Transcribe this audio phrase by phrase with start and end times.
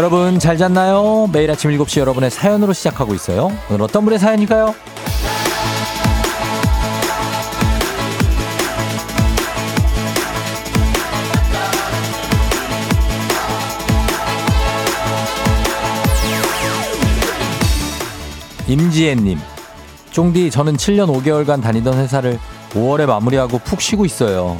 [0.00, 1.28] 여러분 잘 잤나요?
[1.30, 3.52] 매일 아침 7시 여러분의 사연으로 시작하고 있어요.
[3.68, 4.74] 오늘 어떤 분의 사연일까요?
[18.68, 19.38] 임지혜님,
[20.12, 22.38] 쫑디 저는 7년 5개월간 다니던 회사를
[22.70, 24.56] 5월에 마무리하고 푹 쉬고 있어요.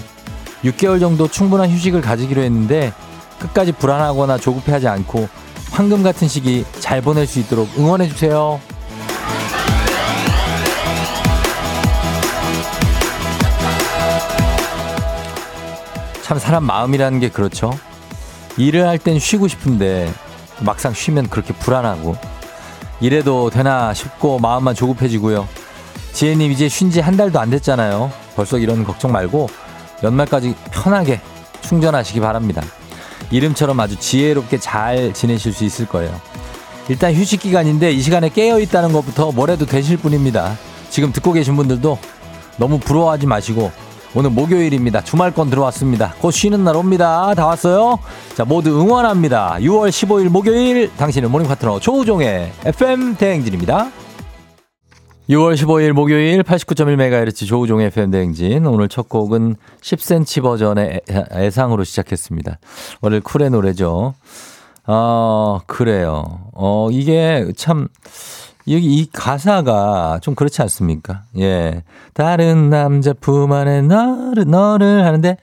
[0.64, 2.92] 6개월 정도 충분한 휴식을 가지기로 했는데
[3.41, 5.28] 끝까지 불안하거나 조급해하지 않고
[5.70, 8.61] 황금 같은 시기 잘 보낼 수 있도록 응원해 주세요.
[16.22, 17.72] 참 사람 마음이라는 게 그렇죠.
[18.56, 20.12] 일을 할 땐 쉬고 싶은데
[20.61, 22.16] 막상 쉬면 그렇게 불안하고
[23.00, 25.48] 이래도 되나 싶고 마음만 조급해지고요.
[26.12, 28.12] 지혜님 이제 쉰 지 한 달도 안 됐잖아요.
[28.37, 29.48] 벌써 이런 걱정 말고
[30.03, 31.20] 연말까지 편하게
[31.62, 32.62] 충전하시기 바랍니다.
[33.31, 36.20] 이름처럼 아주 지혜롭게 잘 지내실 수 있을 거예요.
[36.89, 40.58] 일단 휴식 기간인데 이 시간에 깨어 있다는 것부터 뭘 해도 되실 분입니다.
[40.91, 41.98] 지금 듣고 계신 분들도
[42.56, 43.70] 너무 부러워하지 마시고
[44.12, 45.03] 오늘 목요일입니다.
[45.05, 46.14] 주말권 들어왔습니다.
[46.19, 47.33] 곧 쉬는 날 옵니다.
[47.34, 48.00] 다 왔어요?
[48.34, 49.59] 자, 모두 응원합니다.
[49.61, 53.92] 6월 15일 목요일 당신의 모닝 파트너 조우종의 FM 대행진입니다.
[55.31, 58.67] 6월 15일 목요일 89.1MHz 조우종의 FM 대행진.
[58.67, 62.59] 오늘 첫 곡은 10cm 버전의 애상으로 시작했습니다.
[63.00, 64.14] 오늘 쿨의 노래죠.
[64.89, 66.41] 어, 그래요.
[66.53, 67.87] 어, 이게 참,
[68.69, 71.22] 여기 이 가사가 좀 그렇지 않습니까?
[71.39, 71.83] 예.
[72.12, 75.37] 다른 남자 품 안에 너를, 너를 하는데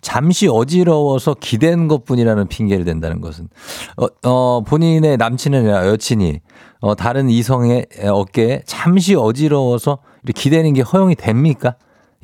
[0.00, 3.48] 잠시 어지러워서 기댄 것 뿐이라는 핑계를 댄다는 것은,
[3.96, 6.40] 어, 어, 본인의 남친이 나 여친이,
[6.80, 9.98] 어, 다른 이성의 어깨에 잠시 어지러워서
[10.34, 11.74] 기대는 게 허용이 됩니까?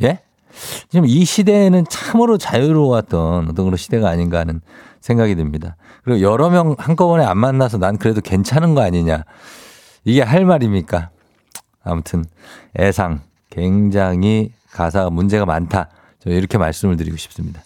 [0.03, 0.21] 예?
[0.89, 4.61] 지금 이 시대에는 참으로 자유로웠던 어떤 그런 시대가 아닌가 하는
[5.01, 5.77] 생각이 듭니다.
[6.03, 9.25] 그리고 여러 명 한꺼번에 안 만나서 난 그래도 괜찮은 거 아니냐.
[10.06, 11.11] 이게 할 말입니까?
[11.83, 12.25] 아무튼
[12.78, 15.89] 애상 굉장히 가사가 문제가 많다.
[16.21, 17.61] 저 이렇게 말씀을 드리고 싶습니다.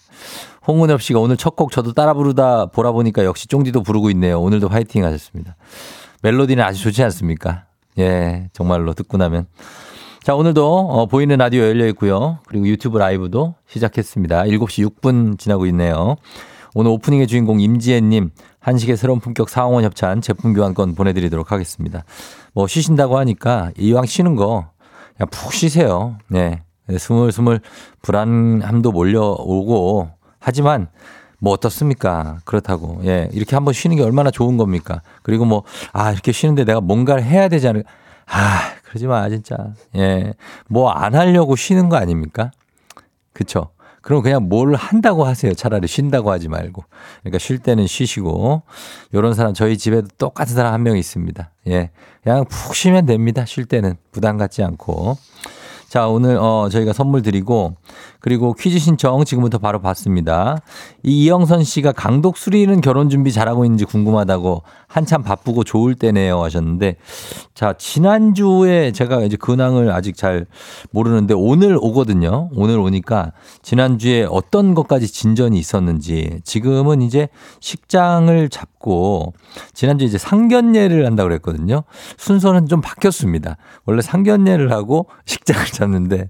[0.67, 4.41] 홍은엽 씨가 오늘 첫 곡 저도 따라 부르다 보라 보니까 역시 쫑디도 부르고 있네요.
[4.41, 5.55] 오늘도 화이팅 하셨습니다.
[6.23, 7.65] 멜로디는 아주 좋지 않습니까?
[7.99, 9.45] 예, 정말로 듣고 나면.
[10.23, 12.39] 자, 오늘도 어, 보이는 라디오 열려 있고요.
[12.47, 14.43] 그리고 유튜브 라이브도 시작했습니다.
[14.43, 16.15] 7시 6분 지나고 있네요.
[16.73, 18.29] 오늘 오프닝의 주인공 임지혜님
[18.61, 22.03] 한식의 새로운 품격 사홍원 협찬 제품 교환권 보내드리도록 하겠습니다.
[22.53, 24.69] 뭐 쉬신다고 하니까 이왕 쉬는 거
[25.17, 26.17] 그냥 푹 쉬세요.
[26.27, 26.61] 네.
[26.97, 27.59] 스물스물
[28.01, 30.87] 불안함도 몰려오고 하지만
[31.39, 32.37] 뭐 어떻습니까?
[32.45, 33.01] 그렇다고.
[33.05, 33.27] 예.
[33.33, 35.01] 이렇게 한번 쉬는 게 얼마나 좋은 겁니까?
[35.23, 37.89] 그리고 뭐, 아, 이렇게 쉬는데 내가 뭔가를 해야 되지 않을까?
[38.27, 39.57] 아, 그러지 마, 진짜.
[39.95, 40.33] 예.
[40.67, 42.51] 뭐 안 하려고 쉬는 거 아닙니까?
[43.33, 43.69] 그쵸?
[44.01, 45.53] 그럼 그냥 뭘 한다고 하세요.
[45.53, 46.83] 차라리 쉰다고 하지 말고.
[47.21, 48.63] 그러니까 쉴 때는 쉬시고.
[49.13, 51.51] 요런 사람 저희 집에도 똑같은 사람 한 명 있습니다.
[51.67, 51.91] 예.
[52.23, 53.45] 그냥 푹 쉬면 됩니다.
[53.45, 53.95] 쉴 때는.
[54.11, 55.17] 부담 갖지 않고.
[55.91, 57.75] 자, 오늘, 어, 저희가 선물 드리고,
[58.21, 60.61] 그리고 퀴즈 신청 지금부터 바로 받습니다.
[61.03, 66.95] 이 이영선 씨가 강독 수리는 결혼 준비 잘하고 있는지 궁금하다고 한참 바쁘고 좋을 때네요 하셨는데,
[67.53, 70.45] 자, 지난주에 제가 이제 근황을 아직 잘
[70.91, 72.49] 모르는데 오늘 오거든요.
[72.55, 77.27] 오늘 오니까 지난주에 어떤 것까지 진전이 있었는지 지금은 이제
[77.59, 79.33] 식장을 잡 고
[79.73, 81.83] 지난주에 이제 상견례를 한다고 그랬거든요.
[82.17, 83.57] 순서는 좀 바뀌었습니다.
[83.85, 86.29] 원래 상견례를 하고 식장을 잡는데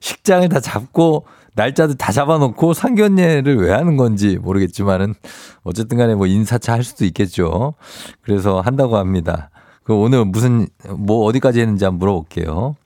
[0.00, 5.14] 식장을 다 잡고 날짜도 다 잡아놓고 상견례를 왜 하는 건지 모르겠지만은
[5.62, 7.74] 어쨌든 간에 뭐 인사차 할 수도 있겠죠.
[8.22, 9.50] 그래서 한다고 합니다.
[9.82, 12.76] 그 오늘 무슨 뭐 어디까지 했는지 한번 물어볼게요.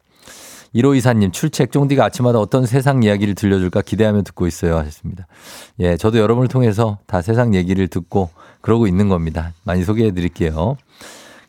[0.74, 5.26] 1호 이사님 출첵 쫑디가 아침마다 어떤 세상 이야기를 들려줄까 기대하며 듣고 있어요 하셨습니다.
[5.78, 8.30] 예, 저도 여러분을 통해서 다 세상 얘기를 듣고
[8.64, 9.52] 그러고 있는 겁니다.
[9.64, 10.78] 많이 소개해 드릴게요.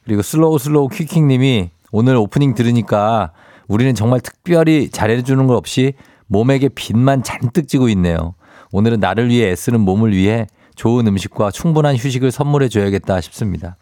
[0.03, 3.31] 그리고 슬로우 슬로우 퀵퀵 님이 오늘 오프닝 들으니까
[3.69, 5.93] 우리는 정말 특별히 잘해주는 것 없이
[6.27, 8.35] 몸에게 빚만 잔뜩 지고 있네요.
[8.73, 13.77] 오늘은 나를 위해 애쓰는 몸을 위해 좋은 음식과 충분한 휴식을 선물해 줘야겠다 싶습니다.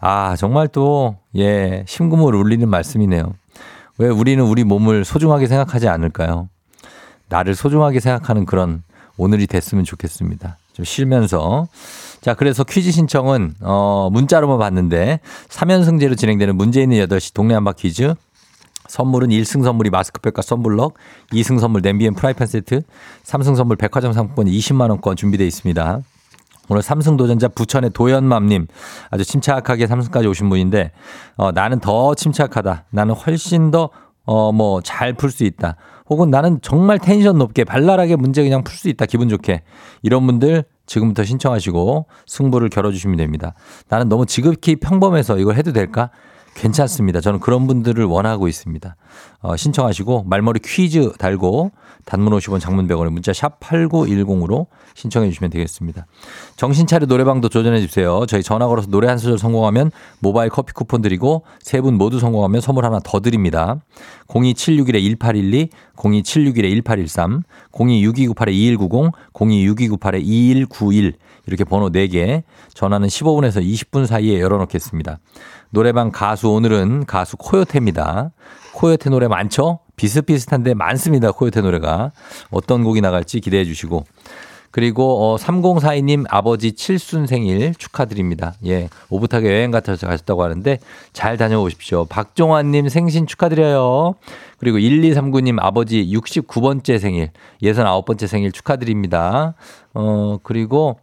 [0.00, 3.34] 아, 정말 또, 예, 심금을 울리는 말씀이네요.
[3.98, 6.48] 왜 우리는 우리 몸을 소중하게 생각하지 않을까요?
[7.28, 8.82] 나를 소중하게 생각하는 그런
[9.18, 10.56] 오늘이 됐으면 좋겠습니다.
[10.72, 11.68] 좀 쉬면서.
[12.20, 18.14] 자, 그래서 퀴즈 신청은, 어, 문자로만 받는데, 3연승제로 진행되는 문제 있는 8시 동네 한바 퀴즈.
[18.88, 20.94] 선물은 1승 선물이 마스크팩과 선블럭,
[21.32, 22.82] 2승 선물 냄비 and 프라이팬 세트,
[23.24, 26.00] 3승 선물 백화점 상품권 20만원권 준비되어 있습니다.
[26.68, 28.66] 오늘 삼승 도전자 부천의 도연맘님
[29.10, 30.92] 아주 침착하게 삼승까지 오신 분인데
[31.36, 32.84] 어, 나는 더 침착하다.
[32.90, 33.90] 나는 훨씬 더
[34.24, 35.76] 어, 뭐, 잘 풀 수 있다.
[36.12, 39.06] 혹은 나는 정말 텐션 높게 발랄하게 문제 그냥 풀 수 있다.
[39.06, 39.62] 기분 좋게.
[40.02, 43.54] 이런 분들 지금부터 신청하시고 승부를 겨뤄주시면 됩니다.
[43.88, 46.10] 나는 너무 지극히 평범해서 이걸 해도 될까?
[46.54, 47.20] 괜찮습니다.
[47.20, 48.96] 저는 그런 분들을 원하고 있습니다.
[49.40, 51.72] 어, 신청하시고 말머리 퀴즈 달고
[52.04, 56.06] 단문 50원 장문 100원에 문자 샵 8910으로 신청해 주시면 되겠습니다.
[56.56, 58.24] 정신 차려 노래방도 도전해 주세요.
[58.26, 59.90] 저희 전화 걸어서 노래 한 소절 성공하면
[60.20, 63.80] 모바일 커피 쿠폰 드리고 세 분 모두 성공하면 선물 하나 더 드립니다.
[64.28, 71.14] 02761-1812, 02761-1813, 026298-2190, 026298-2191
[71.46, 72.42] 이렇게 번호 4개
[72.74, 75.18] 전화는 15분에서 20분 사이에 열어놓겠습니다.
[75.70, 78.30] 노래방 가수 오늘은 가수 코요테입니다.
[78.74, 79.80] 코요테 노래 많죠?
[80.02, 81.30] 비슷비슷한데 많습니다.
[81.30, 82.10] 코요테 노래가.
[82.50, 84.04] 어떤 곡이 나갈지 기대해 주시고.
[84.72, 88.54] 그리고 어 3042님 아버지 칠순 생일 축하드립니다.
[88.66, 88.88] 예.
[89.10, 90.80] 오붓하게 여행 같아서 가셨다고 하는데
[91.12, 92.06] 잘 다녀오십시오.
[92.06, 94.14] 박종환 님 생신 축하드려요.
[94.58, 97.30] 그리고 1239님 아버지 69번째 생일,
[97.62, 99.54] 69번째 생일 축하드립니다.
[99.94, 100.98] 어 그리고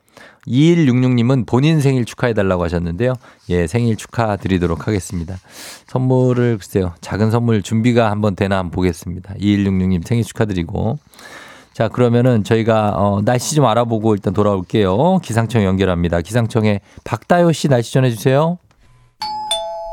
[0.48, 3.14] 2166님은 본인 생일 축하해달라고 하셨는데요.
[3.50, 5.38] 예, 생일 축하드리도록 하겠습니다.
[5.88, 6.94] 선물을 글쎄요.
[7.02, 9.36] 작은 선물 준비가 한번 되나 한번 보겠습니다.
[9.36, 10.98] 2166님 생일 축하드리고.
[11.74, 15.20] 자, 그러면은 저희가 어, 날씨 좀 알아보고 일단 돌아올게요.
[15.20, 16.22] 기상청 연결합니다.
[16.22, 18.58] 기상청에 박다효 씨 날씨 전해주세요.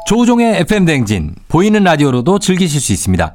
[0.06, 3.34] 조우종의 FM 댕진 보이는 라디오로도 즐기실 수 있습니다.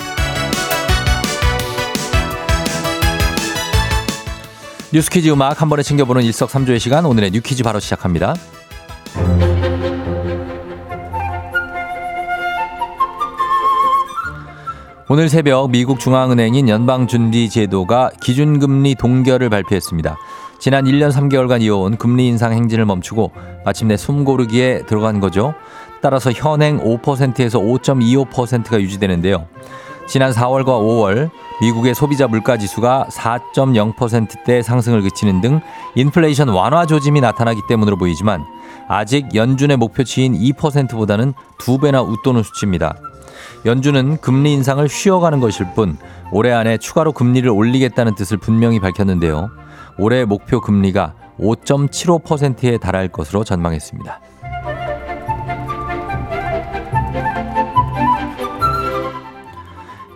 [4.93, 8.35] 뉴스 퀴즈 음악 한 번에 챙겨보는 일석삼조의 시간 오늘의 New Quiz 바로 시작합니다.
[15.07, 20.17] 오늘 새벽 미국 중앙은행인 연방준비제도가 기준금리 동결을 발표했습니다.
[20.59, 23.31] 지난 1년 3개월간 이어온 금리 인상 행진을 멈추고
[23.63, 25.53] 마침내 숨고르기에 들어간 거죠.
[26.01, 29.47] 따라서 현행 5%에서 5.25%가 유지되는데요.
[30.11, 31.29] 지난 4월과 5월
[31.61, 35.61] 미국의 소비자 물가 지수가 4.0%대 상승을 그치는 등
[35.95, 38.43] 인플레이션 완화 조짐이 나타나기 때문으로 보이지만
[38.89, 42.97] 아직 연준의 목표치인 2%보다는 두 배나 웃도는 수치입니다.
[43.65, 45.97] 연준은 금리 인상을 쉬어가는 것일 뿐
[46.33, 49.49] 올해 안에 추가로 금리를 올리겠다는 뜻을 분명히 밝혔는데요.
[49.97, 54.19] 올해 목표 금리가 5.75%에 달할 것으로 전망했습니다.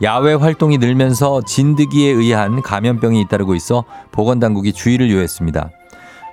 [0.03, 5.69] 야외 활동이 늘면서 진드기에 의한 감염병이 잇따르고 있어 보건당국이 주의를 요했습니다.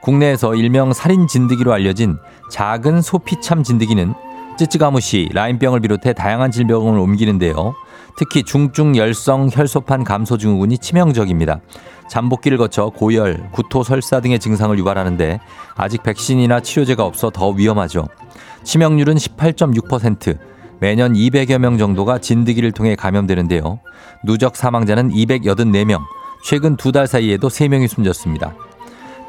[0.03, 2.19] 국내에서 일명 살인 진드기로 알려진
[2.51, 4.15] 작은 소피참 진드기는
[4.59, 7.75] 찌찌가무시, 라인병을 비롯해 다양한 질병을 옮기는데요.
[8.17, 11.61] 특히 중증 열성 혈소판 감소 증후군이 치명적입니다.
[12.09, 15.41] 잠복기를 거쳐 고열, 구토, 설사 등의 증상을 유발하는데
[15.77, 18.09] 아직 백신이나 치료제가 없어 더 위험하죠.
[18.65, 20.39] 치명률은 18.6%,
[20.83, 23.79] 매년 200여 명 정도가 진드기를 통해 감염되는데요.
[24.25, 26.01] 누적 사망자는 284명,
[26.45, 28.53] 최근 두 달 사이에도 3명이 숨졌습니다.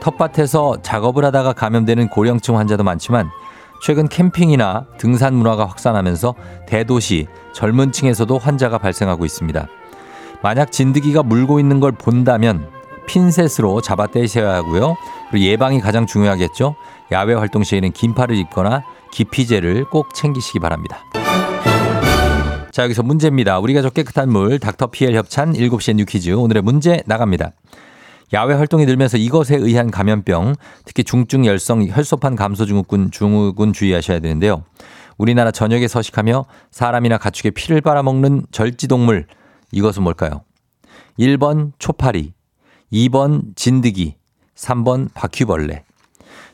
[0.01, 3.29] 텃밭에서 작업을 하다가 감염되는 고령층 환자도 많지만
[3.83, 6.33] 최근 캠핑이나 등산 문화가 확산하면서
[6.65, 9.67] 대도시, 젊은 층에서도 환자가 발생하고 있습니다.
[10.41, 12.67] 만약 진드기가 물고 있는 걸 본다면
[13.05, 14.95] 핀셋으로 잡아 떼셔야 하고요.
[15.29, 16.75] 그리고 예방이 가장 중요하겠죠.
[17.11, 18.81] 야외 활동 시에는 긴팔을 입거나
[19.11, 20.97] 기피제를 꼭 챙기시기 바랍니다.
[22.71, 23.59] 자, 여기서 문제입니다.
[23.59, 26.31] 우리가 저 깨끗한 물, 닥터피엘 협찬 7시에 New Quiz.
[26.31, 27.51] 오늘의 문제 나갑니다.
[28.33, 34.63] 야외 활동이 늘면서 이것에 의한 감염병, 특히 중증 열성 혈소판 감소 증후군 증후군 주의하셔야 되는데요.
[35.19, 39.27] 우리나라 전역에 서식하며 사람이나 가축의 피를 빨아먹는 절지동물
[39.71, 40.41] 이것은 뭘까요?
[41.19, 42.33] 1번 초파리,
[42.91, 44.15] 2번 진드기,
[44.55, 45.83] 3번 바퀴벌레.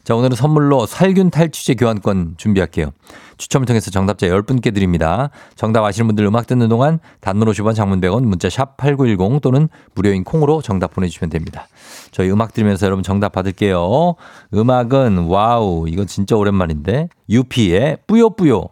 [0.03, 2.91] 자, 오늘은 선물로 살균 탈취제 교환권 준비할게요.
[3.37, 5.29] 추첨을 통해서 정답자 10분께 드립니다.
[5.55, 10.23] 정답 아시는 분들 음악 듣는 동안 단문 50원 장문 100원 문자 샵 8910 또는 무료인
[10.23, 11.67] 콩으로 정답 보내주시면 됩니다.
[12.11, 14.15] 저희 음악 들으면서 여러분 정답 받을게요.
[14.53, 18.69] 음악은 와우 이거 진짜 오랜만인데 유피의 뿌요뿌요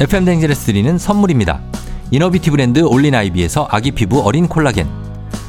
[0.00, 1.60] FM 댕진에서 드리는 선물입니다.
[2.12, 5.07] 이너비티 브랜드 올린아이비에서 아기 피부 어린 콜라겐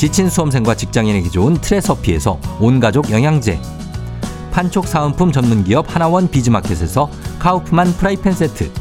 [0.00, 3.60] 지친 수험생과 직장인에게 좋은 트레서피에서 온가족 영양제.
[4.50, 8.72] 판촉 사은품 전문기업 하나원 비즈마켓에서 카우프만 프라이팬 세트.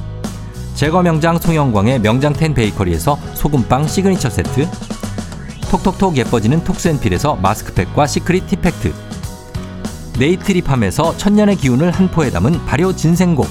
[0.75, 4.69] 제과 명장 송영광의 명장텐 베이커리에서 소금빵 시그니처 세트.
[5.69, 8.93] 톡톡톡 예뻐지는 톡스앤필에서 마스크팩과 시크릿 티팩트.
[10.19, 13.45] 네이트리팜에서 천년의 기운을 한 포에 담은 발효 진생곡.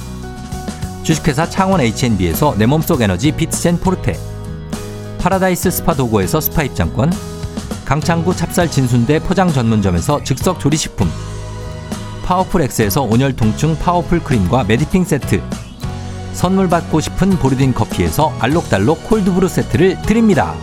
[1.02, 4.18] 주식회사 창원 H&B에서 내 몸속 에너지 비트젠 포르테.
[5.18, 7.37] 파라다이스 스파 도고에서 스파 입장권
[7.88, 11.08] 강창구 찹쌀 진순대 포장 전문점에서 즉석 조리식품
[12.22, 15.42] 파워풀 엑스에서 온열 통증 파워풀 크림과 메디핑 세트
[16.34, 20.54] 선물 받고 싶은 보르딘 커피에서 알록달록 cold brew 세트를 드립니다.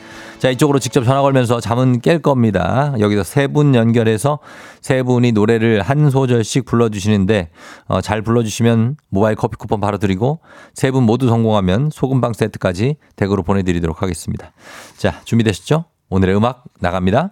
[0.43, 2.95] 자, 이쪽으로 직접 전화 걸면서 잠은 깰 겁니다.
[2.99, 4.41] 여기서 세 분 연결해서
[4.81, 7.51] 세 분이 노래를 한 소절씩 불러주시는데,
[7.87, 10.41] 어, 잘 불러주시면 모바일 커피 쿠폰 바로 드리고,
[10.75, 14.51] 세 분 모두 성공하면 소금빵 세트까지 댁으로 보내드리도록 하겠습니다.
[14.97, 15.85] 자, 준비되셨죠?
[16.11, 17.31] 오늘의 음악 나갑니다.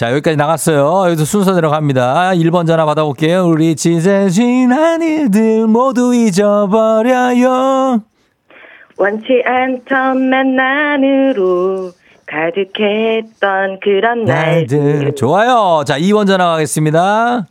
[0.00, 1.10] 자, 여기까지 나갔어요.
[1.10, 2.30] 여기서 순서 들어갑니다.
[2.32, 3.46] 1번 전화 받아볼게요.
[3.46, 8.00] 우리 지난 일들 모두 잊어버려요.
[8.96, 11.90] 원치 않던 만남으로
[12.24, 14.78] 가득했던 그런 날들.
[14.78, 15.14] 날들.
[15.16, 15.84] 좋아요.
[15.84, 17.46] 자, 2번 전화 가겠습니다.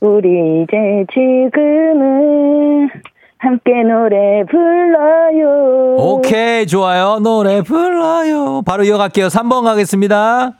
[0.00, 2.90] 우리 이제 지금은
[3.38, 5.96] 함께 노래 불러요.
[5.96, 7.20] 오케이, 좋아요.
[7.22, 8.60] 노래 불러요.
[8.66, 9.28] 바로 이어갈게요.
[9.28, 10.58] 3번 가겠습니다.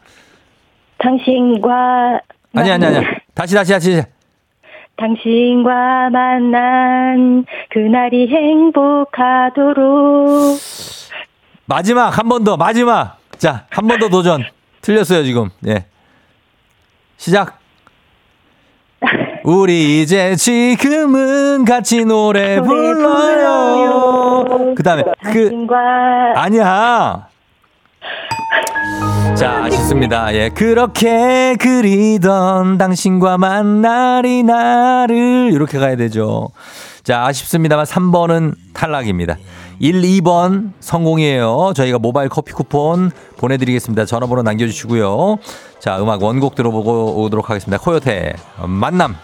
[1.02, 2.20] 당신과
[2.54, 3.04] 아니, 아니, 아니.
[3.34, 4.02] 다시, 다시, 다시.
[4.96, 9.82] 당신과 만난 그날이 행복하도록
[11.66, 13.18] 마지막, 한 번 더, 마지막.
[13.38, 14.44] 자, 한 번 더 도전.
[14.82, 15.48] 틀렸어요, 지금.
[15.66, 15.86] 예.
[17.16, 17.58] 시작.
[19.44, 24.74] 우리 이제 지금은 같이 노래 불러요.
[24.76, 27.28] 그 다음에, 그, 당신과 아니야.
[29.36, 30.32] 자, 아쉽습니다.
[30.34, 30.50] 예.
[30.50, 35.50] 그렇게 그리던 당신과 만나리 나를.
[35.52, 36.50] 이렇게 가야 되죠.
[37.02, 39.36] 자, 아쉽습니다만 3번은 탈락입니다.
[39.80, 41.72] 1, 2번 성공이에요.
[41.74, 44.04] 저희가 모바일 커피 쿠폰 보내드리겠습니다.
[44.04, 45.38] 전화번호 남겨주시고요.
[45.80, 47.82] 자, 음악 원곡 들어보고 오도록 하겠습니다.
[47.82, 48.34] 코요태,
[48.68, 49.16] 만남.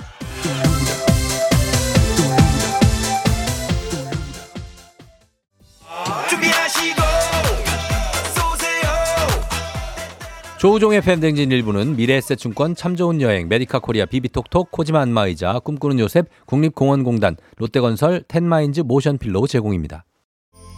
[10.58, 16.26] 조우종의 FM 댕진 일부는 미래에셋증권 참 좋은 여행 메디카 코리아 비비톡톡 코지마 안마의자 꿈꾸는 요셉
[16.46, 20.04] 국립공원공단 롯데건설 텐마인즈 모션필로 제공입니다.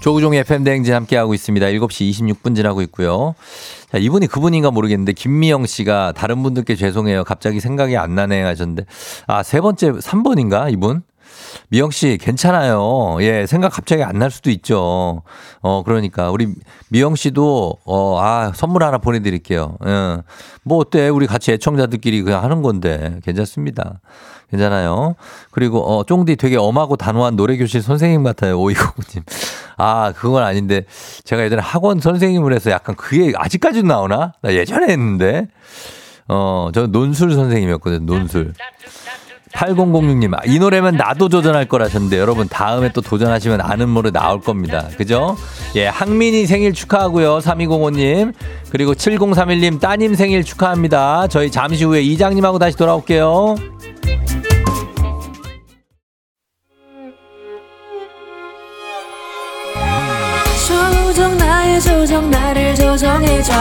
[0.02, 1.66] 조우종의 팬댕진 함께하고 있습니다.
[1.66, 3.34] 7시 26분 지나고 있고요.
[3.90, 7.24] 자, 이분이 그분인가 모르겠는데 김미영 씨가 다른 분들께 죄송해요.
[7.24, 8.84] 갑자기 생각이 안 나네 하셨는데
[9.26, 11.02] 아, 세 번째 3번인가 이분?
[11.68, 13.18] 미영 씨 괜찮아요.
[13.20, 15.22] 예, 생각 갑자기 안 날 수도 있죠.
[15.62, 16.48] 어, 그러니까 우리
[16.90, 19.76] 미영 씨도 어, 아, 선물 하나 보내 드릴게요.
[19.86, 20.18] 예.
[20.62, 21.08] 뭐 어때?
[21.08, 24.00] 우리 같이 애청자들끼리 그냥 하는 건데 괜찮습니다.
[24.50, 25.14] 괜찮아요.
[25.52, 28.60] 그리고 어, 쫑디 되게 엄하고 단호한 노래 교실 선생님 같아요.
[28.60, 29.24] 오이고님.
[29.78, 30.84] 아, 그건 아닌데
[31.24, 34.32] 제가 예전에 학원 선생님을 해서 약간 그게 아직까지도 나오나?
[34.42, 35.46] 나 예전에 했는데.
[36.28, 38.04] 어, 저 논술 선생님이었거든요.
[38.04, 38.52] 논술.
[39.52, 44.88] 8006님, 아, 이 노래면 나도 도전할 거라셨는데 여러분 다음에 또 도전하시면 아는 노래 나올 겁니다.
[44.96, 45.36] 그죠?
[45.76, 47.38] 예, 항민이 생일 축하하고요.
[47.38, 48.32] 3205님.
[48.70, 51.26] 그리고 7031님 따님 생일 축하합니다.
[51.28, 53.56] 저희 잠시 후에 이장님하고 다시 돌아올게요.
[60.66, 63.52] 조정 나의 조정 나를 조정해줘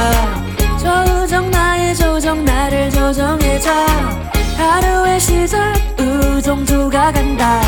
[0.78, 7.62] 조정 나의 조정 나를 조정해줘 하루의 시절 우정조가 간다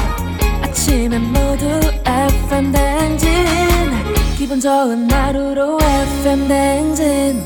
[0.62, 1.66] 아침엔 모두
[2.06, 3.30] FM 댕진
[4.38, 7.44] 기분 좋은 하루로 FM 댕진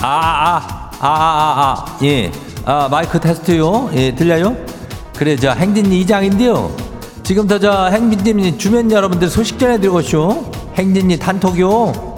[0.00, 0.56] 아, 아,
[1.00, 2.32] 아, 아, 아, 아, 예.
[2.64, 3.90] 아, 마이크 테스트요?
[3.94, 4.56] 예, 들려요?
[5.16, 6.87] 그래, 저 행진이 이장인데요.
[7.28, 10.50] 지금부터 저 행진님 주변 여러분들 소식 전해드리고 쇼.
[10.76, 12.16] 행진이 단톡요.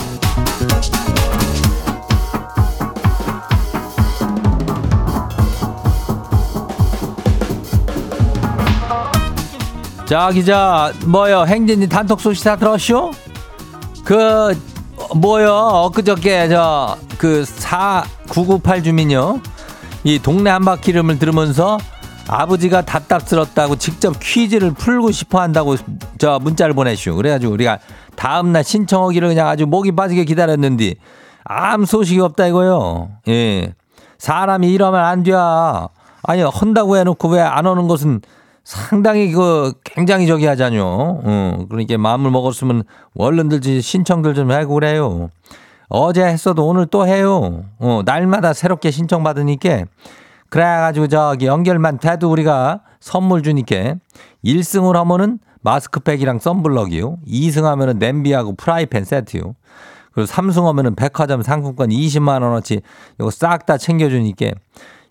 [10.07, 13.11] 저기 저 뭐요 행진이 단톡 소식 다 들었쇼?
[14.05, 14.53] 그
[14.97, 15.53] 어, 뭐요
[15.91, 19.41] 엊그저께 저 그 4998 주민요
[20.05, 21.77] 이 동네 한바퀴름을 들으면서
[22.33, 25.75] 아버지가 답답스럽다고 직접 퀴즈를 풀고 싶어 한다고
[26.19, 27.79] 저 문자를 보내슈 그래가지고 우리가
[28.15, 30.95] 다음날 신청하기를 그냥 아주 목이 빠지게 기다렸는데
[31.45, 33.75] 아무 소식이 없다 이거요 예
[34.19, 35.33] 사람이 이러면 안 돼.
[36.23, 38.21] 아니 헌다고 해놓고 왜 안 오는 것은
[38.63, 40.85] 상당히 그 굉장히 저기 하자뇨.
[40.85, 42.85] 어, 그러니까 마음을 먹었으면
[43.17, 45.31] 얼른들 신청들 좀 하고 그래요.
[45.89, 47.65] 어제 했어도 오늘 또 해요.
[47.79, 49.85] 어, 날마다 새롭게 신청 받으니까
[50.51, 53.95] 그래가지고 저기 연결만 돼도 우리가 선물 주니까
[54.45, 57.19] 1승을 하면은 마스크팩이랑 썬블럭이요.
[57.27, 59.55] 2승 하면은 냄비하고 프라이팬 세트요.
[60.13, 62.81] 그리고 3승 하면은 백화점 상품권 20만 원어치
[63.19, 64.47] 이거 싹 다 챙겨주니까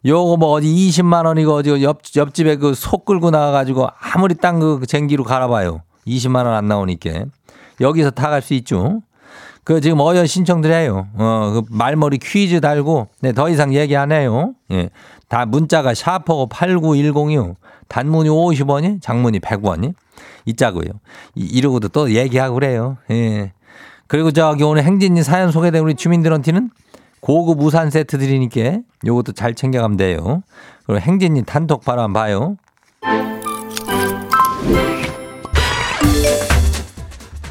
[0.06, 5.84] 요거 뭐 어디 20만 원이고 어디 옆 옆집에 그소 끌고 나가가지고 아무리 딴그 쟁기로 갈아봐요
[6.08, 7.25] 20만 원 안 나오니까
[7.80, 9.02] 여기서 타갈 수 있죠.
[9.63, 11.08] 그 지금 어여 신청드려요.
[11.15, 14.54] 어, 그 말머리 퀴즈 달고 네, 더 이상 얘기 안 해요.
[14.71, 14.89] 예.
[15.29, 17.55] 다 문자가 샤퍼고 8910이요.
[17.87, 19.93] 단문이 50원이, 장문이 100원이.
[20.45, 20.89] 있자고요.
[21.35, 22.97] 이, 이러고도 또 얘기하고 그래요.
[23.11, 23.53] 예.
[24.07, 26.71] 그리고 저기 오늘 행진이 사연 소개된 우리 주민들한테는
[27.21, 30.41] 고급 우산 세트 드리니까 요것도 잘 챙겨가면 돼요.
[30.85, 32.57] 그리고 행진이 단톡 바로 한번 봐요.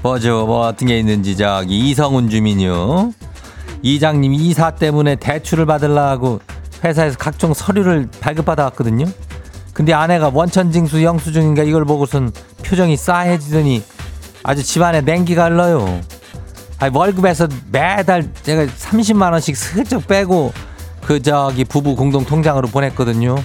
[0.03, 0.47] 뭐죠?
[0.47, 3.13] 뭐 어떤 게 있는지 저기 이성훈 주민요.
[3.83, 6.41] 이장님 이사 때문에 대출을 받으려고
[6.85, 9.07] 회사에서 각종 서류를 발급받아 왔거든요.
[9.73, 12.33] 근데 아내가 원천징수 영수증인가 이걸 보고선
[12.65, 13.85] 표정이 싸해지더니
[14.43, 16.01] 아주 집안에 냉기가 흘러요.
[16.79, 20.53] 아니, 월급에서 매달 제가 30만 원씩 슬쩍 빼고
[21.05, 23.37] 그 저기 부부 공동 통장으로 보냈거든요.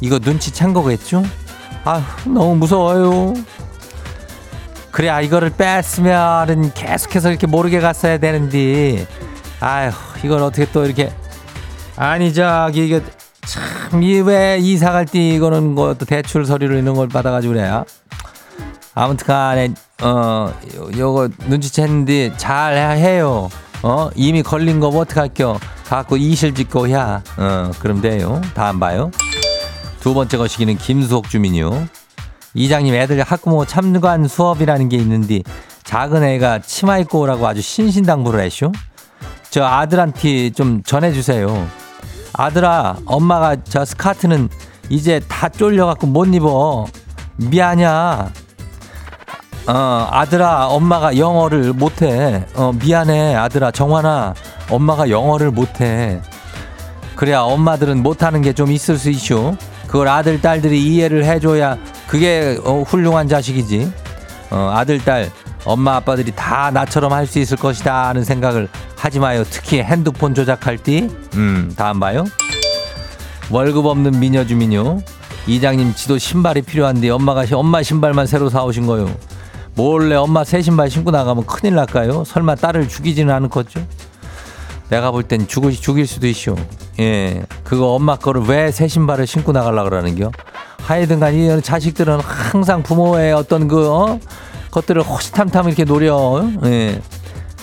[0.00, 1.24] 이거 눈치 챈 거겠죠?
[1.84, 3.34] 아 너무 무서워요.
[4.90, 9.06] 그래, 아, 이거를 뺐으면은 계속해서 이렇게 모르게 갔어야 되는데,
[9.60, 9.92] 아휴,
[10.24, 11.12] 이걸 어떻게 또 이렇게,
[11.98, 13.02] 아니, 저기, 이게,
[13.44, 17.84] 참, 이 왜 이사 갈 때 이거는 뭐또 대출 서류를 있는 걸 받아가지고 그래요?
[18.94, 19.70] 아무튼 간에,
[20.02, 23.48] 어, 요- 요거 눈치챘는데 잘 해요.
[23.82, 25.58] 어, 이미 걸린 거뭐 어떡할겨.
[25.86, 27.22] 갖고 이실 짓고 야.
[27.36, 28.40] 어, 그럼 돼요.
[28.54, 29.10] 다 안 봐요.
[30.00, 31.88] 두 번째 거시기는 김수옥 주민이요.
[32.54, 35.42] 이장님 애들 학부모 참관 수업이라는 게 있는데
[35.84, 38.72] 작은 애가 치마 입고 오라고 아주 신신당부를 했쇼.
[39.50, 41.66] 저 아들한테 좀 전해주세요.
[42.38, 44.48] 아들아, 엄마가 저 스카트는
[44.88, 46.86] 이제 다 쫄려갖고 못 입어.
[47.36, 48.30] 미안이야.
[49.66, 52.46] 어, 아들아, 엄마가 영어를 못해.
[52.54, 53.72] 어, 미안해, 아들아.
[53.72, 54.34] 정환아,
[54.70, 56.20] 엄마가 영어를 못해.
[57.16, 59.56] 그래야 엄마들은 못하는 게 좀 있을 수 있쇼.
[59.88, 63.92] 그걸 아들, 딸들이 이해를 해줘야 그게 어, 훌륭한 자식이지.
[64.50, 65.28] 어, 아들, 딸,
[65.64, 69.44] 엄마, 아빠들이 다 나처럼 할 수 있을 것이다 하는 생각을 하지 마요.
[69.48, 71.08] 특히 핸드폰 조작할 때.
[71.34, 72.24] 음, 다안 봐요?
[73.50, 75.00] 월급 없는 미녀 주민요.
[75.46, 79.08] 이장님 지도 신발이 필요한데 엄마가 시- 엄마 신발만 새로 사오신 거요.
[79.74, 82.24] 몰래 엄마 새 신발 신고 나가면 큰일 날까요?
[82.24, 83.86] 설마 딸을 죽이지는 않겠죠?
[84.90, 86.56] 내가 볼 땐 죽을, 죽일 수도 있쇼.
[86.98, 87.44] 예.
[87.62, 90.32] 그거 엄마 거를 왜 새 신발을 신고 나가려 그러는겨?
[90.82, 94.18] 하여튼간 이 자식들은 항상 부모의 어떤 그, 어?
[94.70, 96.16] 것들을 호시탐탐 이렇게 노려.
[96.16, 96.50] 어?
[96.64, 97.00] 예.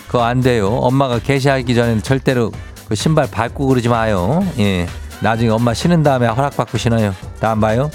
[0.08, 0.68] 그거 안 돼요.
[0.70, 2.52] 엄마가 개시하기 전에는 절대로
[2.88, 4.46] 그 신발 밟고 그러지 마요.
[4.60, 4.88] 예.
[5.22, 7.13] 나중에 엄마 신은 다음에 허락받고 신어요.
[7.39, 7.89] 다음 봐요.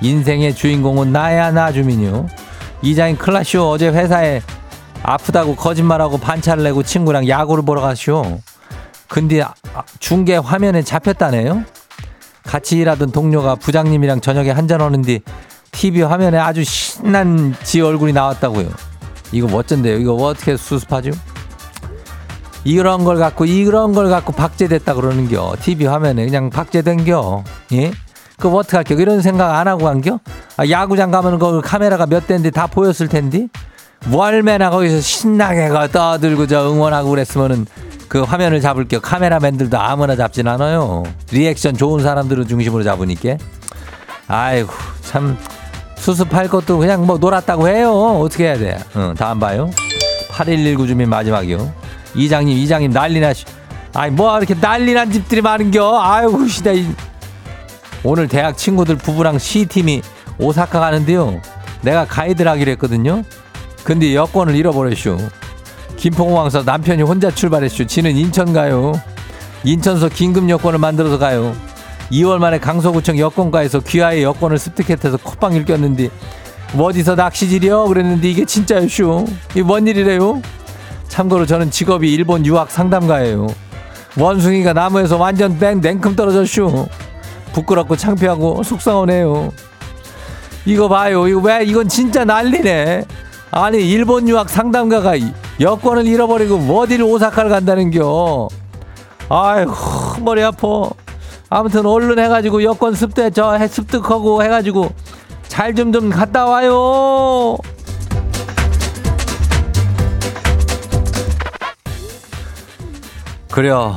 [0.00, 2.26] 인생의 주인공은 나야 나 주민요.
[2.82, 4.42] 이장인 클라쇼 어제 회사에
[5.04, 8.40] 아프다고 거짓말하고 반차를 내고 친구랑 야구를 보러 갔쇼.
[9.08, 11.64] 근데 아- 아, 중계 화면에 잡혔다네요.
[12.44, 15.20] 같이 일하던 동료가 부장님이랑 저녁에 한잔 오는 뒤
[15.70, 18.68] TV 화면에 아주 신난 지 얼굴이 나왔다고요.
[19.32, 19.96] 이거 멋진데요.
[19.98, 21.10] 이거 어떻게 수습하죠?
[22.64, 25.56] 이런 걸 갖고 이런 걸 갖고 박제됐다 그러는겨.
[25.60, 27.44] TV 화면에 그냥 박제된겨.
[27.72, 27.92] 예?
[28.38, 28.94] 그거 어떡할겨?
[28.94, 30.20] 이런 생각 안 하고 간겨?
[30.56, 33.48] 아, 야구장 가면 그 카메라가 몇 대인데 다 보였을 텐데.
[34.06, 37.66] 뭐 얼마나 거기서 신나게 가 떠들고 저 응원하고 그랬으면은
[38.08, 39.00] 그 화면을 잡을게요.
[39.00, 41.04] 카메라맨들도 아무나 잡진 않아요.
[41.30, 43.36] 리액션 좋은 사람들을 중심으로 잡으니까.
[44.28, 45.38] 아이고, 참.
[46.06, 47.92] 수습할 것도 그냥 뭐 놀았다고 해요.
[48.20, 48.76] 어떻게 해야 돼?
[48.96, 49.70] 응, 다음 봐요.
[50.32, 51.72] 8119 주민 마지막이요.
[52.16, 53.44] 이장님, 이장님 난리 나시.
[53.94, 56.00] 아이, 뭐 이렇게 난리 난 집들이 많은겨?
[56.02, 56.72] 아이고, 시다.
[56.72, 56.92] 이-
[58.02, 60.02] 오늘 대학 친구들 부부랑 시팀이
[60.38, 61.40] 오사카 가는데요.
[61.82, 63.22] 내가 가이드를 하기로 했거든요.
[63.84, 65.18] 근데 여권을 잃어버렸쇼.
[65.96, 67.86] 김포공항서 남편이 혼자 출발했쇼.
[67.86, 68.92] 지는 인천 가요.
[69.62, 71.54] 인천서 긴급 여권을 만들어서 가요.
[72.10, 76.10] 2월 말에 강서구청 여권과에서 귀하의 여권을 습득했해서 콧방울 꼈는데
[76.74, 77.84] 뭐 어디서 낚시질이요?
[77.84, 79.26] 그랬는데 이게 진짜였쇼.
[79.50, 80.40] 이게 뭔 일이래요?
[81.08, 83.46] 참고로 저는 직업이 일본 유학 상담가예요.
[84.18, 86.88] 원숭이가 나무에서 완전 뺑 냉큼 떨어졌쇼.
[87.52, 89.52] 부끄럽고 창피하고 속상하네요.
[90.64, 91.28] 이거 봐요.
[91.28, 93.04] 이거 왜 이건 진짜 난리네.
[93.50, 98.48] 아니 일본 유학 상담가가 이- 여권을 잃어버리고 뭐 어디를 오사카를 간다는겨.
[99.28, 99.72] 아이고
[100.20, 100.88] 머리 아파.
[101.54, 104.90] 아무튼 얼른 해가지고 여권 습득 저 해- 습득하고 해가지고
[105.48, 107.58] 잘좀좀 갔다 와요.
[113.50, 113.94] 그래요.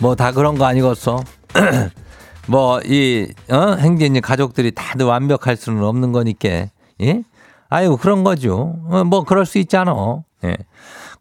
[0.00, 1.22] 뭐 다 그런 거 아니겠어.
[2.46, 3.74] 뭐 이 어?
[3.78, 6.66] 행진이 가족들이 다들 완벽할 수는 없는 거니까.
[7.02, 7.22] 예?
[7.68, 8.76] 아유 그런 거죠.
[8.88, 10.22] 어, 뭐 그럴 수 있잖아.
[10.44, 10.56] 예.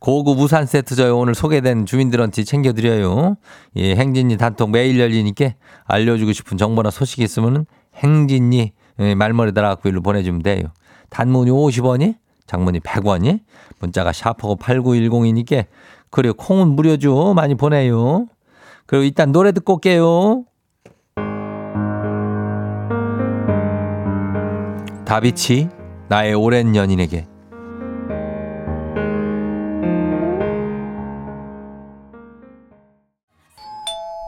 [0.04, 3.38] 고급 우산 세트 저희 오늘 소개된 주민들한테 챙겨드려요.
[3.78, 5.52] 예, 행진이 단톡 매일 열리니까
[5.86, 10.66] 알려주고 싶은 정보나 소식이 있으면은 행진이 예, 말머리 달아갖고 일로 보내주면 돼요.
[11.10, 12.16] 단문이 50원이,
[12.48, 13.40] 장문이 100원이,
[13.80, 15.68] 문자가 샤프고 8910이니까
[16.10, 17.34] 그리고 콩은 무료죠.
[17.34, 18.28] 많이 보내요.
[18.86, 20.44] 그리고 일단 노래 듣고 올게요.
[25.06, 25.70] 다비치
[26.10, 27.26] 나의 오랜 연인에게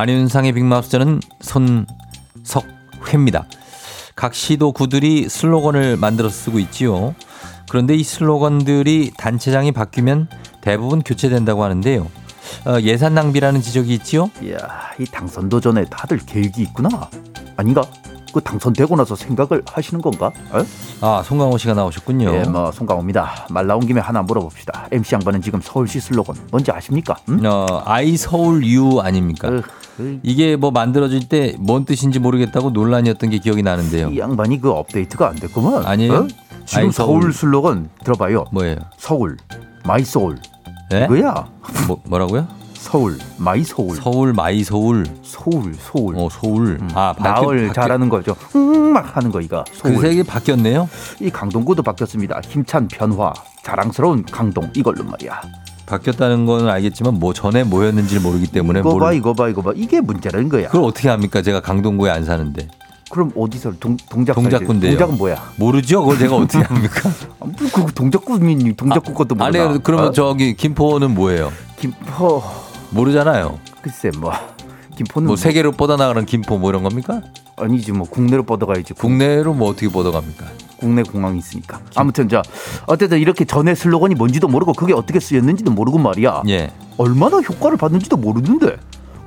[0.00, 3.44] 안윤상의 빅마우스전은 손석회입니다.
[4.16, 7.14] 각 시도 구들이 슬로건을 만들어서 쓰고 있지요.
[7.68, 10.28] 그런데 이 슬로건들이 단체장이 바뀌면
[10.62, 12.10] 대부분 교체된다고 하는데요.
[12.64, 14.30] 어, 예산 낭비라는 지적이 있지요.
[14.42, 14.56] 이야,
[14.98, 17.10] 이 당선도 전에 다들 계획이 있구나.
[17.58, 17.82] 아닌가?
[18.32, 20.30] 그 당선되고 나서 생각을 하시는 건가?
[20.52, 20.62] 어?
[21.00, 22.32] 아, 송강호 씨가 나오셨군요.
[22.34, 23.46] 예, 뭐 송강호입니다.
[23.50, 24.88] 말 나온 김에 하나 물어봅시다.
[24.92, 27.16] MC 양반은 지금 서울시 슬로건 뭔지 아십니까?
[27.28, 27.40] 응?
[27.44, 29.48] 어, 아이 서울 유 아닙니까?
[29.48, 29.62] 으,
[30.00, 34.08] 으, 이게 뭐 만들어질 때 뭔 뜻인지 모르겠다고 논란이었던 게 기억이 나는데요.
[34.08, 35.84] 이 양반이 그 업데이트가 안 됐구만.
[35.86, 36.14] 아니에요?
[36.14, 36.26] 어?
[36.66, 37.20] 지금 서울.
[37.22, 37.32] 서울.
[37.32, 38.44] 슬로건 들어봐요.
[38.52, 38.76] 뭐예요?
[38.96, 39.36] Seoul,
[39.84, 40.38] my soul.
[40.90, 41.04] 네?
[41.04, 41.46] 이거야.
[41.86, 42.46] 뭐, 뭐라고요?
[42.80, 43.96] Seoul, my soul.
[43.96, 45.04] Seoul my soul.
[45.22, 46.14] Soul, soul.
[46.16, 46.78] 어, 서울.
[46.94, 48.34] 아, 바뀌- 나을 바뀌- 잘하는 거죠.
[48.56, 49.62] 음, 막 하는 거 이거.
[49.74, 49.96] 소울.
[49.96, 50.88] 그 색이 바뀌었네요.
[51.20, 52.40] 이 강동구도 바뀌었습니다.
[52.48, 55.40] 힘찬 변화, 자랑스러운 강동 이걸로 말이야.
[55.86, 59.14] 바뀌었다는 건 알겠지만 뭐 전에 뭐였는지 모르기 때문에 이거 봐, 모르...
[59.14, 59.72] 이거 봐, 이거 봐.
[59.76, 60.68] 이게 문제라는 거야.
[60.68, 61.42] 그걸 어떻게 합니까?
[61.42, 62.66] 제가 강동구에 안 사는데
[63.10, 64.92] 그럼 어디서 동, 동작 동작구인데요.
[64.92, 65.52] 동작은 뭐야?
[65.56, 66.00] 모르죠?
[66.00, 67.10] 그걸 제가 어떻게 합니까?
[67.40, 69.68] 아, 뭐그 동작구민 동작구 것도 모르나?
[69.70, 70.12] 아니 그러면 어?
[70.12, 71.52] 저기 김포는 뭐예요?
[71.76, 72.42] 김포
[72.90, 73.58] 모르잖아요.
[73.82, 74.32] 글쎄 뭐
[74.96, 77.22] 김포는 뭐 세계로 뻗어나가는 김포 뭐 이런 겁니까?
[77.56, 78.94] 아니지 뭐 국내로 뻗어가야지.
[78.94, 80.46] 국내로 뭐 어떻게 뻗어갑니까?
[80.78, 81.80] 국내 공항이 있으니까.
[81.94, 82.42] 아무튼 자
[82.86, 86.42] 어쨌든 이렇게 전에 슬로건이 뭔지도 모르고 그게 어떻게 쓰였는지도 모르고 말이야.
[86.48, 86.70] 예.
[86.96, 88.76] 얼마나 효과를 받는지도 모르는데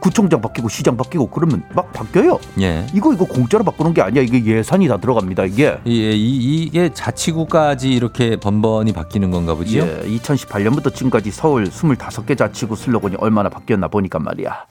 [0.04, 2.38] 구청장 바뀌고 시장 바뀌고 그러면 막 바뀌어요.
[2.60, 2.86] 예.
[2.94, 4.22] 이거 이거 공짜로 바꾸는 게 아니야.
[4.22, 5.46] 이게 예산이 다 들어갑니다.
[5.46, 5.80] 이게.
[5.86, 9.84] 이, 이, 이게 자치구까지 이렇게 번번이 바뀌는 건가 보지요?
[9.84, 14.66] 예, 2018년부터 지금까지 서울 25개 자치구 슬로건이 얼마나 바뀌었나 보니까 말이야.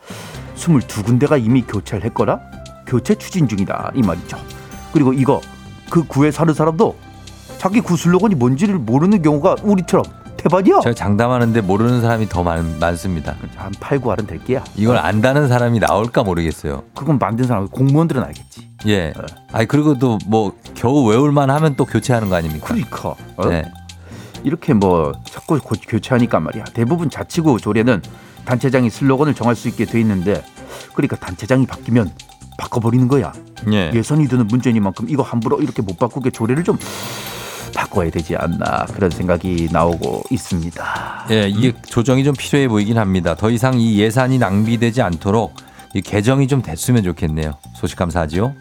[0.57, 2.39] 22군데가 이미 교체를 했거나
[2.87, 4.37] 교체 추진 중이다 이 말이죠.
[4.93, 5.41] 그리고 이거
[5.89, 6.95] 그 구에 사는 사람도
[7.57, 10.05] 자기 구 슬로건이 뭔지를 모르는 경우가 우리처럼
[10.43, 10.81] 대박이야.
[10.81, 13.37] 제가 장담하는데 모르는 사람이 더 많, 많습니다.
[13.57, 14.65] 한 8, 9알은 될 게야.
[14.77, 16.83] 이걸 안다는 사람이 나올까 모르겠어요.
[16.95, 18.69] 그건 만든 사람 공무원들은 알겠지.
[18.89, 19.13] 예.
[19.53, 22.67] 아니 그리고 또 뭐 겨우 외울만 하면 또 교체하는 거 아닙니까?
[22.69, 23.47] 그러니까 어?
[23.49, 23.65] 네.
[24.45, 26.65] 이렇게 뭐 자꾸 고- 교체하니까 말이야.
[26.75, 28.03] 대부분 자치구 조례는
[28.45, 30.43] 단체장이 슬로건을 정할 수 있게 돼 있는데
[30.95, 32.11] 그러니까 단체장이 바뀌면
[32.59, 33.33] 바꿔버리는 거야.
[33.73, 33.93] 예.
[33.95, 36.77] 예산이 드는 문제니만큼 이거 함부로 이렇게 못 바꾸게 조례를 좀
[37.75, 41.27] 바꿔야 되지 않나 그런 생각이 나오고 있습니다.
[41.31, 43.35] 예, 이게 조정이 좀 필요해 보이긴 합니다.
[43.35, 45.55] 더 이상 이 예산이 낭비되지 않도록
[45.95, 47.55] 이 개정이 좀 됐으면 좋겠네요.
[47.75, 48.55] 소식 감사하지요.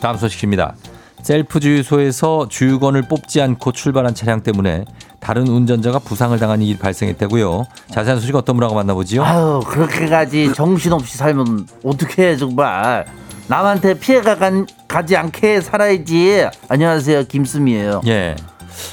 [0.00, 0.74] 다음 소식입니다.
[1.22, 4.84] 셀프 주유소에서 주유건을 뽑지 않고 출발한 차량 때문에
[5.20, 7.66] 다른 운전자가 부상을 당한 일이 발생했다고요.
[7.90, 9.24] 자세한 소식 어떤 분하고 만나보지요?
[9.24, 13.04] 아유 그렇게까지 정신없이 살면 어떻게 해 정말
[13.48, 16.46] 남한테 피해가 간, 가지 않게 살아야지.
[16.68, 18.02] 안녕하세요 김수미예요.
[18.06, 18.36] 예.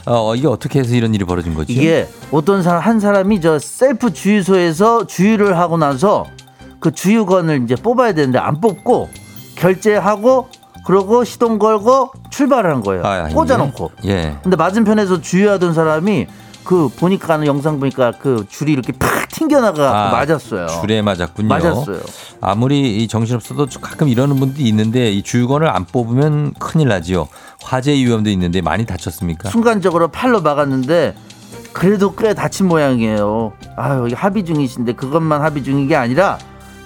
[0.06, 1.74] 어, 이게 어떻게 해서 이런 일이 벌어진 거지?
[1.74, 6.26] 이게 어떤 사람 한 사람이 저 셀프 주유소에서 주유를 하고 나서
[6.80, 9.10] 그 주유건을 이제 뽑아야 되는데 안 뽑고
[9.56, 10.48] 결제하고
[10.86, 13.04] 그러고 시동 걸고 출발한 거예요.
[13.06, 13.91] 아, 꽂아놓고.
[14.06, 14.10] 예.
[14.10, 14.36] 예.
[14.41, 16.28] 근데 맞은편에서 주유하던 사람이
[16.65, 20.67] 그 보니까 는 영상 보니까 그 줄이 이렇게 팍 튕겨나가 아, 맞았어요.
[20.82, 21.47] 줄에 맞았군요.
[21.47, 21.99] 맞았어요.
[22.41, 27.28] 아무리 이 정신없어도 가끔 이러는 분들이 있는데 이 주유건을 안 뽑으면 큰일 나지요.
[27.62, 29.49] 화재 위험도 있는데 많이 다쳤습니까?
[29.49, 31.15] 순간적으로 팔로 막았는데
[31.71, 33.54] 그래도 꽤 다친 모양이에요.
[33.75, 36.39] 아유, 이게 합의 중이신데 그것만 합의 중인 게 아니라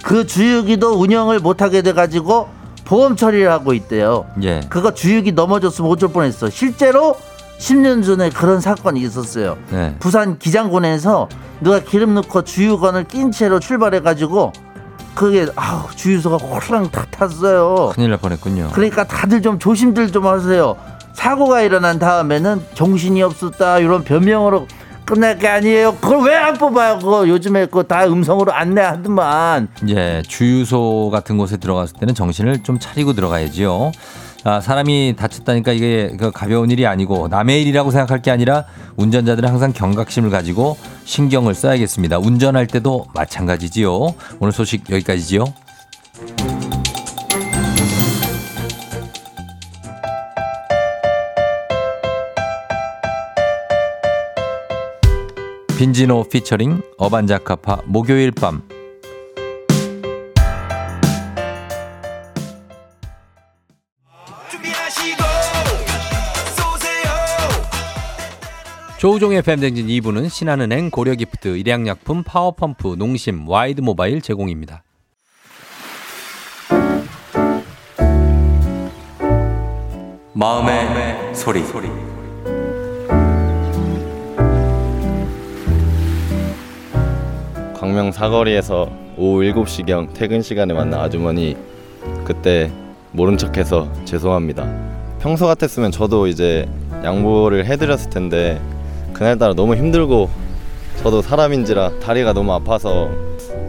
[0.04, 2.50] 그 주유기도 운영을 못하게 돼가지고
[2.86, 4.26] 보험 처리를 하고 있대요.
[4.42, 4.62] 예.
[4.68, 6.50] 그거 주유기 넘어졌으면 어쩔 뻔했어.
[6.50, 7.16] 실제로
[7.60, 9.58] 10년 전에 그런 사건이 있었어요.
[9.70, 9.96] 네.
[10.00, 11.28] 부산 기장군에서
[11.62, 14.54] 누가 기름 넣고 주유건을 낀 채로 출발해가지고
[15.14, 17.92] 그게 아우 주유소가 홀랑 다 탔어요.
[17.94, 18.70] 큰일 날 뻔했군요.
[18.74, 20.78] 그러니까 다들 좀 조심들 좀 하세요.
[21.14, 24.66] 사고가 일어난 다음에는 정신이 없었다 이런 변명으로
[25.06, 25.96] 끝날 게 아니에요.
[26.00, 27.00] 그걸 왜 안 뽑아요?
[27.00, 29.68] 그거 요즘에 그거 다 음성으로 안내하더만.
[29.90, 33.92] 예, 주유소 같은 곳에 들어갔을 때는 정신을 좀 차리고 들어가야지요.
[34.46, 39.74] 아, 사람이 다쳤다니까 이게 그 가벼운 일이 아니고 남의 일이라고 생각할 게 아니라 운전자들은 항상
[39.74, 42.20] 경각심을 가지고 신경을 써야겠습니다.
[42.20, 44.14] 운전할 때도 마찬가지지요.
[44.40, 45.46] 오늘 소식 여기까지지요.
[55.78, 58.64] 빈지노 피처링 어반자카파 목요일 밤
[69.00, 74.84] 조우종의 FM댕진 2부는 신한은행 고려기프트 일양약품 파워펌프 농심 와이드모바일 제공입니다.
[80.34, 81.64] 마음의, 소리.
[87.74, 91.56] 광명 사거리에서 오후 7시경 퇴근 시간에 만난 아주머니
[92.26, 92.70] 그때
[93.14, 94.66] 모른 척해서 죄송합니다.
[95.20, 96.68] 평소 같았으면 저도 이제
[97.06, 98.62] 양보를 해드렸을 텐데
[99.14, 100.30] 그날따라 너무 힘들고
[101.02, 103.10] 저도 사람인지라 다리가 너무 아파서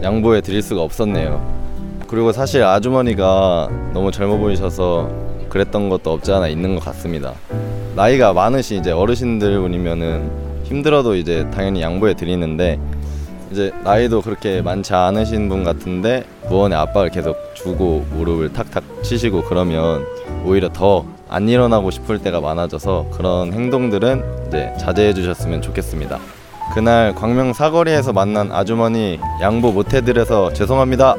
[0.03, 1.61] 양보해 드릴 수가 없었네요.
[2.07, 5.09] 그리고 사실 아주머니가 너무 젊어 보이셔서
[5.49, 7.33] 그랬던 것도 없지 않아 있는 것 같습니다.
[7.95, 10.29] 나이가 많으신 이제 어르신들 분이면은
[10.63, 12.79] 힘들어도 이제 당연히 양보해 드리는데
[13.51, 20.05] 이제 나이도 그렇게 많지 않으신 분 같은데 무언의 압박을 계속 주고 무릎을 탁탁 치시고 그러면
[20.45, 26.19] 오히려 더 안 일어나고 싶을 때가 많아져서 그런 행동들은 이제 자제해 주셨으면 좋겠습니다.
[26.73, 31.15] 그날 광명 사거리에서 만난 아주머니 양보 못 해드려서 죄송합니다.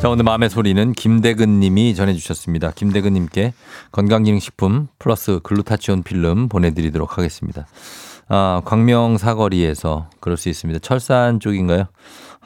[0.00, 2.72] 자, 오늘 마음의 소리는 김대근 님이 전해주셨습니다.
[2.72, 3.54] 김대근 님께
[3.92, 7.66] 건강기능식품 플러스 글루타치온 필름 보내드리도록 하겠습니다.
[8.28, 10.80] 아, 광명 사거리에서 그럴 수 있습니다.
[10.80, 11.86] 철산 쪽인가요?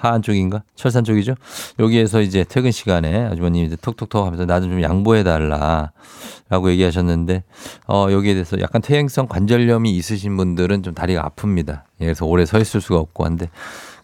[0.01, 0.63] 하안 쪽인가?
[0.75, 1.35] 철산 쪽이죠?
[1.79, 5.93] 여기에서 이제 퇴근 시간에 아주머님이 이제 톡톡톡 하면서 나좀 양보해달라.
[6.49, 7.45] 라고 얘기하셨는데,
[7.87, 11.83] 어, 여기에 대해서 약간 퇴행성 관절염이 있으신 분들은 좀 다리가 아픕니다.
[12.01, 13.49] 예, 그래서 오래 서 있을 수가 없고 한데,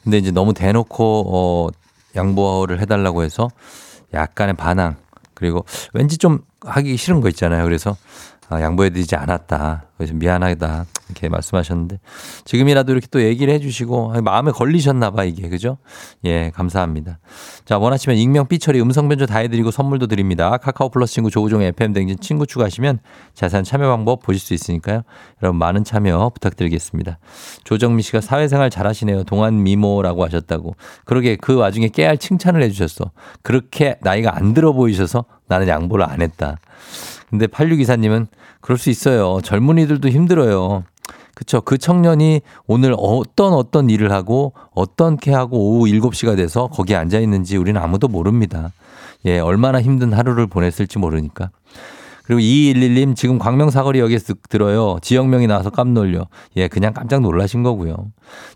[0.04, 1.68] 근데 이제 너무 대놓고, 어,
[2.14, 3.50] 양보를 해달라고 해서
[4.14, 4.94] 약간의 반항,
[5.34, 7.64] 그리고 왠지 좀 하기 싫은 거 있잖아요.
[7.64, 7.96] 그래서 아,
[8.50, 9.84] 양보해드리지 않았다.
[9.96, 10.86] 그래서 미안하다.
[11.08, 12.00] 이렇게 말씀하셨는데
[12.44, 15.78] 지금이라도 이렇게 또 얘기를 해주시고 아, 마음에 걸리셨나 봐 이게 그죠?
[16.24, 17.18] 예 감사합니다.
[17.64, 20.56] 자 원하시면 익명 삐처리 음성 변조 다 해드리고 선물도 드립니다.
[20.58, 22.98] 카카오 플러스 친구 조우종의 FM 댕진 친구 추가하시면
[23.34, 25.02] 자세한 참여 방법 보실 수 있으니까요.
[25.42, 27.18] 여러분 많은 참여 부탁드리겠습니다.
[27.64, 29.24] 조정미 씨가 사회생활 잘하시네요.
[29.24, 30.76] 동안 미모라고 하셨다고.
[31.04, 33.12] 그러게 그 와중에 깨알 칭찬을 해주셨어.
[33.42, 36.56] 그렇게 나이가 안 들어 보이셔서 나는 양보를 안 했다.
[37.30, 38.26] 근데 8624님은
[38.60, 39.40] 그럴 수 있어요.
[39.42, 40.84] 젊은이들도 힘들어요.
[41.34, 41.60] 그쵸.
[41.60, 47.58] 그 청년이 오늘 어떤 어떤 일을 하고 어떻게 하고 오후 7시가 돼서 거기에 앉아 있는지
[47.58, 48.72] 우리는 아무도 모릅니다.
[49.26, 51.50] 예, 얼마나 힘든 하루를 보냈을지 모르니까.
[52.26, 54.98] 그리고 2211님 지금 광명 사거리 역에서 듣- 들어요.
[55.00, 56.26] 지역명이 나와서 깜놀려.
[56.56, 57.94] 예, 그냥 깜짝 놀라신 거고요.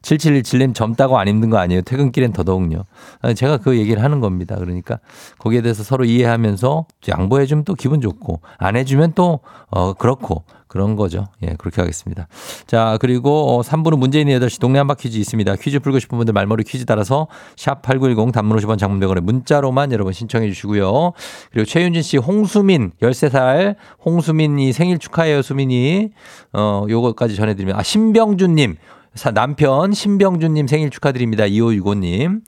[0.02, 1.83] 7717님 젊다고 안 힘든 거 아니에요.
[1.83, 2.85] 퇴근길엔 더더욱요.
[3.22, 4.56] 아니, 제가 그 얘기를 하는 겁니다.
[4.56, 4.98] 그러니까
[5.38, 11.26] 거기에 대해서 서로 이해하면서 양보해주면 또 기분 좋고 안 해주면 또 어, 그렇고 그런 거죠.
[11.42, 12.28] 예, 그렇게 하겠습니다.
[12.68, 15.56] 자, 그리고 어, 3부는 문재인의 8시 동네 한바 퀴즈 있습니다.
[15.56, 20.12] 퀴즈 풀고 싶은 분들 말머리 퀴즈 따라서 샵 8910 단문 50원 장문 100원에 문자로만 여러분
[20.12, 21.12] 신청해 주시고요.
[21.50, 23.59] 그리고 최윤진 씨 홍수민 13살
[24.04, 26.10] 홍수민이 생일 축하해요, 수민이.
[26.52, 28.76] 어, 요거까지 전해 드리면 아, 신병준 님
[29.14, 31.44] 사- 남편 신병준님 생일 축하드립니다.
[31.44, 32.40] 2565님.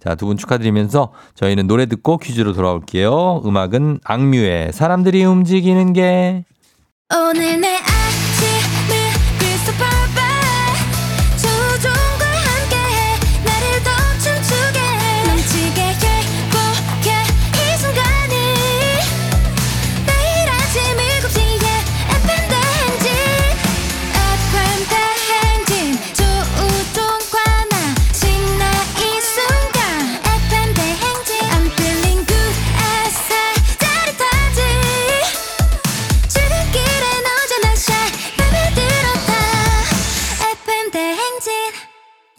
[0.00, 3.42] 자, 두 분 축하드리면서 저희는 노래 듣고 퀴즈로 돌아올게요.
[3.44, 6.44] 음악은 악뮤의 사람들이 움직이는 게
[7.14, 7.78] 오늘 내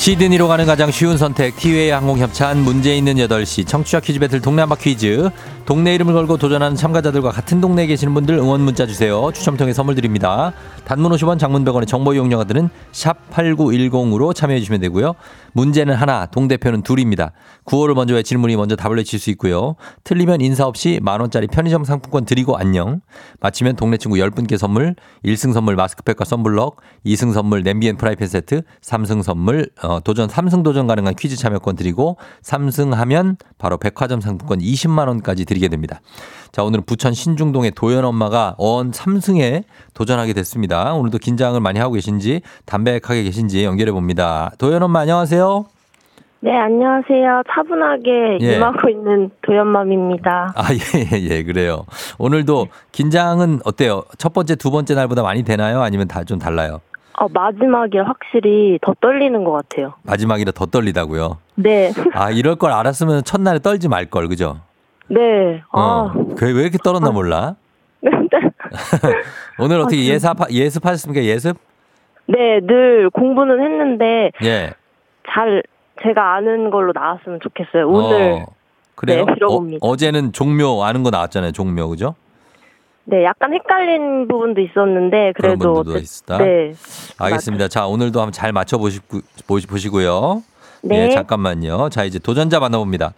[0.00, 3.66] 시드니로 가는 가장 쉬운 선택 티웨이 항공 협찬 문제 있는 8시.
[3.66, 5.28] 청취자 퀴즈 배틀 한바 퀴즈
[5.66, 9.30] 동네 이름을 걸고 도전하는 참가자들과 같은 동네에 계시는 분들 응원 문자 주세요.
[9.32, 10.52] 추첨 통해 선물 드립니다.
[10.84, 15.14] 단문 50원 장문 100원의 정보 이용료가들은 샵8910으로 참여해 주시면 되고요.
[15.52, 17.32] 문제는 하나 동대표는 둘입니다.
[17.64, 19.76] 구호를 먼저 외치는 분이 먼저 답을 외칠 수 있고요.
[20.02, 23.00] 틀리면 인사 없이 만 원짜리 편의점 상품권 드리고 안녕.
[23.40, 28.62] 마치면 동네 친구 10분께 선물 1승 선물 마스크팩과 썬블럭 2승 선물 냄비 and 프라이팬 세트
[28.82, 34.58] 3승 선물 어, 도전 3승 도전 가능한 퀴즈 참여권 드리고 3승 하면 바로 백화점 상품권
[34.58, 36.00] 20만 원까지 드리게 됩니다.
[36.52, 40.94] 자, 오늘은 부천 신중동의 도연 엄마가 언 3승에 도전하게 됐습니다.
[40.94, 44.52] 오늘도 긴장을 많이 하고 계신지 담백하게 계신지 연결해 봅니다.
[44.58, 45.64] 도연 엄마 안녕하세요.
[46.42, 47.42] 네, 안녕하세요.
[47.52, 48.56] 차분하게 예.
[48.56, 50.54] 임하고 있는 도연맘입니다.
[50.56, 51.84] 아, 예, 예, 예, 그래요.
[52.18, 54.04] 오늘도 긴장은 어때요?
[54.16, 55.82] 첫 번째, 두 번째 날보다 많이 되나요?
[55.82, 56.80] 아니면 다 좀 달라요?
[57.18, 59.92] 어, 마지막에 확실히 더 떨리는 것 같아요.
[60.04, 61.36] 마지막이라 더 떨리다고요.
[61.56, 61.92] 네.
[62.14, 64.60] 아, 이럴 걸 알았으면 첫날에 떨지 말 걸, 그죠?
[65.10, 65.62] 네.
[65.72, 65.80] 어.
[65.80, 66.12] 아.
[66.36, 67.56] 그게 왜 이렇게 떨었나 몰라?
[69.58, 71.24] 오늘 어떻게 예습, 예습하셨습니까?
[71.24, 71.56] 예습?
[72.26, 74.72] 네, 늘 공부는 했는데 예.
[75.32, 75.62] 잘
[76.02, 77.88] 제가 아는 걸로 나왔으면 좋겠어요.
[77.88, 78.46] 오늘 어,
[78.94, 79.26] 그래요?
[79.26, 79.78] 네.
[79.80, 81.52] 어, 제는 종묘 아는 거 나왔잖아요.
[81.52, 82.14] 종묘, 그죠?
[83.04, 86.38] 네, 약간 헷갈린 부분도 있었는데 그런 그래도 분들도 어쨌- 있다.
[86.38, 86.72] 네.
[87.18, 87.68] 알겠습니다.
[87.68, 90.42] 자, 오늘도 한번 잘 맞춰 보시고, 보시고요.
[90.82, 91.06] 네.
[91.06, 91.88] 예, 잠깐만요.
[91.90, 93.12] 자, 이제 도전자 만나봅니다.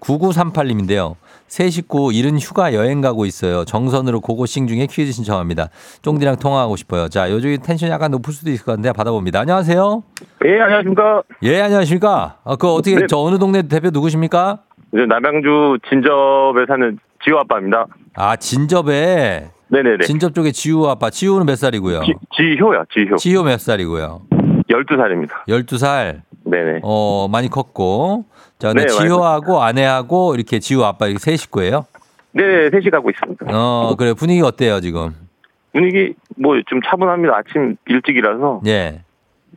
[0.00, 1.14] 9938님인데요.
[1.48, 3.64] 새 식구 이른 휴가 여행 가고 있어요.
[3.64, 5.70] 정선으로 고고싱 중에 퀴즈 신청합니다.
[6.02, 7.08] 쫑디랑 통화하고 싶어요.
[7.08, 9.40] 자, 요즘 텐션이 약간 높을 수도 있을 것 같은데 받아봅니다.
[9.40, 10.02] 안녕하세요.
[10.46, 11.22] 예, 안녕하십니까.
[11.42, 12.36] 예, 안녕하십니까.
[12.44, 13.06] 아, 그 어떻게 네.
[13.08, 14.58] 저 어느 동네 대표 누구십니까?
[14.92, 17.86] 이제 남양주 진접에 사는 지호 아빠입니다.
[18.14, 20.04] 아, 진접에 네네네.
[20.06, 21.10] 진접 쪽에 지우 아빠.
[21.10, 22.02] 지우는 몇 살이고요?
[22.04, 23.16] 지, 지효야, 지효.
[23.16, 24.22] 지효 몇 살이고요?
[24.70, 25.30] 12살입니다.
[25.48, 26.20] 12살.
[26.44, 26.80] 네네.
[26.82, 28.24] 어, 많이 컸고.
[28.58, 31.86] 자, 네, 지효하고 아내하고 이렇게 지효 아빠 이렇게 세 식구예요?
[32.32, 33.46] 네, 셋이 가고 있습니다.
[33.48, 34.14] 어, 그래.
[34.14, 35.14] 분위기 어때요, 지금?
[35.72, 37.36] 분위기 뭐 좀 차분합니다.
[37.36, 39.02] 아침 일찍이라서 예.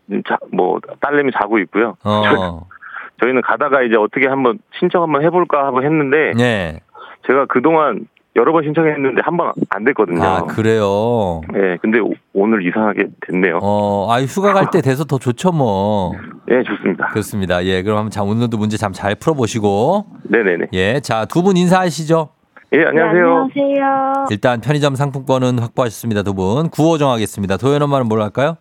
[0.10, 1.96] 좀 자, 뭐 딸내미 자고 있고요.
[2.04, 2.68] 어.
[3.22, 6.80] 저희는 가다가 이제 어떻게 한번 신청 한번 해볼까 하고 했는데 예.
[7.28, 10.24] 제가 그동안 여러 번 신청했는데 한 번 안 됐거든요.
[10.24, 11.42] 아, 그래요.
[11.54, 13.60] 네, 근데 오- 오늘 이상하게 됐네요.
[13.62, 16.14] 어, 아이 휴가 갈 때 돼서 더 좋죠, 뭐.
[16.48, 17.08] 네, 좋습니다.
[17.08, 17.64] 그렇습니다.
[17.66, 20.06] 예, 그럼 한번 자, 오늘도 문제 잠잘 풀어보시고.
[20.24, 20.68] 네네네.
[20.74, 22.30] 예, 자, 두 분 인사하시죠.
[22.74, 23.50] 예, 안녕하세요.
[23.54, 24.26] 네, 안녕하세요.
[24.30, 26.70] 일단 편의점 상품권은 확보하셨습니다, 두 분.
[26.70, 27.58] 구호 정하겠습니다.
[27.58, 28.56] 도현 엄마는 뭘 할까요?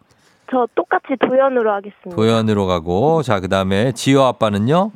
[0.50, 2.16] 저 똑같이 도연으로 하겠습니다.
[2.16, 4.90] 도현으로 가고, 자, 그 다음에 지효 아빠는요?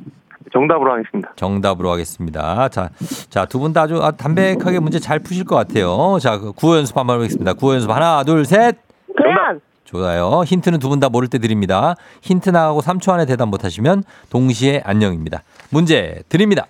[0.53, 1.31] 정답으로 하겠습니다.
[1.35, 2.69] 정답으로 하겠습니다.
[2.69, 2.89] 자,
[3.29, 6.17] 자, 두 분 다 아주 아, 담백하게 문제 잘 푸실 것 같아요.
[6.21, 7.53] 자, 그 구호 연습 한번 해보겠습니다.
[7.53, 8.77] 구호 연습 하나, 둘, 셋.
[9.17, 9.59] 도연!
[9.85, 10.43] 좋아요.
[10.45, 11.95] 힌트는 두 분 다 모를 때 드립니다.
[12.21, 15.43] 힌트 나가고 3초 안에 대답 못하시면 동시에 안녕입니다.
[15.69, 16.65] 문제 드립니다.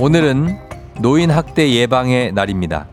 [0.00, 0.58] 오늘은
[1.00, 2.86] 노인 학대 예방의 날입니다.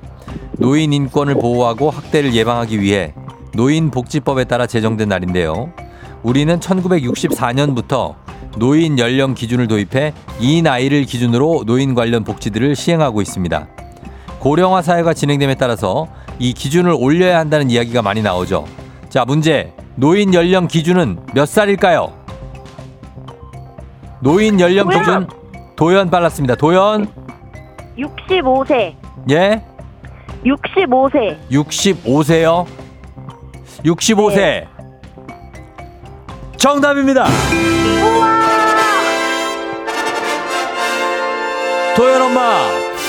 [0.58, 3.14] 노인 인권을 보호하고 학대를 예방하기 위해
[3.56, 5.72] 노인 복지법에 따라 제정된 날인데요.
[6.24, 8.16] 우리는 1964년부터
[8.58, 13.68] 노인 연령 기준을 도입해 이 나이를 기준으로 노인 관련 복지들을 시행하고 있습니다.
[14.40, 16.08] 고령화 사회가 진행됨에 따라서
[16.40, 18.66] 이 기준을 올려야 한다는 이야기가 많이 나오죠.
[19.10, 19.74] 자, 문제.
[19.96, 22.14] 노인 연령 기준은 몇 살일까요?
[24.22, 25.00] 노인 연령 도연!
[25.00, 25.28] 기준
[25.76, 26.56] 도연 빨랐습니다.
[26.56, 27.08] 도연
[27.98, 28.96] 65세.
[29.30, 29.64] 예?
[30.46, 31.38] 65세.
[31.52, 32.66] 65세요.
[33.84, 34.71] 65세.
[36.62, 37.26] 정답입니다.
[41.98, 42.52] 도연 엄마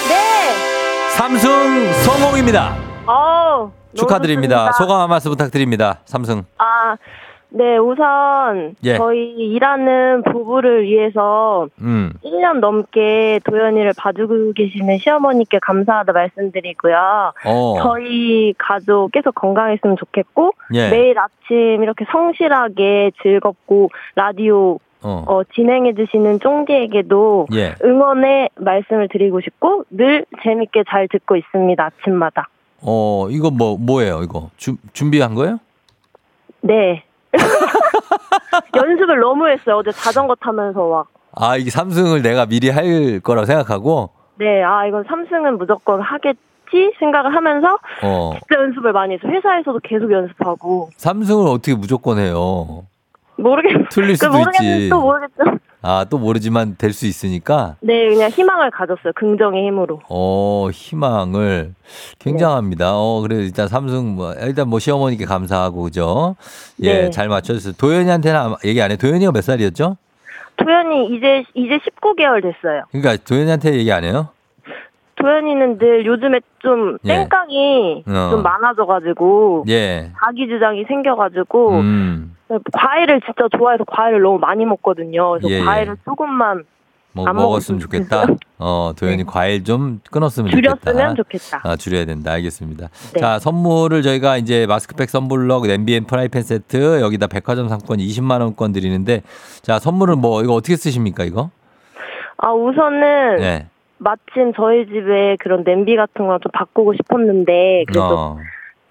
[0.08, 1.10] 네!
[1.18, 2.74] 삼승 성공입니다.
[3.04, 4.72] 너무 축하드립니다.
[4.72, 6.00] 소감 한 말씀 부탁드립니다.
[6.06, 6.44] 삼승.
[6.56, 6.96] 아,
[7.54, 8.96] 네, 우선 예.
[8.96, 12.12] 저희 일하는 부부를 위해서 음.
[12.24, 17.32] 1년 넘게 도연이를 봐주고 계시는 시어머니께 감사하다 말씀드리고요.
[17.44, 17.74] 어.
[17.82, 20.88] 저희 가족 계속 건강했으면 좋겠고 예.
[20.88, 25.24] 매일 아침 이렇게 성실하게 즐겁고 라디오 어.
[25.26, 27.74] 어, 진행해 주시는 쫑디에게도 예.
[27.84, 31.84] 응원의 말씀을 드리고 싶고 늘 재밌게 잘 듣고 있습니다.
[31.84, 32.48] 아침마다.
[32.80, 34.48] 어, 이거 뭐 뭐예요, 이거?
[34.56, 35.58] 주, 준비한 거예요?
[36.62, 37.04] 네.
[38.76, 39.76] 연습을 너무 했어요.
[39.78, 41.06] 어제 자전거 타면서 막.
[41.34, 47.34] 아, 이게 삼승을 내가 미리 할 거라고 생각하고 네, 아, 이건 삼승은 무조건 하겠지 생각을
[47.34, 48.32] 하면서 어.
[48.32, 50.90] 진짜 연습을 많이 해서 회사에서도 계속 연습하고.
[50.96, 52.84] 삼승을 어떻게 무조건 해요?
[53.36, 54.88] 모르겠, 틀릴 수도 모르겠는데 있지.
[54.90, 55.42] 또 모르겠죠.
[55.82, 59.12] 아, 또 모르지만 될 수 있으니까 네, 그냥 희망을 가졌어요.
[59.14, 60.00] 긍정의 힘으로.
[60.08, 61.74] 어, 희망을
[62.18, 62.92] 굉장합니다.
[62.94, 66.36] 어, 그래 일단 삼승 뭐 일단 뭐 시어머니께 감사하고 그죠?
[66.82, 67.10] 예, 네.
[67.10, 67.72] 잘 맞춰 주세요.
[67.76, 68.96] 도현이한테는 얘기 안 해.
[68.96, 69.96] 도현이가 몇 살이었죠?
[70.56, 72.84] 도현이 이제, 이제 19개월 됐어요.
[72.92, 74.28] 그러니까 도현이한테 얘기 안 해요?
[75.16, 77.14] 도현이는 늘 요즘에 좀 예.
[77.28, 78.28] 땡깡이 어.
[78.30, 80.10] 좀 많아져가지고 예.
[80.18, 82.36] 자기 주장이 생겨가지고 음.
[82.72, 85.30] 과일을 진짜 좋아해서 과일을 너무 많이 먹거든요.
[85.32, 85.64] 그래서 예, 예.
[85.64, 86.64] 과일을 조금만
[87.14, 88.24] 뭐안 먹었으면 먹었으면 좋겠다.
[88.58, 91.58] 어, 도현이 과일 좀 끊었으면 줄였으면 좋겠다.
[91.58, 91.60] 좋겠다.
[91.62, 92.32] 아, 줄여야 된다.
[92.32, 92.88] 알겠습니다.
[93.14, 93.20] 네.
[93.20, 99.22] 자, 선물을 저희가 이제 마스크팩 선블럭, 냄비앤 프라이팬 세트, 여기다 백화점 상품권 20만 원권 드리는데
[99.60, 101.50] 자, 선물은 뭐 이거 어떻게 쓰십니까, 이거?
[102.38, 103.68] 아 우선은 네.
[103.98, 108.36] 마침 저희 집에 그런 냄비 같은 거 좀 바꾸고 싶었는데 그래도 어.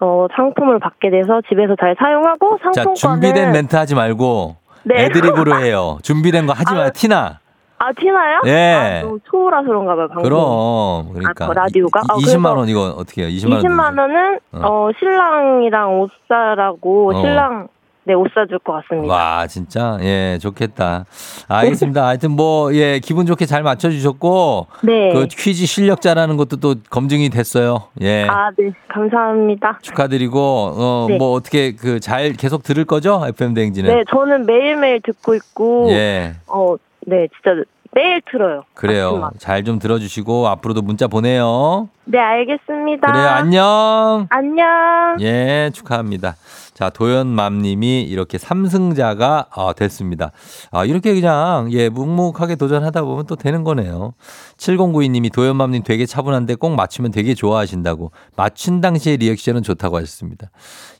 [0.02, 5.04] 어, 상품을 받게 돼서 집에서 잘 사용하고 자, 상품권은 준비된 멘트 하지 말고 네.
[5.04, 5.98] 애드립으로 해요.
[6.02, 6.90] 준비된 거 하지 아, 마요.
[6.92, 7.38] 티나.
[7.78, 8.40] 아 티나요?
[8.46, 9.02] 예.
[9.04, 10.22] 아, 초라서 그런가 봐요 방금.
[10.22, 12.00] 그럼 그러니까 아, 그 라디오가?
[12.00, 13.30] 이- 아, 20만 그래서 원 이거 어떻게 해요?
[13.30, 13.62] 20만 원.
[13.62, 14.60] 20만 원은 어.
[14.62, 14.90] 어.
[14.98, 17.20] 신랑이랑 옷 사라고 어.
[17.20, 17.68] 신랑
[18.04, 19.14] 네 옷 사줄 것 같습니다.
[19.14, 19.96] 와, 진짜.
[20.00, 21.04] 예, 좋겠다.
[21.48, 22.04] 알겠습니다.
[22.08, 25.12] 하여튼 뭐, 예, 기분 좋게 잘 맞춰주셨고, 네.
[25.12, 27.84] 그 퀴즈 실력자라는 것도 또 검증이 됐어요.
[28.00, 28.26] 예.
[28.28, 28.72] 아, 네.
[28.88, 29.78] 감사합니다.
[29.82, 31.16] 축하드리고, 어, 네.
[31.16, 33.22] 뭐, 어떻게 그 잘 계속 들을 거죠?
[33.28, 33.94] FM대행진은?
[33.94, 36.34] 네, 저는 매일매일 듣고 있고 예.
[36.48, 36.74] 어,
[37.06, 37.62] 네, 진짜
[37.94, 38.64] 매일 들어요.
[38.74, 39.30] 그래요.
[39.38, 41.88] 잘 좀 들어주시고, 앞으로도 문자 보내요.
[42.06, 43.12] 네, 알겠습니다.
[43.12, 43.28] 그래요.
[43.28, 44.26] 안녕.
[44.30, 45.16] 안녕.
[45.20, 46.34] 예, 축하합니다.
[46.74, 50.32] 자, 도연맘님이 이렇게 삼승자가 아, 됐습니다.
[50.70, 54.14] 아, 이렇게 그냥, 예, 묵묵하게 도전하다 보면 또 되는 거네요.
[54.56, 58.12] 7092님이 도연맘님 되게 차분한데 꼭 맞추면 되게 좋아하신다고.
[58.36, 60.50] 맞춘 당시의 리액션은 좋다고 하셨습니다.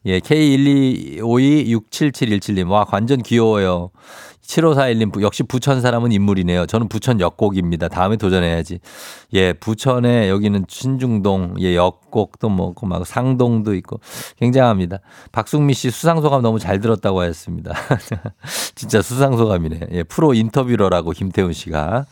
[0.04, 2.68] 예, K125267717님.
[2.68, 3.90] 와, 완전 귀여워요.
[4.52, 6.66] 7541님, 역시 부천 사람은 인물이네요.
[6.66, 7.88] 저는 부천 역곡입니다.
[7.88, 8.80] 다음에 도전해야지.
[9.32, 14.00] 예, 부천에 여기는 신중동, 예, 역곡도 뭐, 막 상동도 있고
[14.38, 14.98] 굉장합니다.
[15.32, 17.72] 박숙미 씨 수상소감 너무 잘 들었다고 하셨습니다.
[18.74, 19.80] 진짜 수상소감이네.
[19.92, 22.06] 예, 프로 인터뷰러라고 김태훈 씨가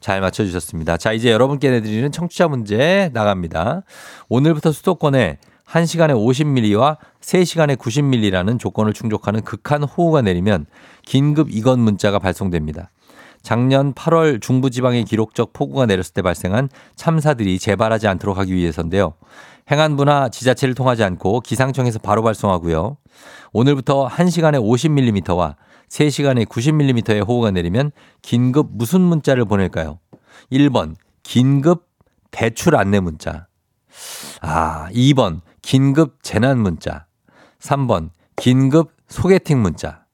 [0.00, 0.96] 잘 맞춰주셨습니다.
[0.96, 3.82] 자, 이제 여러분께 내드리는 청취자 문제 나갑니다.
[4.28, 10.66] 오늘부터 수도권에 1시간에 50mm와 3시간에 90mm라는 조건을 충족하는 극한 호우가 내리면
[11.04, 12.90] 긴급 이건 문자가 발송됩니다.
[13.42, 19.14] 작년 8월 중부지방에 기록적 폭우가 내렸을 때 발생한 참사들이 재발하지 않도록 하기 위해서인데요.
[19.70, 22.96] 행안부나 지자체를 통하지 않고 기상청에서 바로 발송하고요.
[23.52, 25.56] 오늘부터 1시간에 50mm와
[25.88, 27.92] 3시간에 90mm의 호우가 내리면
[28.22, 29.98] 긴급 무슨 문자를 보낼까요?
[30.50, 31.86] 1번 긴급
[32.30, 33.46] 대출 안내 문자.
[34.40, 37.06] 아, 2번 긴급 재난 문자.
[37.58, 40.04] 3번 긴급 소개팅 문자.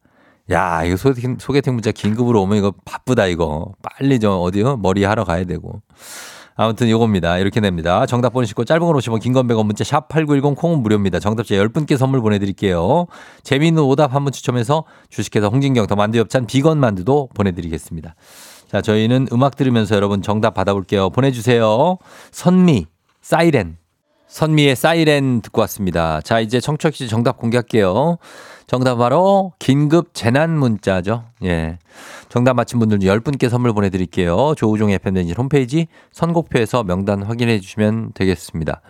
[0.51, 3.72] 야, 이거 소개팅, 소개팅 문자 긴급으로 오면 이거 바쁘다, 이거.
[3.82, 4.76] 빨리 좀 어디요?
[4.76, 5.82] 머리 하러 가야 되고.
[6.55, 7.38] 아무튼 요겁니다.
[7.38, 8.07] 이렇게 됩니다.
[8.07, 11.18] 정답 보내시고 짧은 걸 오시면 긴건 100원 문자 샵 8910 콩은 무료입니다.
[11.18, 13.07] 정답자 10분께 선물 보내드릴게요.
[13.42, 18.14] 재미있는 오답 한 분 추첨해서 주식회사 홍진경 더 만두엽찬 비건 만두도 보내드리겠습니다.
[18.68, 21.11] 자, 저희는 음악 들으면서 여러분 정답 받아볼게요.
[21.11, 21.98] 보내주세요.
[22.30, 22.86] 선미,
[23.22, 23.79] 사이렌.
[24.30, 26.20] 선미의 사이렌 듣고 왔습니다.
[26.20, 28.18] 자, 이제 청취자 퀴즈 정답 공개할게요.
[28.68, 31.24] 정답 바로 긴급 재난 문자죠.
[31.42, 31.78] 예.
[32.28, 34.54] 정답 맞힌 분들 중 10분께 선물 보내드릴게요.
[34.56, 38.80] 조우종 FMden지 홈페이지 선곡표에서 명단 확인해 주시면 되겠습니다.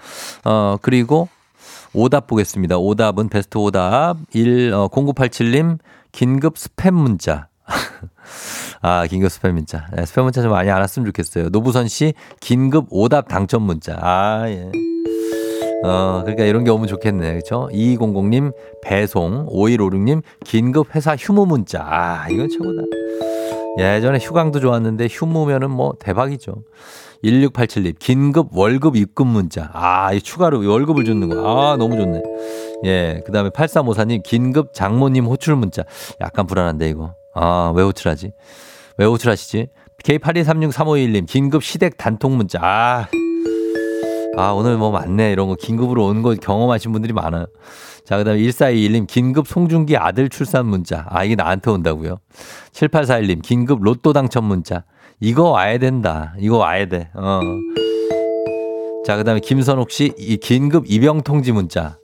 [0.44, 1.30] 어, 그리고
[1.94, 2.76] 오답 보겠습니다.
[2.76, 5.78] 오답은 베스트 오답 1, 어, 0987님
[6.12, 7.48] 긴급 스팸 문자.
[8.82, 9.86] 아, 긴급 스팸 문자.
[9.94, 11.48] 네, 스팸 문자 좀 많이 알았으면 좋겠어요.
[11.48, 13.96] 노부선 씨 긴급 오답 당첨 문자.
[14.02, 14.70] 아, 예.
[15.82, 17.34] 어, 그러니까 이런 게 오면 좋겠네.
[17.34, 17.68] 그쵸?
[17.72, 18.52] 2200님,
[18.82, 21.80] 배송, 5156님, 긴급 회사 휴무 문자.
[21.82, 22.82] 아, 이건 최고다.
[23.78, 26.54] 예전에 휴강도 좋았는데 휴무면은 뭐 대박이죠.
[27.24, 29.70] 1687님, 긴급 월급 입금 문자.
[29.72, 31.36] 아, 이 추가로 월급을 주는 거.
[31.46, 32.22] 아, 너무 좋네.
[32.84, 33.22] 예.
[33.24, 35.82] 그 다음에 8354님, 긴급 장모님 호출 문자.
[36.20, 37.14] 약간 불안한데, 이거.
[37.34, 38.32] 아, 왜 호출하지?
[38.96, 39.68] 왜 호출하시지?
[40.02, 42.58] K82363521님, 긴급 시댁 단통 문자.
[42.62, 43.06] 아,
[44.36, 45.32] 아, 오늘 뭐 많네.
[45.32, 47.46] 이런 거 긴급으로 오는 거 경험하신 분들이 많아요.
[48.04, 51.06] 자, 그 다음에 1421님, 긴급 송중기 아들 출산 문자.
[51.10, 52.18] 아, 이게 나한테 온다고요?
[52.72, 54.84] 7841님, 긴급 로또 당첨 문자.
[55.20, 56.34] 이거 와야 된다.
[56.38, 57.10] 이거 와야 돼.
[57.14, 57.40] 어.
[59.06, 61.99] 자, 그 다음에 김선옥 씨, 이 긴급 입영 통지 문자.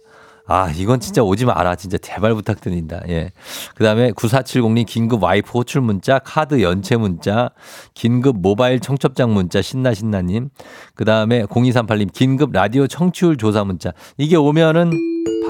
[0.49, 1.75] 아, 이건 진짜 오지 마라.
[1.75, 3.01] 진짜 제발 부탁드립니다.
[3.09, 3.33] 예.
[3.75, 7.51] 그 다음에 9470님 긴급 와이프 호출 문자, 카드 연체 문자,
[7.95, 10.51] 긴급 모바일 청첩장 문자, 신나신나님.
[10.95, 13.93] 그 다음에 0238님 긴급 라디오 청취율 조사 문자.
[14.19, 14.91] 이게 오면은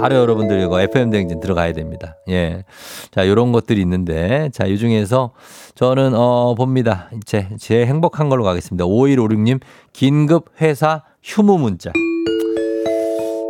[0.00, 2.16] 바로 여러분들 이거 FM대행진 들어가야 됩니다.
[2.28, 2.64] 예.
[3.10, 4.48] 자, 요런 것들이 있는데.
[4.52, 5.32] 자, 이 중에서
[5.74, 7.10] 저는, 어, 봅니다.
[7.26, 8.86] 제, 제 행복한 걸로 가겠습니다.
[8.86, 9.60] 5156님
[9.92, 11.92] 긴급 회사 휴무 문자.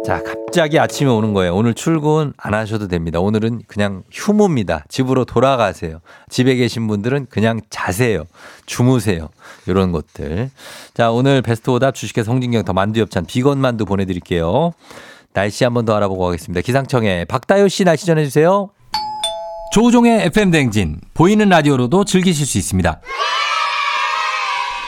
[0.07, 1.57] 자, 갑자기 아침에 오는 거예요.
[1.57, 3.19] 오늘 출근 안 하셔도 됩니다.
[3.19, 4.85] 오늘은 그냥 휴무입니다.
[4.89, 5.99] 집으로 돌아가세요.
[6.31, 8.23] 집에 계신 분들은 그냥 자세요.
[8.67, 9.31] 주무세요.
[9.67, 10.51] 이런 것들.
[10.95, 14.75] 자, 오늘 베스트 오답 주식회사 홍진경 더 만두엽찬 비건 만두 보내드릴게요.
[15.33, 16.61] 날씨 한번 더 알아보고 가겠습니다.
[16.61, 18.71] 기상청에 박다효 씨 날씨 전해주세요.
[19.73, 23.01] 조종의 FM 댕진 보이는 라디오로도 즐기실 수 있습니다.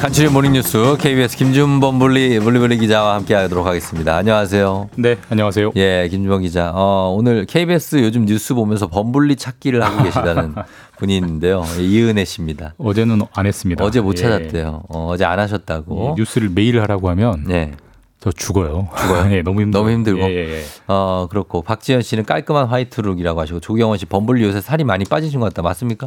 [0.00, 4.16] 간추린 모닝뉴스 KBS 김준범 블리 블리블리 기자와 함께하도록 하겠습니다.
[4.16, 4.88] 안녕하세요.
[4.96, 5.72] 네, 안녕하세요.
[5.76, 6.72] 예, 김준범 기자.
[6.74, 10.54] 어, 오늘 KBS 요즘 뉴스 보면서 범블리 찾기를 하고 계시다는
[10.98, 11.64] 분이 있는데요.
[11.78, 12.72] 예, 이은혜 씨입니다.
[12.78, 13.84] 어제는 안 했습니다.
[13.84, 14.22] 어제 못 예.
[14.22, 14.84] 찾았대요.
[14.88, 16.14] 어, 어제 안 하셨다고.
[16.16, 17.72] 예, 뉴스를 매일 하라고 하면 네.
[18.20, 18.88] 저 죽어요.
[18.98, 19.28] 죽어요?
[19.28, 19.82] 네, 너무 힘들어.
[19.82, 20.20] 너무 힘들고.
[20.22, 20.64] 예, 예, 예.
[20.88, 21.60] 어, 그렇고.
[21.60, 25.60] 박지현 씨는 깔끔한 화이트룩이라고 하시고 조경원 씨 범블리 요새 살이 많이 빠지신 것 같다.
[25.60, 26.06] 맞습니까?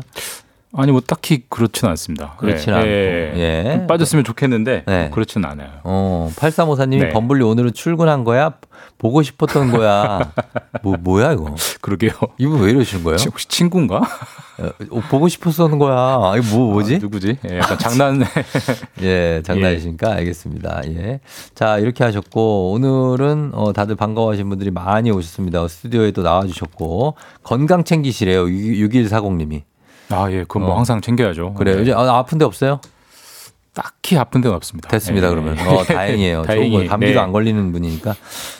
[0.76, 2.34] 아니 뭐 딱히 그렇지는 않습니다.
[2.38, 2.88] 그렇진 예, 않고.
[2.88, 3.78] 예, 예.
[3.78, 5.01] 좀 빠졌으면 좋겠는데 네.
[5.03, 5.69] 뭐 그렇지는 않아요.
[5.84, 7.09] 어, 8354님이 네.
[7.09, 8.53] 범블리 오늘은 출근한 거야?
[8.97, 10.32] 보고 싶었던 거야.
[10.82, 11.55] 뭐, 뭐야, 이거?
[11.82, 12.11] 그러게요.
[12.38, 13.17] 이분 왜 이러시는 거예요?
[13.26, 13.97] 혹시 친구인가?
[13.99, 15.95] 어, 보고 싶었던 거야.
[15.95, 16.95] 아, 이거 뭐, 뭐지?
[16.95, 17.38] 아, 누구지?
[17.49, 18.24] 예, 약간 장난.
[19.03, 20.82] 예, 장난이시니까 알겠습니다.
[20.88, 21.19] 예.
[21.53, 25.67] 자, 이렇게 하셨고, 오늘은 어, 다들 반가워하신 분들이 많이 오셨습니다.
[25.67, 28.45] 스튜디오에 또 나와주셨고, 건강 챙기시래요.
[28.45, 29.63] 6140님이.
[30.14, 30.78] 아 예, 그건 뭐 어.
[30.78, 31.53] 항상 챙겨야죠.
[31.53, 31.76] 그래요.
[31.76, 31.82] 네.
[31.82, 32.80] 요즘 아, 아픈 데 없어요?
[33.74, 34.88] 딱히 아픈 데는 없습니다.
[34.89, 35.28] 됐습니다.
[35.28, 35.32] 예.
[35.32, 36.43] 그러면 어, 다행이에요.
[36.43, 37.20] 다행히, 감기도 네.
[37.20, 38.16] 안 걸리는 분이니까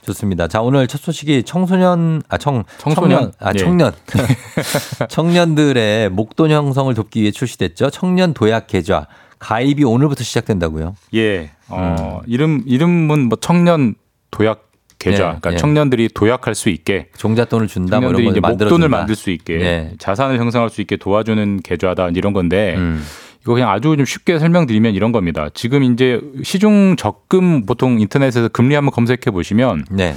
[0.06, 0.48] 좋습니다.
[0.48, 3.32] 자 오늘 첫 소식이 청소년 아청 청소년?
[3.40, 3.60] 아 예.
[3.60, 3.94] 청년
[5.10, 7.92] 청년들의 목돈 형성을 돕기 위해 출시됐죠.
[7.92, 9.08] 청년 도약 계좌
[9.40, 10.96] 가입이 오늘부터 시작된다고요.
[11.14, 11.52] 예.
[11.68, 13.96] 어, 이름 이름은 뭐 청년
[14.32, 14.73] 도약
[15.04, 15.18] 계좌.
[15.18, 15.58] 네, 그러니까 예.
[15.58, 18.00] 청년들이 도약할 수 있게 종잣돈을 준다.
[18.00, 18.90] 뭐 청년들이 이런 이제 목돈을.
[18.90, 19.92] 만들 수 있게 네.
[19.98, 23.04] 자산을 형성할 수 있게 도와주는 계좌다 이런 건데 음.
[23.42, 25.50] 이거 그냥 아주 좀 쉽게 설명드리면 이런 겁니다.
[25.54, 30.16] 지금 이제 시중 적금 보통 인터넷에서 금리 한번 검색해 보시면 네.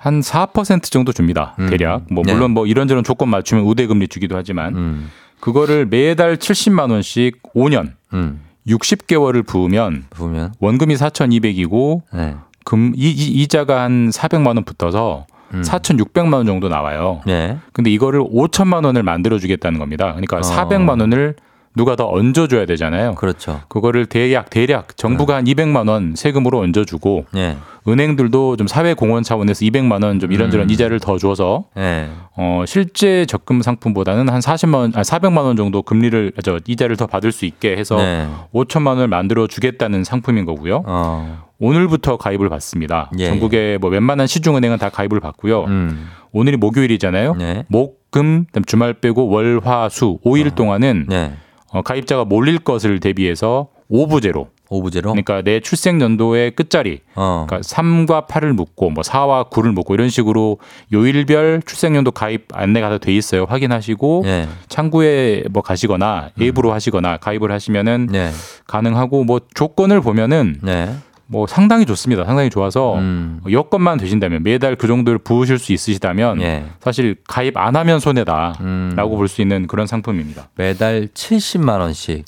[0.00, 1.54] 한4% 정도 줍니다.
[1.58, 1.68] 음.
[1.68, 2.06] 대략.
[2.10, 2.32] 뭐 네.
[2.32, 5.10] 물론 뭐 이런저런 조건 맞추면 우대 금리 주기도 하지만 음.
[5.40, 8.40] 그거를 매달 70만 원씩 5년 음.
[8.66, 12.36] 60개월을 부으면 보면 원금이 4,200이고 네.
[12.64, 15.62] 금 이, 이, 이자가 한 400만 원 붙어서 음.
[15.62, 17.20] 4,600만 원 정도 나와요.
[17.26, 17.58] 네.
[17.72, 20.12] 근데 이거를 5천만 원을 만들어 주겠다는 겁니다.
[20.12, 20.40] 그러니까 어.
[20.40, 21.34] 400만 원을
[21.76, 23.14] 누가 더 얹어 줘야 되잖아요.
[23.14, 23.60] 그렇죠.
[23.68, 27.56] 그거를 대략 대략 정부가 한 200만 원 세금으로 얹어 주고 네.
[27.86, 30.70] 은행들도 좀 사회 공헌 차원에서 200만 원 좀 이런저런 음.
[30.70, 32.08] 이자를 더 줘서 네.
[32.36, 37.06] 어 실제 적금 상품보다는 한 40만 원, 아 400만 원 정도 금리를 저 이자를 더
[37.06, 38.28] 받을 수 있게 해서 네.
[38.52, 40.82] 5천만 원을 만들어 주겠다는 상품인 거고요.
[40.86, 41.49] 어.
[41.60, 43.10] 오늘부터 가입을 받습니다.
[43.18, 43.26] 예.
[43.26, 45.64] 전국의 뭐 웬만한 시중은행은 다 가입을 받고요.
[45.64, 46.08] 음.
[46.32, 47.34] 오늘이 목요일이잖아요.
[47.34, 47.64] 네.
[47.68, 51.32] 목, 금, 주말 빼고 월, 화, 수 5일 동안은 네.
[51.70, 55.10] 어, 가입자가 몰릴 것을 대비해서 오부제로 오부제로.
[55.10, 57.44] 그러니까 내 출생 연도의 끝자리 어.
[57.48, 60.58] 그러니까 3과 8을 묻고 뭐 4와 9를 묻고 이런 식으로
[60.92, 63.46] 요일별 출생 연도 가입 안내가 다 돼 있어요.
[63.48, 64.48] 확인하시고 네.
[64.68, 68.30] 창구에 뭐 가시거나 앱으로 하시거나 가입을 하시면은 네.
[68.68, 70.94] 가능하고 뭐 조건을 보면은 네.
[71.32, 72.24] 뭐 상당히 좋습니다.
[72.24, 73.40] 상당히 좋아서 음.
[73.50, 76.64] 여건만 되신다면 매달 그 정도를 부으실 수 있으시다면 예.
[76.80, 78.96] 사실 가입 안 하면 손해다라고 음.
[79.16, 80.48] 볼수 있는 그런 상품입니다.
[80.56, 82.24] 매달 70만 원씩.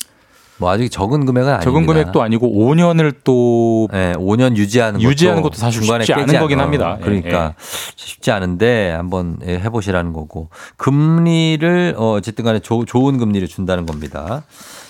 [0.57, 1.63] 뭐 아직 적은 금액은 아닙니다.
[1.65, 6.39] 적은 금액도 아니고 5년을 또 네, 5년 유지하는 것도 유지하는 것도 사실 중간에 쉽지 않은
[6.39, 6.91] 거긴 않- 합니다.
[6.93, 7.55] 어, 예, 그러니까
[7.97, 14.43] 쉽지 않은데 한번 예, 해보시라는 거고 금리를 어, 어쨌든 간에 조- 좋은 금리를 준다는 겁니다.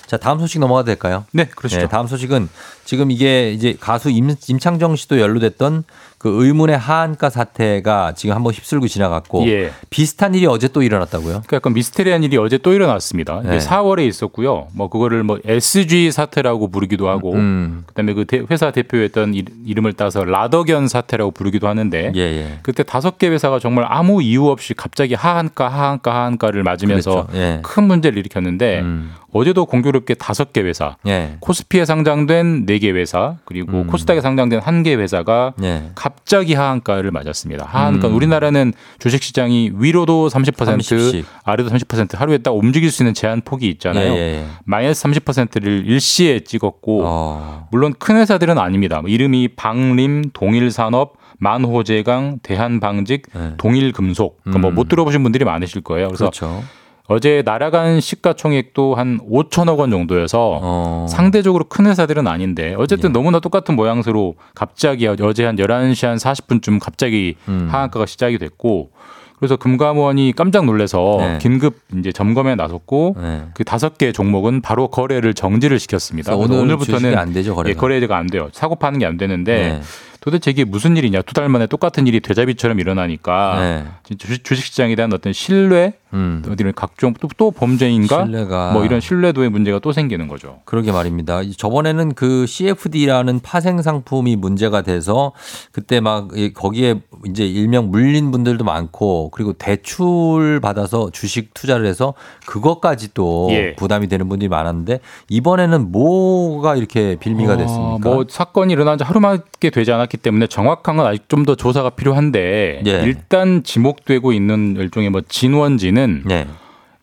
[0.06, 1.24] 자 다음 소식 넘어가도 될까요?
[1.32, 1.82] 네, 그러시죠.
[1.82, 2.48] 네, 다음 소식은
[2.84, 5.84] 지금 이게 이제 가수 임, 임창정 씨도 연루됐던
[6.24, 9.72] 그 의문의 하한가 사태가 지금 한번 휩쓸고 지나갔고 예.
[9.90, 11.28] 비슷한 일이 어제 또 일어났다고요?
[11.44, 13.42] 그러니까 약간 미스테리한 일이 어제 또 일어났습니다.
[13.44, 13.58] 네.
[13.58, 14.68] 4월에 있었고요.
[14.72, 17.82] 뭐 그거를 뭐 SG 사태라고 부르기도 하고 음.
[17.88, 22.58] 그다음에 그 대- 회사 대표였던 이- 이름을 따서 라더견 사태라고 부르기도 하는데 예, 예.
[22.62, 27.38] 그때 다섯 개 회사가 정말 아무 이유 없이 갑자기 하한가 하한가 하한가를 맞으면서 그랬죠.
[27.38, 27.60] 예.
[27.62, 29.12] 큰 문제를 일으켰는데 음.
[29.30, 31.36] 어제도 공교롭게 다섯 개 회사 예.
[31.40, 33.86] 코스피에 상장된 네 개 회사 그리고 음.
[33.88, 35.90] 코스닥에 상장된 한 개 회사가 예.
[36.14, 37.66] 갑자기 하한가를 맞았습니다.
[37.66, 38.14] 하한가 음.
[38.14, 41.24] 우리나라는 주식 시장이 위로도 30%, 30씩.
[41.42, 44.12] 아래도 30% 하루에 딱 움직일 수 있는 제한 폭이 있잖아요.
[44.12, 44.44] 예, 예, 예.
[44.64, 47.68] 마이너스 30%를 일시에 찍었고 어.
[47.70, 49.00] 물론 큰 회사들은 아닙니다.
[49.00, 53.52] 뭐 이름이 방림, 동일산업, 만호제강, 대한방직, 네.
[53.58, 54.40] 동일금속.
[54.44, 54.74] 그러니까 뭐 음.
[54.74, 56.08] 못 들어보신 분들이 많으실 거예요.
[56.08, 56.62] 그래서 그렇죠.
[57.06, 61.06] 어제 날아간 시가총액도 한 5천억 원 정도여서 어.
[61.08, 63.12] 상대적으로 큰 회사들은 아닌데 어쨌든 예.
[63.12, 67.68] 너무나 똑같은 모양새로 갑자기 어제 한 11시 한 40분쯤 갑자기 음.
[67.70, 68.90] 하한가가 시작이 됐고
[69.38, 71.38] 그래서 금감원이 깜짝 놀라서 네.
[71.42, 73.42] 긴급 이제 점검에 나섰고 네.
[73.52, 76.34] 그 다섯 개 종목은 바로 거래를 정지를 시켰습니다.
[76.34, 77.70] 오늘 오늘부터는 안 되죠, 거래가.
[77.70, 78.48] 예, 거래가 안 돼요.
[78.52, 79.80] 사고 파는 게 안 되는데 네.
[80.24, 81.20] 도대체 이게 무슨 일이냐?
[81.22, 83.84] 두 달 만에 똑같은 일이 되자비처럼 일어나니까 네.
[84.04, 86.42] 진짜 주식, 시장에 대한 어떤 신뢰, 음.
[86.48, 88.24] 어디는 각종 또, 또 범죄인가?
[88.24, 90.60] 신뢰가 뭐 이런 신뢰도의 문제가 또 생기는 거죠.
[90.64, 91.42] 그러게 말입니다.
[91.42, 95.32] 이 저번에는 그 CFD라는 파생 상품이 문제가 돼서
[95.72, 102.14] 그때 막 이- 거기에 이제 일명 물린 분들도 많고 그리고 대출 받아서 주식 투자를 해서
[102.46, 103.74] 그것까지 또 예.
[103.74, 107.98] 부담이 되는 분들이 많았는데 이번에는 뭐가 이렇게 빌미가 어, 됐습니까?
[108.08, 112.82] 뭐 사건이 일어난 지 하루밖에 되지 않았기 때문에 정확한 건 아직 좀 더 조사가 필요한데
[112.86, 112.90] 예.
[113.04, 116.46] 일단 지목되고 있는 일종의 뭐 진원지는 네.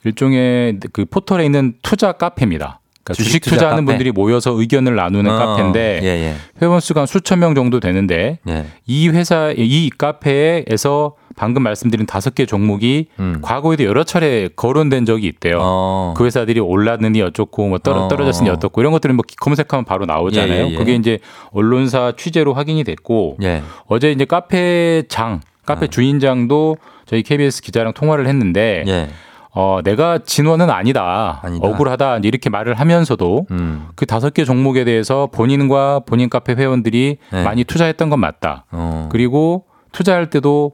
[0.03, 2.79] 일종의 그 포털에 있는 투자 카페입니다.
[3.03, 3.85] 그러니까 주식 주식, 투자 투자 하는 카페.
[3.93, 6.35] 분들이 모여서 의견을 나누는 어, 카페인데 예, 예.
[6.61, 8.65] 회원 수가 한 수천 명 정도 되는데 예.
[8.87, 13.39] 이 회사 이 카페에서 방금 말씀드린 다섯 개 종목이 음.
[13.41, 15.57] 과거에도 여러 차례 거론된 적이 있대요.
[15.59, 16.13] 어.
[16.15, 18.07] 그 회사들이 올랐느니 어쩌고 뭐 떨어, 어.
[18.07, 20.65] 떨어졌으니 어 떻고 이런 것들은 뭐 검색하면 바로 나오잖아요.
[20.65, 20.77] 예, 예, 예.
[20.77, 21.17] 그게 이제
[21.51, 23.63] 언론사 취재로 확인이 됐고 예.
[23.87, 25.87] 어제 이제 카페장 카페 아.
[25.87, 26.77] 주인장도
[27.07, 29.09] 저희 KBS 기자랑 통화를 했는데 예.
[29.49, 31.39] 어, 내가 진원은 아니다.
[31.41, 31.67] 아니다.
[31.67, 32.19] 억울하다.
[32.19, 33.87] 이렇게 말을 하면서도 음.
[33.95, 37.43] 그 다섯 개 종목에 대해서 본인과 본인 카페 회원들이 네.
[37.43, 38.65] 많이 투자했던 건 맞다.
[38.69, 39.09] 어.
[39.11, 40.73] 그리고 투자할 때도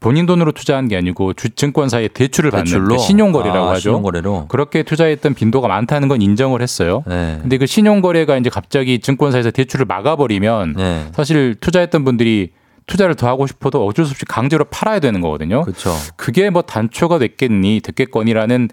[0.00, 2.96] 본인 돈으로 투자한 게 아니고 주, 증권사에 대출을 받는 대출로?
[2.96, 3.80] 그 신용거래라고 아, 하죠.
[3.80, 4.46] 신용거래로.
[4.48, 7.02] 그렇게 투자했던 빈도가 많다는 건 인정을 했어요.
[7.06, 7.38] 네.
[7.40, 11.06] 근데 그 신용거래가 이제 갑자기 증권사에서 대출을 막아버리면 네.
[11.12, 12.50] 사실 투자했던 분들이
[12.86, 15.62] 투자를 더 하고 싶어도 어쩔 수 없이 강제로 팔아야 되는 거거든요.
[15.62, 15.92] 그렇죠.
[16.16, 18.68] 그게 뭐 단초가 됐겠니, 됐겠거니라는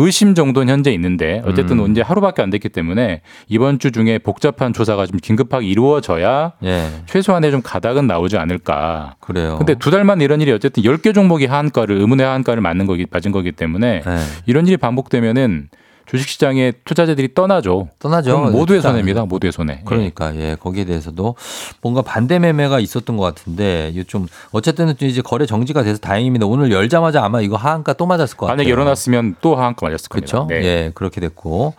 [0.00, 1.90] 의심 정도는 현재 있는데 어쨌든 음.
[1.90, 6.86] 이제 하루밖에 안 됐기 때문에 이번 주 중에 복잡한 조사가 좀 긴급하게 이루어져야 예.
[7.06, 9.16] 최소한의 좀 가닥은 나오지 않을까.
[9.20, 9.56] 그래요.
[9.58, 13.32] 근데 두 달 만에 이런 일이 어쨌든 10개 종목이 하한가를 의문의 하한가를 맞는 거기 맞은
[13.32, 14.16] 거기 때문에 네.
[14.46, 15.68] 이런 일이 반복되면은
[16.10, 17.88] 주식시장에 투자자들이 떠나죠.
[17.98, 18.38] 떠나죠.
[18.50, 19.26] 모두의 손해입니다.
[19.26, 19.82] 모두의 손해.
[19.84, 21.34] 그러니까 예 거기에 대해서도
[21.82, 26.46] 뭔가 반대 매매가 있었던 것 같은데 좀 어쨌든 이제 거래 정지가 돼서 다행입니다.
[26.46, 28.56] 오늘 열자마자 아마 이거 하한가 또 맞았을 것 같아요.
[28.56, 30.38] 만약에 열어놨으면 또 하한가 맞았을 그렇죠.
[30.38, 30.60] 겁니다.
[30.60, 30.66] 네.
[30.66, 31.74] 예 그렇게 됐고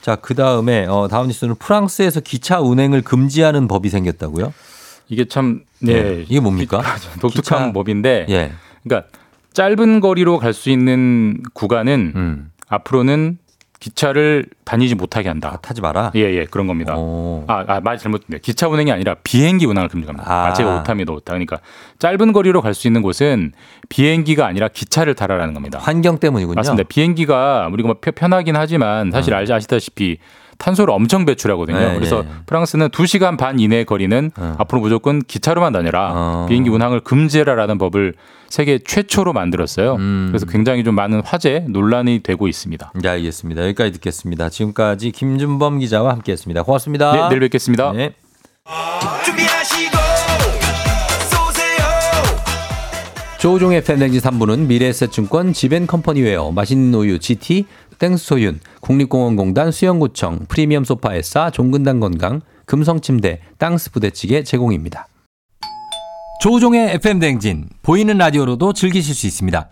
[0.00, 4.52] 자그 다음에 어, 다음 뉴스는 프랑스에서 기차 운행을 금지하는 법이 생겼다고요?
[5.08, 6.02] 이게 참 예.
[6.02, 6.24] 네.
[6.26, 6.82] 이게 뭡니까?
[7.20, 8.52] 독특한 기차- 법인데 예.
[8.82, 9.08] 그러니까
[9.52, 12.50] 짧은 거리로 갈 수 있는 구간은 음.
[12.68, 13.38] 앞으로는
[13.84, 15.50] 기차를 다니지 못하게 한다.
[15.52, 16.10] 아, 타지 마라.
[16.14, 16.96] 예, 예, 그런 겁니다.
[16.96, 17.44] 오.
[17.48, 18.38] 아, 아, 말 잘못했네.
[18.42, 20.24] 기차 운행이 아니라 비행기 운항을 금지합니다.
[20.30, 20.46] 아.
[20.46, 21.32] 아, 제가 오타입니다, 오타.
[21.34, 21.58] 그러니까
[21.98, 23.52] 짧은 거리로 갈 수 있는 곳은
[23.90, 25.78] 비행기가 아니라 기차를 타라라는 겁니다.
[25.80, 26.54] 환경 때문이군요.
[26.56, 26.88] 맞습니다.
[26.88, 30.16] 비행기가 우리가 뭐 편- 편하긴 하지만 사실 알지 아시다시피
[30.58, 31.78] 탄소를 엄청 배출하거든요.
[31.78, 32.28] 네, 그래서 네.
[32.46, 34.54] 프랑스는 2시간 반 이내 거리는 어.
[34.58, 36.10] 앞으로 무조건 기차로만 다녀라.
[36.14, 36.46] 어.
[36.48, 38.14] 비행기 운항을 금지해라라는 법을
[38.54, 39.96] 세계 최초로 만들었어요.
[39.96, 40.26] 음.
[40.28, 42.92] 그래서 굉장히 좀 많은 화제, 논란이 되고 있습니다.
[43.02, 43.64] 네, 알겠습니다.
[43.64, 44.48] 여기까지 듣겠습니다.
[44.48, 46.62] 지금까지 김준범 기자와 함께했습니다.
[46.62, 47.12] 고맙습니다.
[47.12, 47.90] 네, 내일 뵙겠습니다.
[47.90, 48.14] 네.
[53.40, 57.66] 조우종의 팬댕지 3부는 미래에셋증권 지벤컴퍼니웨어 맛있는 우유 GT
[57.98, 65.08] 땡스소윤 국립공원공단 수영구청 프리미엄 소파에싸 종근당 건강 금성침대 땅스 부대찌개 제공입니다.
[66.40, 69.68] 조우종의 FM댕진 보이는 라디오로도 즐기실 수 있습니다.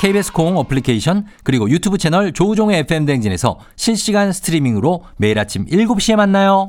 [0.00, 6.68] KBS 콩 어플리케이션 그리고 유튜브 채널 조우종의 FM댕진에서 실시간 스트리밍으로 매일 아침 7시에 만나요.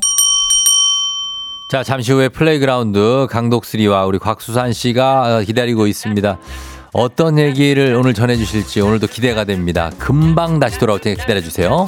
[1.70, 6.40] 자, 잠시 후에 플레이그라운드 강독스리와 우리 곽수산 씨가 어, 기다리고 있습니다.
[6.94, 9.92] 어떤 얘기를 오늘 전해 주실지 오늘도 기대가 됩니다.
[10.00, 11.88] 금방 다시 돌아올 테니까 기다려 주세요.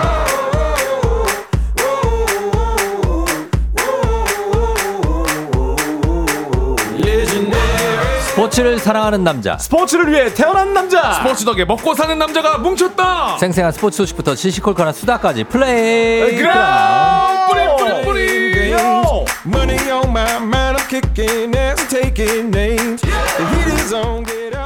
[8.41, 9.55] 스포츠를 사랑하는 남자.
[9.59, 11.13] 스포츠를 위해 태어난 남자.
[11.13, 13.37] 스포츠 덕에 먹고 사는 남자가 뭉쳤다.
[13.37, 16.21] 생생한 스포츠 소식부터 시시콜콜한 수다까지 플레이.
[16.21, 18.53] 뿌리 뿌리 뿌리.
[18.55, 19.29] Get out.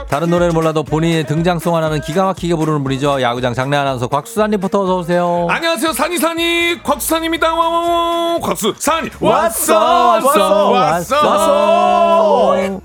[0.07, 3.21] 다른 노래를 몰라도 본인의 등장송 하나는 기가 막히게 부르는 분이죠.
[3.21, 5.47] 야구장 장내 아나운서 곽수산 리포터 어서 오세요.
[5.49, 7.53] 안녕하세요 산이 산이 곽수산입니다.
[7.53, 12.81] 와와와 곽수산이 왔어, 왔어, 왔어, 왔어.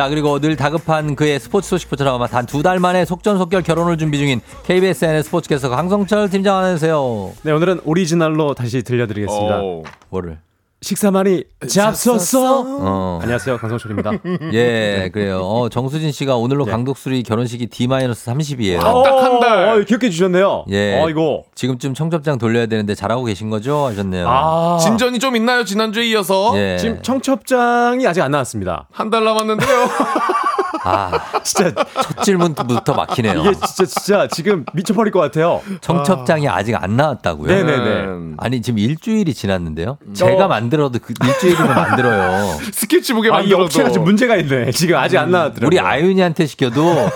[0.00, 4.40] 자 그리고 늘 다급한 그의 스포츠 소식부터 단 두 달 만에 속전속결 결혼을 준비 중인
[4.64, 7.32] KBSN의 스포츠캐스터 강성철 팀장 안녕하세요.
[7.42, 9.60] 네 오늘은 오리지널로 다시 들려드리겠습니다.
[9.60, 9.84] 오.
[10.08, 10.38] 뭐를?
[10.82, 12.64] 식사 많이 잡쉈어.
[12.80, 13.18] 어.
[13.20, 14.12] 안녕하세요 강성철입니다.
[14.54, 15.40] 예, 그래요.
[15.42, 16.70] 어, 정수진 씨가 오늘로 네.
[16.70, 18.78] 강독수리 결혼식이 D-30이에요.
[18.80, 19.68] 아, 딱한 달.
[19.68, 20.64] 어, 기억해 주셨네요.
[20.70, 20.98] 예.
[20.98, 21.42] 어 이거.
[21.54, 23.84] 지금쯤 청첩장 돌려야 되는데 잘하고 계신 거죠?
[23.88, 24.26] 하셨네요.
[24.26, 26.78] 아 진전이 좀 있나요 지난주에 이어서 예.
[26.78, 28.88] 지금 청첩장이 아직 안 나왔습니다.
[28.90, 29.68] 한 달 남았는데요.
[30.84, 31.10] 아,
[31.42, 33.40] 진짜 첫 질문부터 막히네요.
[33.40, 35.60] 이게 진짜 진짜 지금 미쳐버릴 것 같아요.
[35.80, 37.48] 청첩장이 아 직 안 나왔다고요?
[37.52, 38.34] 네네네.
[38.38, 39.98] 아니 지금 일주일이 지났는데요.
[40.14, 42.58] 제가 만들어도 그 일주일이면 만들어요.
[42.72, 43.64] 스케치북에 아, 이 만들어도.
[43.64, 44.70] 업체가 지금 문제가 있네.
[44.72, 45.66] 지금 아직 안 나왔더라고요.
[45.66, 47.10] 우리 아윤이한테 시켜도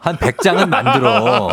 [0.00, 1.48] 한 100장은 만들어.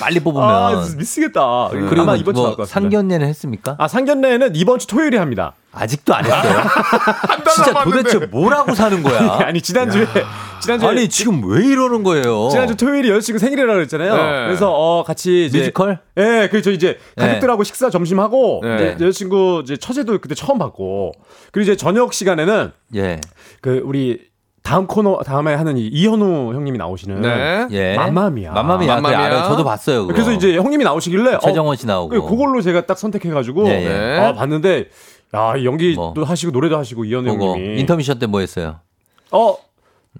[0.00, 0.48] 빨리 뽑으면.
[0.48, 1.68] 아, 미치겠다.
[1.70, 2.80] 그리고 아마 이번 주뭐 나올 것 같습니다.
[2.80, 3.76] 상견례는 했습니까?
[3.78, 5.52] 아 상견례는 이번 주 토요일에 합니다.
[5.72, 6.58] 아직도 안 했어요.
[6.62, 8.02] 한달 진짜 남았는데.
[8.10, 9.38] 도대체 뭐라고 사는 거야?
[9.46, 10.06] 아니 지난주에
[10.60, 12.48] 지난주에 아니 지금 왜 이러는 거예요?
[12.50, 14.14] 지난주 토요일이 여자친구 생일이라고 그랬잖아요.
[14.14, 14.46] 네.
[14.46, 15.98] 그래서 어 같이 이제 뮤지컬?
[16.18, 17.26] 예, 그래서 이제 네.
[17.26, 18.94] 가족들하고 식사 점심 하고 네.
[18.94, 21.12] 이제 여자친구 이제 처제도 그때 처음 봤고
[21.52, 23.20] 그리고 이제 저녁 시간에는 예.
[23.62, 24.30] 그 우리
[24.62, 27.66] 다음 코너 다음에 하는 이 이현우 형님이 나오시는 네.
[27.72, 27.96] 예.
[27.96, 28.52] 맘마미아.
[28.52, 28.94] 맘마미아.
[28.94, 29.24] 그래, 맘마미아.
[29.26, 29.48] 알아요.
[29.48, 30.02] 저도 봤어요.
[30.02, 30.12] 그거.
[30.12, 32.16] 그래서 이제 형님이 나오시길래 최정원 씨 나오고.
[32.16, 33.88] 어, 그걸로 제가 딱 선택해 가지고 예, 예.
[33.88, 34.18] 네.
[34.20, 34.88] 아 봤는데
[35.34, 36.24] 야 연기도 뭐.
[36.24, 38.80] 하시고 노래도 하시고 이현우 형님이 인터미션 때 뭐 했어요?
[39.30, 39.56] 어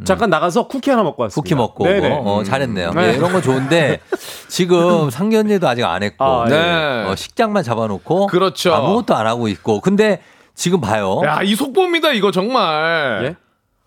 [0.06, 1.38] 잠깐 나가서 쿠키 하나 먹고 왔습니다.
[1.42, 1.84] 쿠키 먹고.
[1.84, 2.30] 오고.
[2.30, 2.92] 어, 잘했네요.
[2.92, 3.08] 네.
[3.08, 4.00] 예, 이런 건 좋은데
[4.48, 7.04] 지금 상견례도 아직 안 했고 아, 네.
[7.06, 8.72] 어, 식장만 잡아놓고 그렇죠.
[8.74, 10.22] 아무것도 안 하고 있고 근데
[10.54, 13.22] 지금 봐요 야, 이 속보입니다, 이거 정말.
[13.24, 13.36] 예?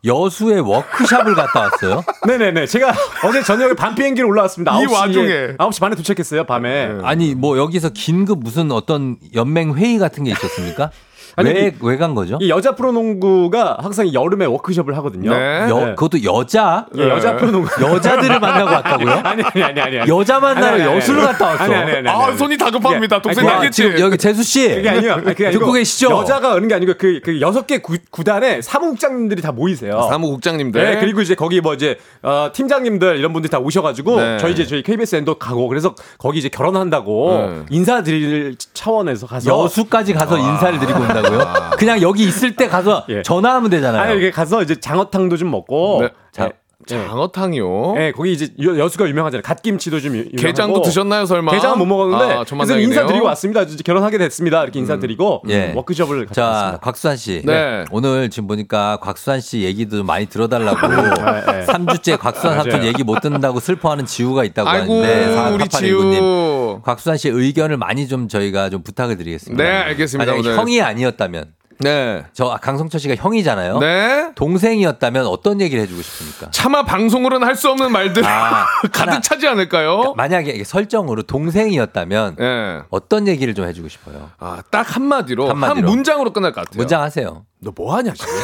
[0.08, 2.04] 여수에 워크샵을 갔다 왔어요.
[2.28, 2.68] 네네네.
[2.68, 2.94] 제가
[3.28, 4.80] 어제 저녁에 밤 비행기로 올라왔습니다.
[4.80, 5.28] 이 9시에, 와중에.
[5.58, 6.92] 9시 반에 도착했어요, 밤에.
[7.04, 10.92] 아니 뭐 여기서 긴급 무슨 어떤 연맹 회의 같은 게 있었습니까?
[11.38, 12.38] 아니, 왜왜간 거죠?
[12.42, 15.32] 이 여자 프로농구가 항상 여름에 워크숍을 하거든요.
[15.32, 15.68] 네.
[15.70, 15.96] 여, 네.
[15.96, 17.70] 그것도 여자 예, 여자 프로농구.
[17.82, 19.12] 여자들을 만나고 왔다고요?
[19.24, 20.10] 아니, 아니, 아니, 아니.
[20.12, 21.22] 여자 만나러 여수를.
[21.26, 21.64] 갔다 왔어.
[21.64, 22.36] 아니, 아니, 아니, 아니, 아.
[22.38, 23.22] 손이 다급합니다.
[23.22, 23.96] 동생 알겠지?
[24.00, 25.14] 여기 재수 씨 그게 아니요.
[25.14, 26.10] 아니, 그게 듣고 계시죠?
[26.12, 30.08] 여자가 오는 게 아니고 그, 그 여섯 개 구, 구단에 사무국장님들이 다 모이세요.
[30.10, 30.84] 사무국장님들.
[30.84, 34.38] 네, 그리고 이제 거기 뭐 이제 어, 팀장님들 이런 분들이 다 오셔가지고 네.
[34.40, 37.76] 저희 이제 저희 KBS 엔도 가고 그래서 거기 이제 결혼한다고 네.
[37.76, 41.72] 인사드릴 차원에서 가서 여수까지 가서 인사를 드리고 온다고 요?
[41.78, 43.22] 그냥 여기 있을 때 가서 예.
[43.22, 44.02] 전화하면 되잖아요.
[44.02, 46.10] 아니 이렇게 가서 이제 장어탕도 좀 먹고 네.
[46.32, 46.50] 자,
[46.86, 47.94] 장어탕이요.
[47.96, 49.42] 네, 거기 이제 여, 여수가 유명하잖아요.
[49.44, 50.38] 갓김치도 좀 유- 유명하고.
[50.42, 51.52] 게장도 드셨나요, 설마?
[51.54, 52.80] 게장은 못 먹었는데 아, 그래서.
[52.80, 53.62] 인사드리고 왔습니다.
[53.64, 54.64] 이제 결혼하게 됐습니다.
[54.64, 55.74] 이렇게 인사드리고 예.
[55.76, 56.80] 워크숍을 같이 자, 왔습니다.
[56.80, 57.42] 곽수산 씨.
[57.46, 57.86] 네.
[57.92, 61.66] 오늘 지금 보니까 곽수산 씨 얘기도 좀 많이 들어달라고 네.
[61.66, 62.88] 3주째 곽수산 삼촌 맞아요.
[62.88, 66.12] 얘기 못 듣는다고 슬퍼하는 지우가 있다고 아이고, 하는데 우리 4889님.
[66.20, 66.82] 지우.
[66.84, 69.64] 곽수산 씨의 의견을 많이 좀 저희가 좀 부탁을 드리겠습니다.
[69.64, 70.60] 네, 알겠습니다, 만약에 오늘.
[70.60, 71.46] 형이 아니었다면
[71.80, 72.24] 네.
[72.34, 73.80] 저 강성철 씨가 형이잖아요.
[73.80, 74.30] 네.
[74.36, 76.48] 동생이었다면 어떤 얘기를 해주고 싶습니까?
[76.52, 79.22] 차마 방송으로는 할 수 없는 말들 아, 가득 하나.
[79.22, 80.14] 차지 않을까요?
[80.18, 82.82] 만약에 이게 설정으로 동생이었다면 예.
[82.90, 84.30] 어떤 얘기를 좀 해주고 싶어요?
[84.40, 85.76] 아, 딱 한마디로, 한마디로.
[85.78, 86.78] 한 문장으로 끝날 것 같아요.
[86.78, 87.46] 문장 하세요.
[87.62, 88.32] 너 뭐 하냐, 지금?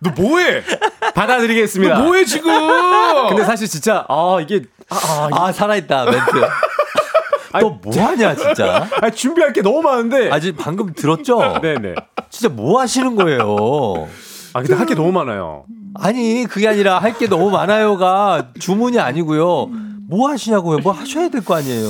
[0.00, 0.62] 너 뭐해?
[1.14, 1.94] 받아드리겠습니다.
[1.98, 2.52] 너 뭐해, 지금?
[3.30, 6.30] 근데 사실 진짜 아 이게 아, 아, 이게- 아 살아있다 멘트.
[7.60, 8.88] 너 뭐하냐 진짜?
[9.00, 10.30] 아, 준비할 게 너무 많은데.
[10.30, 11.58] 아직 방금 들었죠?
[11.62, 11.94] 네네.
[12.30, 14.08] 진짜 뭐 하시는 거예요?
[14.54, 15.64] 아 근데 할 게 너무 많아요.
[15.94, 19.68] 아니 그게 아니라 할 게 너무 많아요가 주문이 아니고요.
[20.08, 20.80] 뭐 하시냐고요?
[20.80, 21.88] 뭐 하셔야 될 거 아니에요.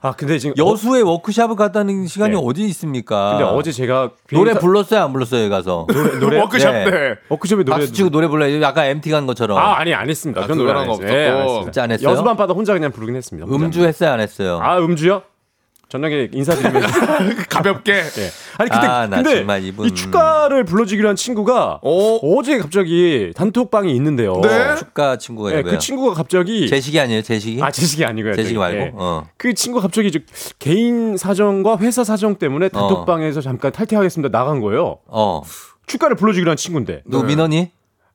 [0.00, 2.40] 아 근데 지금 여수에 워크샵을 갔다는 시간이 네.
[2.42, 3.32] 어디 있습니까?
[3.32, 5.86] 근데 어제 제가 노래 비행사- 불렀어요 안 불렀어요 여기 가서?
[5.92, 6.84] 노래 노래 워크샵 네.
[6.90, 7.14] 때.
[7.28, 8.64] 워크숍에 노래 박수 치고 노래 불러요.
[8.66, 9.58] 아까 MT 간 것처럼.
[9.58, 10.42] 아 아니 안 했습니다.
[10.42, 10.68] 아, 노래 했어요.
[10.68, 11.04] 예, 안 없었고.
[11.42, 11.64] 했습니다.
[11.64, 12.10] 진짜 안 했어요?
[12.12, 13.46] 여수밤 바다 혼자 그냥 부르긴 했습니다.
[13.46, 13.64] 혼자.
[13.66, 14.58] 음주 했어요 안 했어요?
[14.62, 15.22] 아 음주요?
[15.90, 16.88] 저녁에 인사드리면서
[17.50, 17.94] 가볍게.
[17.94, 18.30] 예.
[18.58, 22.38] 아니 근데 아, 나 근데 정말 이분- 이 축가를 불러주기로 한 친구가 오.
[22.38, 24.40] 어제 갑자기 단톡방이 있는데요.
[24.40, 24.76] 네.
[24.76, 25.64] 축가 친구가 예, 왜요?
[25.64, 27.60] 그 친구가 갑자기 제식이 아니에요 제식이?
[27.60, 28.34] 아 제식이 아니고요.
[28.36, 28.58] 제식이 저기.
[28.58, 28.78] 말고.
[28.80, 28.92] 예.
[28.94, 29.26] 어.
[29.36, 30.10] 그 친구 갑자기
[30.60, 34.98] 개인 사정과 회사 사정 때문에 단톡방에서 잠깐 탈퇴하겠습니다 나간 거예요.
[35.08, 35.42] 어.
[35.86, 37.02] 축가를 불러주기로 한 친구인데.
[37.04, 37.72] 누구 민원이?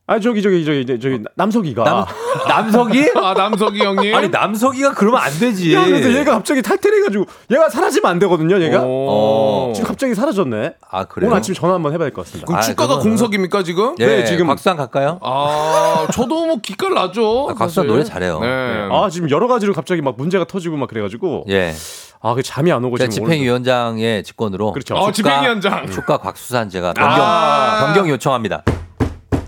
[0.07, 1.83] 아 저기 저기 저기 저기, 저기 남석이가.
[1.83, 2.05] 남
[2.47, 3.09] 남석이?
[3.17, 4.13] 아, 남석이 형님.
[4.13, 5.73] 아니 남석이가 그러면 안 되지.
[5.73, 8.61] 야, 그래서 얘가 갑자기 탈퇴를 해가지고 얘가 사라지면 안 되거든요.
[8.61, 9.71] 얘가 오.
[9.73, 10.75] 지금 갑자기 사라졌네.
[10.91, 11.29] 아 그래요?
[11.29, 12.45] 오늘 아침 전화 한번 해봐야 될 것 같습니다.
[12.45, 13.95] 그럼 아, 축가가 그거는- 공석입니까, 지금?
[13.99, 15.17] 예, 네, 지금- 곽수산 갈까요?
[15.23, 17.47] 아, 저도 뭐 기깔 나죠.
[17.49, 17.87] 아, 곽수산 사실.
[17.87, 18.39] 노래 잘해요.
[18.41, 18.87] 네.
[18.91, 21.73] 아 지금 여러 가지로 갑자기 막 문제가 터지고 막 그래가지고 예.
[22.21, 24.93] 아 그 잠이 안 오고 지금 집행위원장의 직권으로 그렇죠.
[24.95, 25.89] 어, 집행위원장.
[25.89, 27.85] 축가 곽수산 제가 변경 아.
[27.85, 28.63] 변경 요청합니다.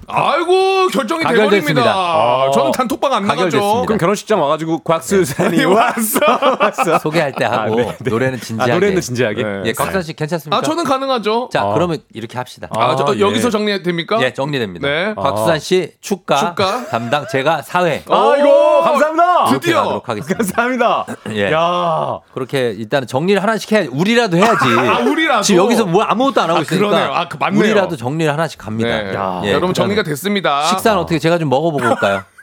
[0.07, 1.23] 아이고, 결정이.
[1.25, 1.83] 돼버립니다.
[1.93, 2.51] 아.
[2.53, 3.83] 저는 단톡방 안 나가죠.
[3.85, 6.19] 그럼 결혼식장 와가지고 곽수산이 왔어
[6.59, 6.99] 왔어.
[7.03, 8.09] 소개할 때 하고 아, 네, 네.
[8.09, 8.73] 노래는 아 진지하게.
[8.73, 9.43] 노래는 진지하게.
[9.43, 9.61] 네.
[9.65, 10.57] 예, 곽수산 씨 괜찮습니까?
[10.57, 11.49] 아, 저는 가능하죠.
[11.51, 11.73] 자, 아.
[11.73, 12.67] 그러면 이렇게 합시다.
[12.71, 13.19] 아, 저, 아, 예.
[13.19, 14.17] 여기서 정리 됩니까?
[14.21, 14.87] 예, 정리됩니다.
[14.87, 15.13] 네.
[15.15, 16.85] 곽수산 씨 축가, 축가.
[16.87, 18.03] 담당 제가 사회.
[18.09, 19.45] 아이고 오, 감사합니다.
[19.51, 20.01] 드디어.
[20.01, 21.05] 감사합니다.
[21.31, 21.51] 예.
[21.51, 22.19] 야.
[22.33, 23.89] 그렇게 일단은 정리를 하나씩 해야지.
[23.91, 24.65] 우리라도 해야지.
[24.77, 25.41] 아, 우리라도.
[25.43, 26.87] 지금 여기서 뭐 아무것도 안 하고 아, 있으니까.
[26.87, 27.13] 그러네요.
[27.13, 27.59] 아, 그 맞네요.
[27.59, 28.89] 우리라도 정리를 하나씩 갑니다.
[28.89, 29.13] 네.
[29.13, 29.41] 야.
[29.43, 30.63] 예, 여러분 일단 은 정리가 됐습니다.
[30.67, 32.23] 식사는 어떻게 제가 좀 먹어보고 올까요?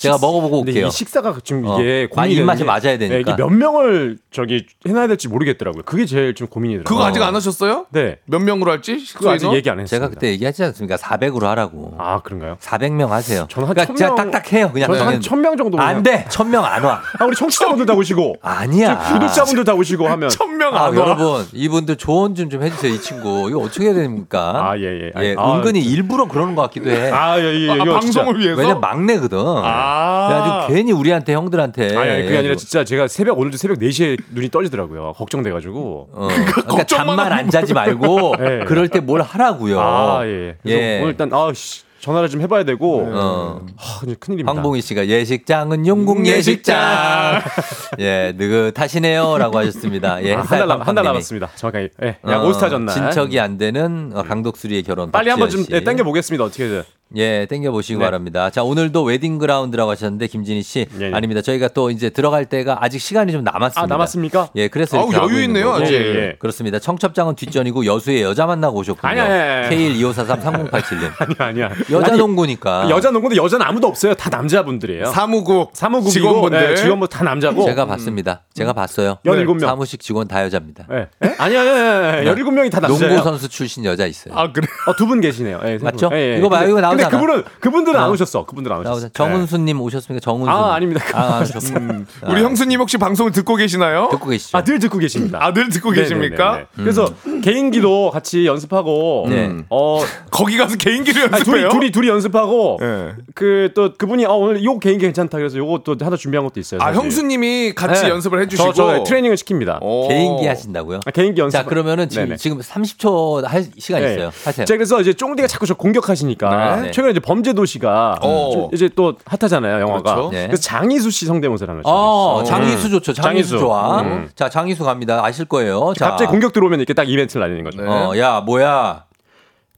[0.00, 0.86] 제가 먹어보고 올게요.
[0.86, 1.78] 이 식사가 지금 어.
[1.80, 3.08] 이게 아, 고민이 입맛에 맞아야 되니까.
[3.08, 5.82] 네, 이게 몇 명을 저기 해놔야 될지 모르겠더라고요.
[5.84, 6.84] 그게 제일 좀 고민이더라고요.
[6.88, 7.86] 그거 아직 안 하셨어요?
[7.90, 8.16] 네.
[8.24, 8.92] 몇 명으로 할지?
[9.14, 9.54] 그거 아직 식사에서?
[9.56, 9.86] 얘기 안 했어요.
[9.86, 10.96] 제가 그때 얘기하지 않습니까?
[10.96, 11.94] 400으로 하라고.
[11.98, 12.56] 아 그런가요?
[12.60, 13.46] 400명 하세요.
[13.50, 14.72] 저는 한 그러니까 1000명 그냥 딱딱해요.
[14.72, 15.20] 그냥 저는 한 그냥.
[15.20, 16.24] 1000명 정도 안 돼.
[16.30, 17.02] 1000명 안 와.
[17.18, 18.98] 아 우리 청취자분들 다 오시고 아니야.
[19.12, 21.04] 구독자분들 다 오시고 하면 천명 아, 안 와.
[21.04, 23.48] 여러분, 이분들 조언 좀 좀 해주세요, 이 친구.
[23.48, 24.70] 이거 어떻게 해야 됩니까?
[24.70, 25.12] 아, 예, 예.
[25.22, 27.10] 예, 아, 은근히 일부러 그러는 것 같기도 해.
[27.12, 27.84] 아, 예, 예, 아.
[27.84, 28.60] 방송을 위해서?
[28.60, 29.38] 왜냐면 막내거든.
[29.38, 29.89] 아.
[30.28, 31.96] 그래가지고 괜히 우리한테, 형들한테.
[31.96, 32.54] 아니, 아니 그게 아니라.
[32.56, 35.12] 진짜 제가 새벽 오늘도 새벽 4시에 눈이 떨리더라고요.
[35.16, 36.08] 걱정돼가지고.
[36.12, 36.86] 어, 그러니까 걱정만
[37.16, 38.64] 잠만 안 자지 말고 네.
[38.66, 39.80] 그럴 때 뭘 하라고요.
[39.80, 40.56] 아, 예.
[40.62, 40.98] 그래서 예.
[40.98, 43.06] 오늘 일단 아, 씨, 전화를 좀 해봐야 되고.
[43.12, 43.60] 어.
[43.76, 44.52] 하, 이제 큰일입니다.
[44.52, 47.40] 황봉희 씨가 예식장은 용궁 예식장.
[48.00, 50.22] 예, 느긋하시네요라고 하셨습니다.
[50.24, 51.04] 예, 아, 한달 남, 한달.
[51.04, 51.50] 남았습니다.
[51.56, 51.88] 정확하게.
[52.02, 52.16] 예.
[52.28, 52.94] 약 어, 올스타 전날.
[52.94, 55.10] 친척이 안 되는 어, 강독수리의 결혼.
[55.10, 55.72] 빨리 한번 좀 씨.
[55.72, 56.44] 예, 땡겨 보겠습니다.
[56.44, 56.82] 어떻게든.
[57.16, 58.04] 예, 땡겨 보시기 네.
[58.04, 58.50] 바랍니다.
[58.50, 61.12] 자, 오늘도 웨딩 그라운드라고 하셨는데 김진희 씨 예, 예.
[61.12, 61.42] 아닙니다.
[61.42, 63.82] 저희가 또 이제 들어갈 때가 아직 시간이 좀 남았습니다.
[63.82, 64.50] 아, 남았습니까?
[64.54, 65.72] 예, 그래서 아우, 여유 있네요.
[65.72, 65.92] 아직.
[65.92, 66.36] 예, 예.
[66.38, 66.78] 그렇습니다.
[66.78, 69.10] 청첩장은 뒷전이고 여수에 여자 만나고 오셨군요.
[69.10, 69.70] 아니야, 아니야, 아니야.
[69.70, 71.10] K125433087님.
[71.40, 71.70] 아니야, 아니야.
[71.90, 72.88] 여자 아니, 농구니까.
[72.90, 74.14] 여자 농구인데 여자는 아무도 없어요.
[74.14, 75.06] 다 남자분들이에요.
[75.06, 76.76] 사무국 사무국 직원분들.
[76.76, 77.64] 직원분 다 남자고.
[77.64, 78.42] 제가 봤습니다.
[78.54, 79.18] 제가 봤어요.
[79.26, 79.32] 음.
[79.32, 79.60] 17명.
[79.66, 80.86] 사무식 직원 다 여자입니다.
[80.92, 81.08] 예.
[81.24, 81.34] 예?
[81.38, 82.34] 아니야, 아니야, 아니야.
[82.34, 83.14] 17명이 다 남자예요.
[83.14, 84.32] 농구 선수 출신 여자 있어요.
[84.36, 84.66] 아 그래.
[84.86, 85.60] 어, 두 분 계시네요.
[85.64, 85.78] 예.
[85.78, 86.08] 맞죠?
[86.12, 86.38] 예, 예.
[86.38, 86.99] 이거 이거 나오잖아.
[87.00, 88.12] 근데 그분은 그분들은 안 어.
[88.12, 88.44] 오셨어.
[88.46, 88.90] 그분들은 안 오셨어.
[88.90, 89.08] 나오자.
[89.12, 90.22] 정은수님 오셨습니까?
[90.24, 90.50] 정은수.
[90.50, 91.04] 아, 아닙니다.
[91.14, 92.04] 아, 안 오셨어요.
[92.28, 94.08] 우리 형수님 혹시 방송을 듣고 계시나요?
[94.10, 94.58] 듣고 계시죠?
[94.58, 95.38] 아, 늘 듣고 계십니다.
[95.40, 96.44] 아, 늘 듣고 계십니까?
[96.52, 96.66] 네네네네.
[96.76, 97.08] 그래서
[97.42, 99.50] 개인기도 같이 연습하고 네.
[99.70, 101.68] 어 거기 가서 개인기를 아니, 둘이 연습해요?
[101.70, 103.14] 둘이 둘이 연습하고 예.
[103.34, 106.80] 그또 그분이 어 오늘 요 개인기 괜찮다 그래서 요거 또 하나 준비한 것도 있어요.
[106.82, 107.00] 아 사실.
[107.02, 108.10] 형수님이 같이 네.
[108.10, 109.78] 연습을 해주시고 저, 저 트레이닝을 시킵니다.
[109.82, 110.08] 오.
[110.08, 111.00] 개인기 하신다고요?
[111.04, 111.56] 아, 개인기 연습.
[111.58, 112.36] 자, 그러면은 지금, 네네.
[112.36, 114.12] 지금 30초 할 시간 네.
[114.14, 114.30] 있어요.
[114.44, 114.64] 하세요.
[114.64, 116.92] 제가 그래서 이제 쫑디가 자꾸 저 공격하시니까 네.
[116.92, 118.50] 최근에 이제 범죄 도시가 어.
[118.52, 120.02] 좀 이제 또 핫하잖아요 영화가.
[120.14, 120.30] 그렇죠.
[120.32, 120.46] 네.
[120.46, 122.50] 그래서 장희수 씨 성대모사를 하는 어, 거죠.
[122.50, 123.12] 장희수 좋죠.
[123.12, 123.58] 장희수, 장희수.
[123.58, 124.00] 좋아.
[124.02, 124.28] 음.
[124.34, 125.24] 자, 장희수 갑니다.
[125.24, 125.92] 아실 거예요.
[125.96, 126.10] 자.
[126.10, 127.82] 갑자기 공격 들어오면 이렇게 딱 이벤트를 날리는 거죠.
[127.88, 129.04] 어, 야, 뭐야.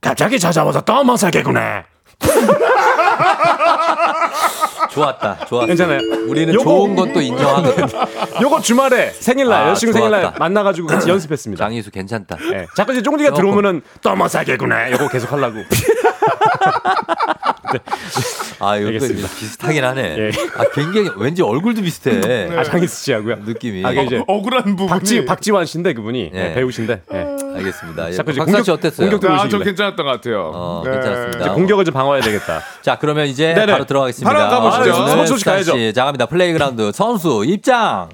[0.00, 1.84] 갑자기 찾아와서 떠먹사겠구나.
[4.90, 5.46] 좋았다.
[5.46, 5.66] 좋았어.
[5.66, 6.00] 괜찮아요.
[6.28, 7.86] 우리는 요거- 좋은 건또 인정하거든.
[8.42, 10.38] 요거 주말에 생일날 아, 여자친구 생일날 좋았다.
[10.38, 11.64] 만나가지고 같이 연습했습니다.
[11.64, 12.36] 장희수 괜찮다.
[12.52, 12.66] 예.
[12.76, 13.32] 자꾸 이제 쫑디가.
[13.32, 14.90] 들어오면은 떠먹사겠구나.
[14.92, 15.58] 요거 계속 하려고.
[18.60, 18.90] 아, 이거.
[18.90, 20.16] 비슷하긴 하네.
[20.18, 20.30] 예.
[20.56, 22.48] 아, 굉장히 왠지 얼굴도 비슷해.
[22.56, 23.36] 아 장희수 씨하고요.
[23.44, 23.84] 느낌이.
[23.84, 26.50] 아, 그 이제 억울한 부분이 박지 박지환 씨인데 그분이 예.
[26.50, 27.02] 예, 배우신데.
[27.12, 27.16] 예.
[27.56, 28.12] 알겠습니다.
[28.12, 28.16] 예.
[28.16, 29.10] 박사 씨 공격- 어땠어요?
[29.10, 29.64] 공격 아, 저 들어오시길래.
[29.64, 30.50] 괜찮았던 것 같아요.
[30.54, 30.90] 어, 네.
[30.92, 31.38] 괜찮습니다.
[31.40, 32.60] 이제 공격을 좀 방어해야 되겠다.
[32.82, 33.72] 자, 그러면 이제 네네.
[33.72, 34.32] 바로 들어가겠습니다.
[34.32, 34.92] 바로 가보시죠.
[34.94, 35.72] 아, 선수 소식 수찬 가야죠.
[35.76, 35.92] 씨.
[35.94, 36.26] 자, 갑니다.
[36.26, 38.08] 플레이그라운드 선수 입장.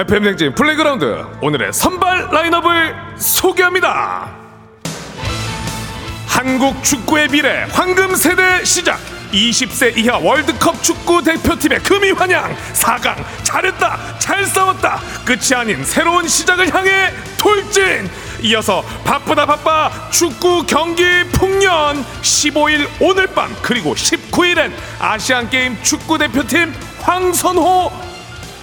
[0.00, 1.26] FM 댕진 플레이그라운드.
[1.42, 4.30] 오늘의 선발 라인업을 소개합니다.
[6.26, 8.98] 한국 축구의 미래 황금 세대 시작.
[9.30, 15.00] 20세 이하 월드컵 축구 대표팀의 금이 환영 4강 잘했다 잘 싸웠다.
[15.26, 18.08] 끝이 아닌 새로운 시작을 향해 돌진.
[18.40, 22.02] 이어서 바쁘다 바빠 축구 경기 풍년.
[22.22, 26.72] 15일 오늘 밤 그리고 19일엔 아시안 게임 축구 대표팀
[27.02, 27.92] 황선호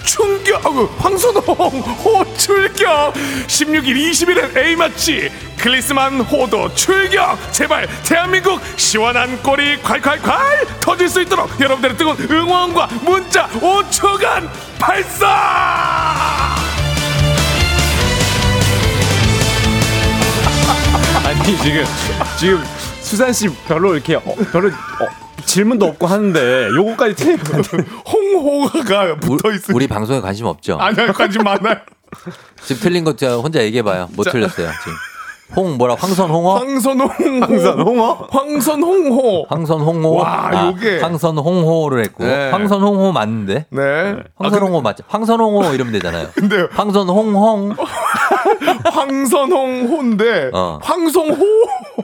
[0.04, 3.12] 충격 어구, 황선홍 호 출격.
[3.46, 5.30] 16일 20일엔 A마치.
[5.58, 7.36] 클리스만 호도 출격.
[7.52, 15.28] 제발 대한민국 시원한 골이 콸콸콸 터질 수 있도록 여러분들의 뜨거운 응원과 문자 5초간 발사!
[21.26, 21.84] 아니 지금
[22.38, 22.64] 지금
[23.00, 24.22] 수산 씨 별로 이렇게 어,
[24.52, 25.27] 별로 어,
[25.58, 27.64] 질문도 없고 하는데 요거까지 틀리면
[28.12, 30.78] 홍호가 붙어 있으니 우리 방송에 관심 없죠?
[30.78, 31.74] 아니요 관심 많아요
[32.62, 34.08] 지금 틀린 거저 혼자 얘기해봐요.
[34.12, 34.92] 뭐 틀렸어요, 지금.
[35.56, 36.58] 홍, 뭐라, 황선홍어?
[36.58, 37.08] 황선홍
[37.42, 38.28] 황선홍어?
[38.30, 40.14] 황선홍호 황선홍호?
[40.16, 41.00] 와, 아, 요게.
[41.00, 42.24] 황선홍호를 했고.
[42.24, 42.50] 네.
[42.50, 43.66] 황선홍호 맞는데?
[43.70, 45.04] 네 황선홍호 맞죠?
[45.08, 46.28] 황선홍호 이러면 되잖아요.
[46.34, 47.76] 근데 황선홍홍.
[48.90, 50.78] 황선홍 호인데 어.
[50.82, 51.36] 황성호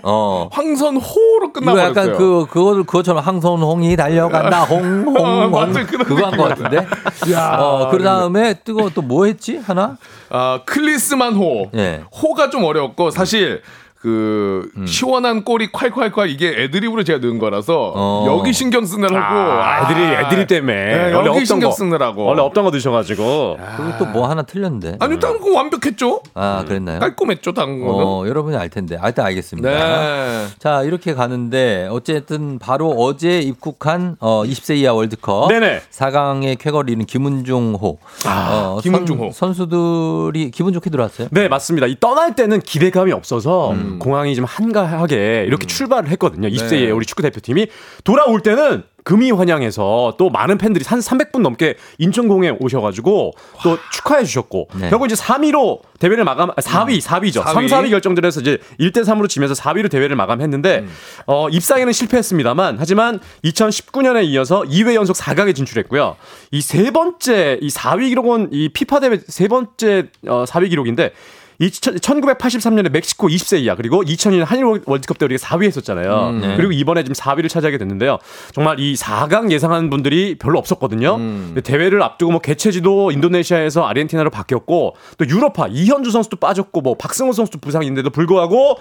[0.02, 0.48] 어.
[0.52, 1.90] 황선호로 끝나버렸어요.
[1.90, 4.62] 약간 그, 그거, 그것처럼 황선홍이 달려간다.
[4.68, 5.72] 홍, 홍, 아, 홍.
[6.04, 6.86] 그거 한거 같은데?
[7.32, 9.58] 야, 어, 그 다음에 뜨거 또 뭐 했지?
[9.58, 9.98] 하나?
[10.30, 11.70] 아, 클리스만 호.
[11.74, 12.02] 예.
[12.22, 13.60] 호가 좀 어려웠고 사실
[14.04, 14.86] 그 음.
[14.86, 18.26] 시원한 꼬리 콸콸콸 이게 애드립으로 제가 넣은 거라서 어.
[18.28, 22.22] 여기 신경 쓰느라고 아, 애들이 애들이 때문에 네, 원래 여기 없던 신경 거 쓰느라고.
[22.26, 24.98] 원래 없던 거 드셔가지고 그리고 또 뭐 하나 틀렸는데.
[25.00, 26.20] 아니 다른 거 완벽했죠?
[26.34, 27.00] 아, 그랬나요?
[27.00, 28.04] 깔끔했죠 다른 거는.
[28.06, 28.98] 어, 여러분이 알 텐데.
[29.00, 29.68] 아, 일단 알겠습니다.
[29.70, 30.46] 네.
[30.58, 35.80] 자, 이렇게 가는데 어쨌든 바로 어제 입국한 어 20세 이하 월드컵 네네.
[35.90, 37.98] 4강의 쾌거리는 김은중호.
[38.28, 39.30] 어, 김은중호.
[39.32, 41.28] 선, 수들이 기분 좋게 들어왔어요.
[41.30, 41.86] 네 맞습니다.
[41.86, 43.93] 이 떠날 때는 기대감이 없어서 음.
[43.98, 46.48] 공항이 좀 한가하게 이렇게 출발을 했거든요.
[46.48, 46.90] 20세의 네.
[46.90, 47.66] 우리 축구 대표팀이
[48.04, 53.32] 돌아올 때는 금이 환영해서 또 많은 팬들이 한 300분 넘게 인천공에 오셔가지고
[53.62, 54.88] 또 축하해 주셨고 네.
[54.88, 57.42] 결국 이제 3위로 대회를 마감 아, 4위 4위죠.
[57.42, 57.68] 4위.
[57.68, 60.90] 3, 4위 결정전 해서 이제 1대 3으로 지면서 4위로 대회를 마감했는데 음.
[61.26, 66.16] 어, 입상에는 실패했습니다만 하지만 2019년에 이어서 2회 연속 4강에 진출했고요.
[66.52, 71.12] 이 세 번째 이 4위 기록은 이 피파 대회 세 번째 어, 4위 기록인데 이
[71.60, 76.28] 1983년에 멕시코 20세 이하 그리고 2002년 한일 월드컵 때 우리가 4위 했었잖아요.
[76.30, 76.56] 음, 네.
[76.56, 78.18] 그리고 이번에 지금 4위를 차지하게 됐는데요.
[78.52, 81.16] 정말 이 4강 예상하는 분들이 별로 없었거든요.
[81.16, 81.60] 음.
[81.62, 87.58] 대회를 앞두고 뭐 개최지도 인도네시아에서 아르헨티나로 바뀌었고 또 유럽파 이현주 선수도 빠졌고 뭐 박승호 선수도
[87.58, 88.78] 부상인데도 불구하고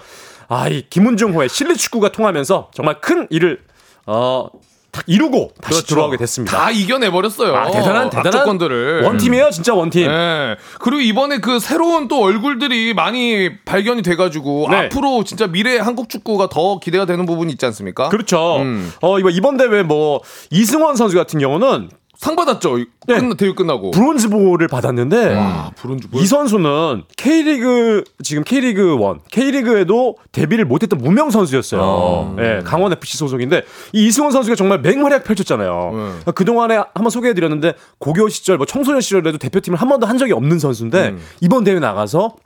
[0.48, 3.60] 아이 김은중호의 실내 축구가 통하면서 정말 큰 일을
[4.06, 4.48] 어
[4.94, 5.94] 딱 이루고 다시 그렇죠.
[5.96, 6.56] 돌아오게 됐습니다.
[6.56, 7.54] 다 이겨내 버렸어요.
[7.56, 9.02] 아, 대단한 대단한 악조건들을.
[9.02, 10.06] 원팀이에요, 진짜 원팀.
[10.06, 10.54] 네.
[10.78, 14.76] 그리고 이번에 그 새로운 또 얼굴들이 많이 발견이 돼가지고 네.
[14.76, 18.08] 앞으로 진짜 미래의 한국 축구가 더 기대가 되는 부분이 있지 않습니까?
[18.08, 18.58] 그렇죠.
[18.58, 18.92] 음.
[19.00, 20.20] 어 이번 이번 대회 뭐
[20.50, 21.90] 이승원 선수 같은 경우는
[22.24, 22.78] 상 받았죠.
[23.06, 23.18] 네.
[23.18, 23.90] 끝나, 대회 끝나고.
[23.90, 26.22] 브론즈볼을 받았는데 와, 브론즈 볼.
[26.22, 31.82] 이 선수는 K리그 지금 K리그 1, K리그에도 데뷔를 못했던 무명 선수였어요.
[31.82, 32.36] 어.
[32.38, 36.22] 예, 강원 FC 소속인데 이 이승원 선수가 정말 맹활약 펼쳤잖아요.
[36.34, 40.58] 그 동안에 한번 소개해드렸는데 고교 시절, 뭐 청소년 시절에도 대표팀을 한 번도 한 적이 없는
[40.58, 42.36] 선수인데 이번 대회 나가서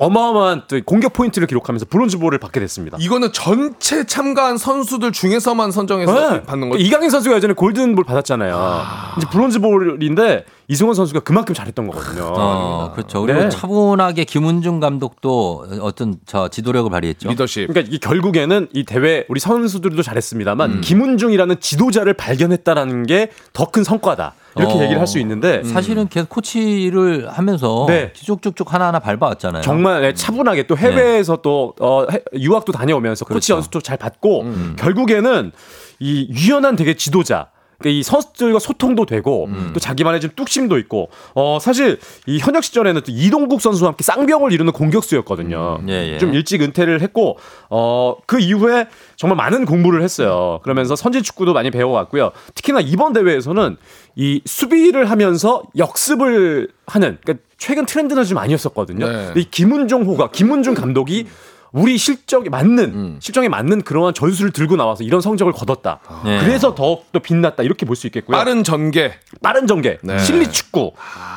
[0.00, 2.96] 어마어마한 또 공격 포인트를 기록하면서 브론즈볼을 받게 됐습니다.
[2.98, 6.42] 이거는 전체 참가한 선수들 중에서만 선정해서 네.
[6.42, 6.82] 받는 거죠.
[6.82, 8.80] 이강인 선수가 예전에 골든볼 받았잖아요.
[9.18, 12.32] 이제 브론즈볼인데 이승원 선수가 그만큼 잘했던 거거든요.
[12.32, 13.22] 어, 그렇죠.
[13.22, 13.48] 그리고 네.
[13.48, 17.28] 차분하게 김은중 감독도 어떤 저 지도력을 발휘했죠.
[17.28, 17.66] 리더십.
[17.66, 20.80] 그러니까 이 결국에는 이 대회 우리 선수들도 잘했습니다만 음.
[20.80, 24.82] 김은중이라는 지도자를 발견했다라는 게 더 큰 성과다 이렇게 어.
[24.82, 28.12] 얘기를 할 수 있는데 사실은 계속 코치를 하면서 네.
[28.14, 29.62] 쭉쭉쭉 하나하나 밟아왔잖아요.
[29.62, 33.54] 정말 네, 차분하게 또 해외에서 또 어, 해- 유학도 다녀오면서 코치 그렇죠.
[33.56, 34.44] 연습도 잘 받고
[34.76, 35.50] 결국에는
[35.98, 37.48] 이 유연한 되게 지도자.
[37.80, 43.00] 그러니까 이 선수들과 소통도 되고 또 자기만의 좀 뚝심도 있고 어 사실 이 현역 시절에는
[43.00, 45.80] 또 이동국 선수와 함께 쌍벽을 이루는 공격수였거든요.
[45.88, 46.18] 예, 예.
[46.18, 50.60] 좀 일찍 은퇴를 했고 어그 이후에 정말 많은 공부를 했어요.
[50.62, 52.32] 그러면서 선진 축구도 많이 배워왔고요.
[52.54, 53.76] 특히나 이번 대회에서는
[54.16, 59.06] 이 수비를 하면서 역습을 하는 그러니까 최근 트렌드는 좀 아니었었거든요.
[59.06, 59.24] 네.
[59.26, 61.26] 근데 이 김은종 호가 김은중 감독이
[61.72, 66.00] 우리 실적에 맞는 실정에 맞는 그러한 전술을 들고 나와서 이런 성적을 거뒀다.
[66.24, 66.40] 네.
[66.40, 68.36] 그래서 더욱 더 빛났다 이렇게 볼 수 있겠고요.
[68.36, 69.12] 빠른 전개.
[69.42, 70.18] 빠른 전개, 네.
[70.18, 70.92] 실리 축구,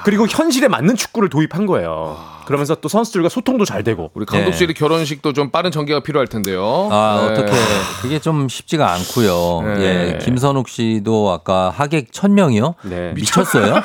[0.06, 2.18] 그리고 현실에 맞는 축구를 도입한 거예요.
[2.46, 4.12] 그러면서 또 선수들과 소통도 잘 되고.
[4.14, 4.74] 우리 감독실의 네.
[4.74, 6.90] 결혼식도 좀 빠른 전개가 필요할 텐데요.
[6.92, 7.32] 아, 네.
[7.32, 7.52] 어떻게
[8.02, 9.62] 그게 좀 쉽지가 않고요.
[9.78, 9.82] 네.
[9.82, 12.76] 예, 김선욱 씨도 아까 하객 1000명이요?
[12.84, 13.14] 네.
[13.14, 13.82] 미쳤어요?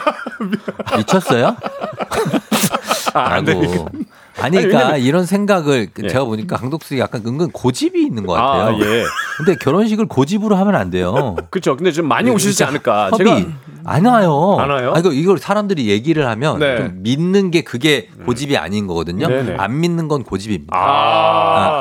[0.97, 1.57] 미쳤어요?
[3.15, 3.55] 아, 안 돼.
[3.55, 3.89] 라고.
[4.41, 6.09] 아니, 아니, 그러니까 왜냐면- 이런 생각을 예.
[6.09, 8.77] 제가 보니까 강독수이 약간 은근 고집이 있는 것 같아요.
[8.77, 9.05] 아, 예.
[9.37, 11.37] 근데 결혼식을 고집으로 하면 안 돼요.
[11.51, 11.77] 그렇죠.
[11.77, 13.11] 근데 좀 많이 오시지 않을까.
[13.13, 13.47] 협의 제가
[13.85, 14.57] 안 와요.
[14.61, 14.93] 안 와요?
[14.95, 16.77] 아, 이거 이걸 사람들이 얘기를 하면 네.
[16.77, 19.29] 좀 믿는 게 그게 고집이 아닌 거거든요.
[19.29, 19.57] 네네.
[19.59, 20.77] 안 믿는 건 고집입니다.
[20.77, 20.81] 아,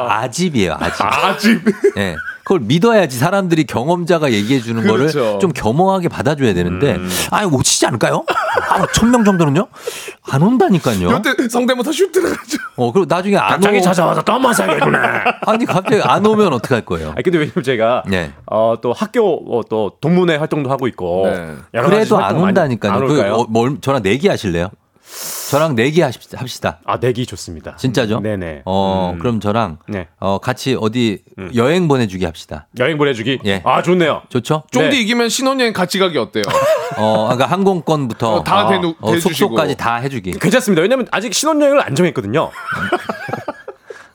[0.10, 1.06] 아, 아집이에요, 아집.
[1.06, 1.62] 아직
[1.98, 2.16] 예.
[2.48, 5.20] 그걸 믿어야지 사람들이 경험자가 얘기해 주는 그렇죠.
[5.20, 7.10] 거를 좀 겸허하게 받아줘야 되는데, 음.
[7.30, 8.24] 아, 오시지 않을까요?
[8.70, 9.68] 아, 천명 정도는요?
[10.32, 11.10] 안 온다니까요.
[11.12, 12.58] 이때 성대모사 슛 들어가죠.
[12.78, 15.24] 어, 그리고 나중에 안 갑자기 오, 찾아와서 떠마사겠구나.
[15.46, 17.10] 아니, 갑자기 안 오면 어떡할 거예요?
[17.10, 18.32] 아니, 근데 왜냐면 제가 네.
[18.46, 21.54] 어, 또 학교 어, 또 동문회 활동도 하고 있고 네.
[21.84, 22.94] 그래도 안 온다니까요.
[22.94, 23.22] 안 그?
[23.30, 24.70] 어, 뭘, 저랑 내기 하실래요?
[25.50, 26.40] 저랑 내기 하십시다.
[26.40, 26.80] 합시다.
[26.86, 27.78] 아 내기 좋습니다.
[27.78, 28.20] 진짜죠?
[28.20, 28.64] 네네.
[28.66, 29.20] 어, 음.
[29.20, 30.08] 그럼 저랑 네.
[30.20, 31.24] 어, 같이 어디
[31.56, 32.68] 여행 보내주기 합시다.
[32.80, 33.40] 여행 보내주기.
[33.46, 33.62] 예.
[33.66, 34.24] 아 좋네요.
[34.30, 34.64] 좋죠?
[34.72, 35.02] 쫑디 네.
[35.02, 36.44] 이기면 신혼여행 같이 가기 어때요?
[36.98, 39.30] 어, 그러니까 항공권부터 어, 다 어, 대누- 어, 대주시고.
[39.30, 40.32] 숙소까지 다 해주기.
[40.34, 40.82] 괜찮습니다.
[40.82, 42.52] 왜냐면 아직 신혼여행을 안 정했거든요.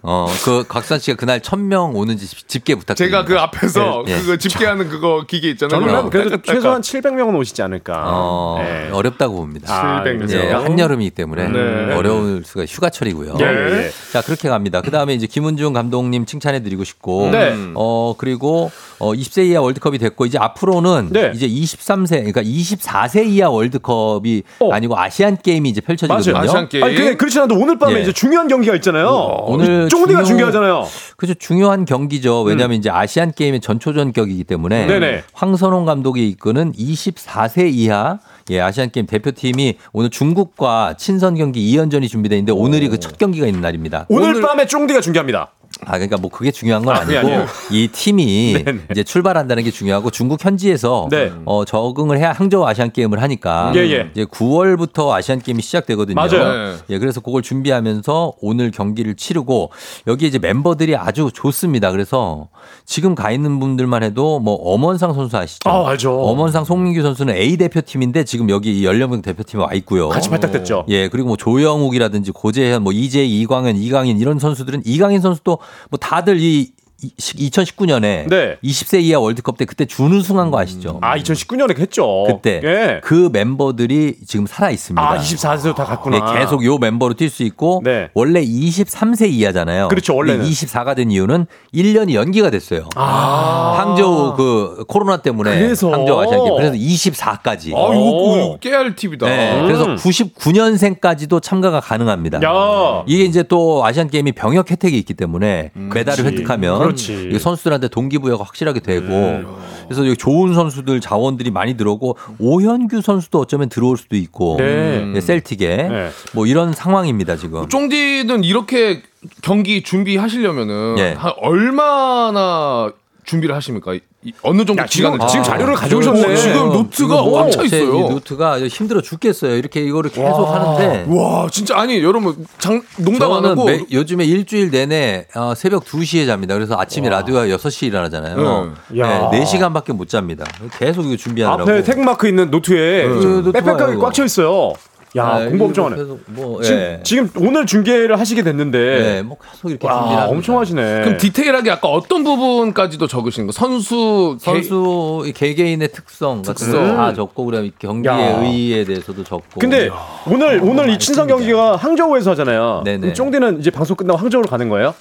[0.05, 3.19] 어, 그 곽선 씨가 그날 천 명 오는지 집계 부탁드립니다.
[3.21, 4.19] 제가 그 앞에서 예.
[4.19, 5.81] 그거 집계하는 그거 기계 있잖아요.
[5.81, 6.45] 저는 그래도 딸깍딸깍.
[6.57, 8.03] 최소한 700명은 오시지 않을까.
[8.07, 8.91] 어, 네.
[8.91, 9.73] 어렵다고 봅니다.
[9.73, 10.39] 아, 700 그래서.
[10.39, 11.95] 예, 한여름이기 때문에 네.
[11.95, 13.37] 어려울 수가 휴가철이고요.
[13.41, 13.91] 예, 예.
[14.13, 14.81] 자 그렇게 갑니다.
[14.81, 17.55] 그 다음에 이제 김은중 감독님 칭찬해 드리고 싶고, 네.
[17.77, 21.31] 어 그리고 어 20세 이하 월드컵이 됐고 이제 앞으로는 네.
[21.35, 24.73] 이제 23세 그러니까 24세 이하 월드컵이 어.
[24.73, 26.33] 아니고 아시안 게임이 이제 펼쳐지거든요.
[26.33, 26.49] 맞아요.
[26.49, 26.83] 아시안 게임.
[26.85, 28.03] 아니 근데 그렇지 않아도 오늘 밤에 예.
[28.03, 29.09] 이제 중요한 경기가 있잖아요.
[29.47, 30.87] 오늘 쫑디가 중요- 중요 하잖아요.
[31.17, 32.43] 그죠 중요한 경기죠.
[32.43, 34.89] 왜냐하면 이제 아시안 게임의 전초전 격이기 때문에 음.
[34.89, 35.25] 네네.
[35.33, 38.19] 황선홍 감독이 이끄는 24세 이하
[38.51, 43.47] 예, 아시안 게임 대표팀이 오늘 중국과 친선 경기 2연전이 준비돼 있는데 오늘이 그 첫 경기가
[43.47, 44.07] 있는 날입니다.
[44.09, 45.51] 오늘, 밤에 쫑디가 중계합니다.
[45.85, 47.49] 아, 그러니까 뭐 그게 중요한 건 아, 그게 아니고 아니에요?
[47.71, 48.81] 이 팀이 네네.
[48.93, 51.33] 이제 출발한다는 게 중요하고 중국 현지에서 네.
[51.45, 54.11] 어, 적응을 해야 항저우 아시안 게임을 하니까 예, 예.
[54.13, 56.15] 이제 9월부터 아시안 게임이 시작되거든요.
[56.15, 56.73] 맞아요.
[56.73, 56.77] 네.
[56.91, 59.71] 예, 그래서 그걸 준비하면서 오늘 경기를 치르고
[60.07, 61.91] 여기 이제 멤버들이 아주 좋습니다.
[61.91, 62.49] 그래서
[62.85, 65.69] 지금 가 있는 분들만 해도 뭐 엄원상 선수 아시죠?
[65.69, 66.21] 아, 알죠.
[66.21, 70.09] 엄원상 송민규 선수는 A 대표팀인데 지금 여기 이 연령병 대표팀에 와 있고요.
[70.09, 70.87] 같이 발탁됐죠.
[70.89, 75.59] 예, 그리고 뭐 조영욱이라든지 고재현, 뭐 이재희, 이광현, 이강인 이런 선수들은 이강인 선수도
[75.91, 76.73] 뭐 다들 이
[77.03, 78.57] 2019년에 네.
[78.63, 80.99] 20세 이하 월드컵 때 그때 준우승한 거 아시죠?
[81.03, 82.25] 아 2019년에 했죠.
[82.27, 83.01] 그때 예.
[83.03, 85.03] 그 멤버들이 지금 살아 있습니다.
[85.03, 86.33] 아 24세도 다 갔구나.
[86.33, 88.09] 네, 계속 요 멤버로 뛸 수 있고 네.
[88.15, 89.89] 원래 23세 이하잖아요.
[89.89, 90.45] 그렇죠, 원래는.
[90.45, 92.89] 24가 된 이유는 1년이 연기가 됐어요.
[92.95, 93.75] 아.
[93.79, 95.91] 항저우 그 코로나 때문에 그래서.
[95.91, 97.75] 항저우 아시안 게임 그래서 24까지.
[97.75, 99.27] 아, 이거, 깨알 팁이다.
[99.27, 99.67] 네, 음.
[99.67, 102.43] 그래서 99년생까지도 참가가 가능합니다.
[102.43, 103.03] 야.
[103.07, 107.39] 이게 이제 또 아시안 게임이 병역 혜택이 있기 때문에 음, 메달을 획득하면 그렇지.
[107.39, 109.47] 선수들한테 동기부여가 확실하게 되고 음.
[109.87, 115.05] 그래서 여기 좋은 선수들 자원들이 많이 들어오고 오현규 선수도 어쩌면 들어올 수도 있고 네.
[115.05, 117.69] 네, 셀틱에 뭐 이런 상황입니다 지금.
[117.69, 119.03] 쫑디는 이렇게
[119.43, 121.13] 경기 준비하시려면은 예.
[121.13, 122.93] 한 얼마나
[123.25, 123.95] 준비를 하십니까?
[123.95, 126.33] 이- 어느 정도 야, 지금- 기간을 지금 아, 자료를 가져오셨네.
[126.33, 127.95] 어, 지금 노트가 이거 뭐꽉차제 있어요.
[127.97, 129.57] 이 노트가 힘들어 죽겠어요.
[129.57, 134.71] 이렇게 이거를 계속 하는데 와 진짜 아니 여러분 장 농담 안 하고 매- 요즘에 일주일
[134.71, 136.55] 내내 어, 새벽 2시에 잡니다.
[136.55, 138.75] 그래서 아침에 라디오가 6시에 일어나잖아요.
[138.91, 138.99] 네.
[139.01, 139.31] 야.
[139.31, 140.45] 네, 4시간밖에 못 잡니다.
[140.79, 141.71] 계속 이거 준비하느라고.
[141.71, 143.21] 앞에 태극마크 있는 노트에 네.
[143.21, 144.73] 지금 노트 빽빽하게 꽉 차 있어요.
[145.15, 145.97] 야 아, 공부 엄청 하네.
[145.97, 147.01] 그래서 뭐, 지금, 예.
[147.03, 151.01] 지금 오늘 중계를 하시게 됐는데 네, 뭐 계속 이렇게 와, 엄청 하시네.
[151.05, 153.53] 그럼 디테일하게 아까 어떤 부분까지도 적으신 거?
[153.53, 156.73] 선수 개- 선수 이 개개인의 특성, 특성.
[156.73, 158.41] 거다 적고 그다음에 경기의 야.
[158.41, 159.61] 의의에 대해서도 적고.
[159.61, 159.91] 근데
[160.27, 162.81] 오늘 오늘 이 친선 경기가 항저우에서 하잖아요.
[162.87, 163.13] 네네.
[163.13, 164.95] 쫑디는 이제 방송 끝나고 항저우로 가는 거예요?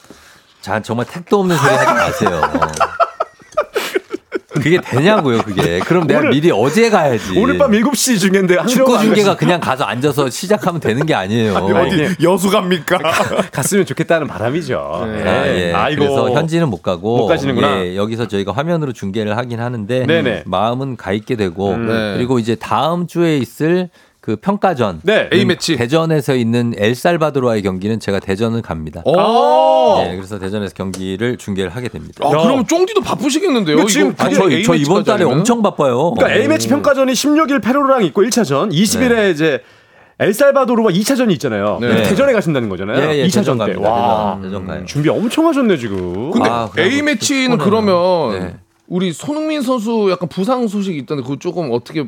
[0.59, 2.41] 자 정말 택도 없는 소리 하지 마세요.
[4.61, 5.79] 그게 되냐고요, 그게.
[5.79, 7.37] 그럼 내가 오늘- 미리 어제 가야지.
[7.37, 11.55] 오늘 밤 7시 중인데 축구 안 중계가 갔- 그냥 가서 앉아서 시작하면 되는 게 아니에요.
[11.55, 12.97] 어디 여수 갑니까?
[13.51, 15.03] 갔으면 좋겠다는 바람이죠.
[15.25, 15.73] 예, 예.
[15.73, 15.99] 아이고.
[16.03, 17.85] 그래서 현지는 못 가고 못 가시는구나.
[17.85, 20.43] 예, 여기서 저희가 화면으로 중계를 하긴 하는데 네네.
[20.45, 21.87] 마음은 가 있게 되고 음.
[21.87, 22.13] 네.
[22.17, 23.89] 그리고 이제 다음 주에 있을
[24.21, 25.29] 그 평가전 네.
[25.33, 25.75] A 매치.
[25.75, 29.01] 대전에서 있는 엘살바도르와의 경기는 제가 대전을 갑니다.
[29.03, 30.03] 오.
[30.03, 32.23] 네, 그래서 대전에서 경기를 중계를 하게 됩니다.
[32.23, 33.77] 아, 그럼 쫑디도 바쁘시겠는데요?
[33.77, 35.23] 근데 지금 이거 아, 그게 저, A 저 이번 달에?
[35.23, 36.11] 엄청 바빠요.
[36.11, 39.63] 그러니까 A매치 평가전이 16일 페루랑 있고 1차전, 20일에 이제
[40.19, 41.79] 엘살바도르와 2차전이 있잖아요.
[41.81, 42.03] 네.
[42.03, 43.01] 대전에 가신다는 거잖아요.
[43.11, 43.63] 예, 예, 2차전 대전 때.
[43.73, 43.89] 갑니다.
[43.89, 44.39] 와.
[44.39, 44.85] 대전, 가요.
[44.85, 46.29] 준비 엄청 하셨네, 지금.
[46.29, 46.69] 근데 아?
[46.77, 48.55] A 매치는 그러면 네.
[48.87, 52.07] 우리 손흥민 선수 약간 부상 소식이 있던데 그거 조금 어떻게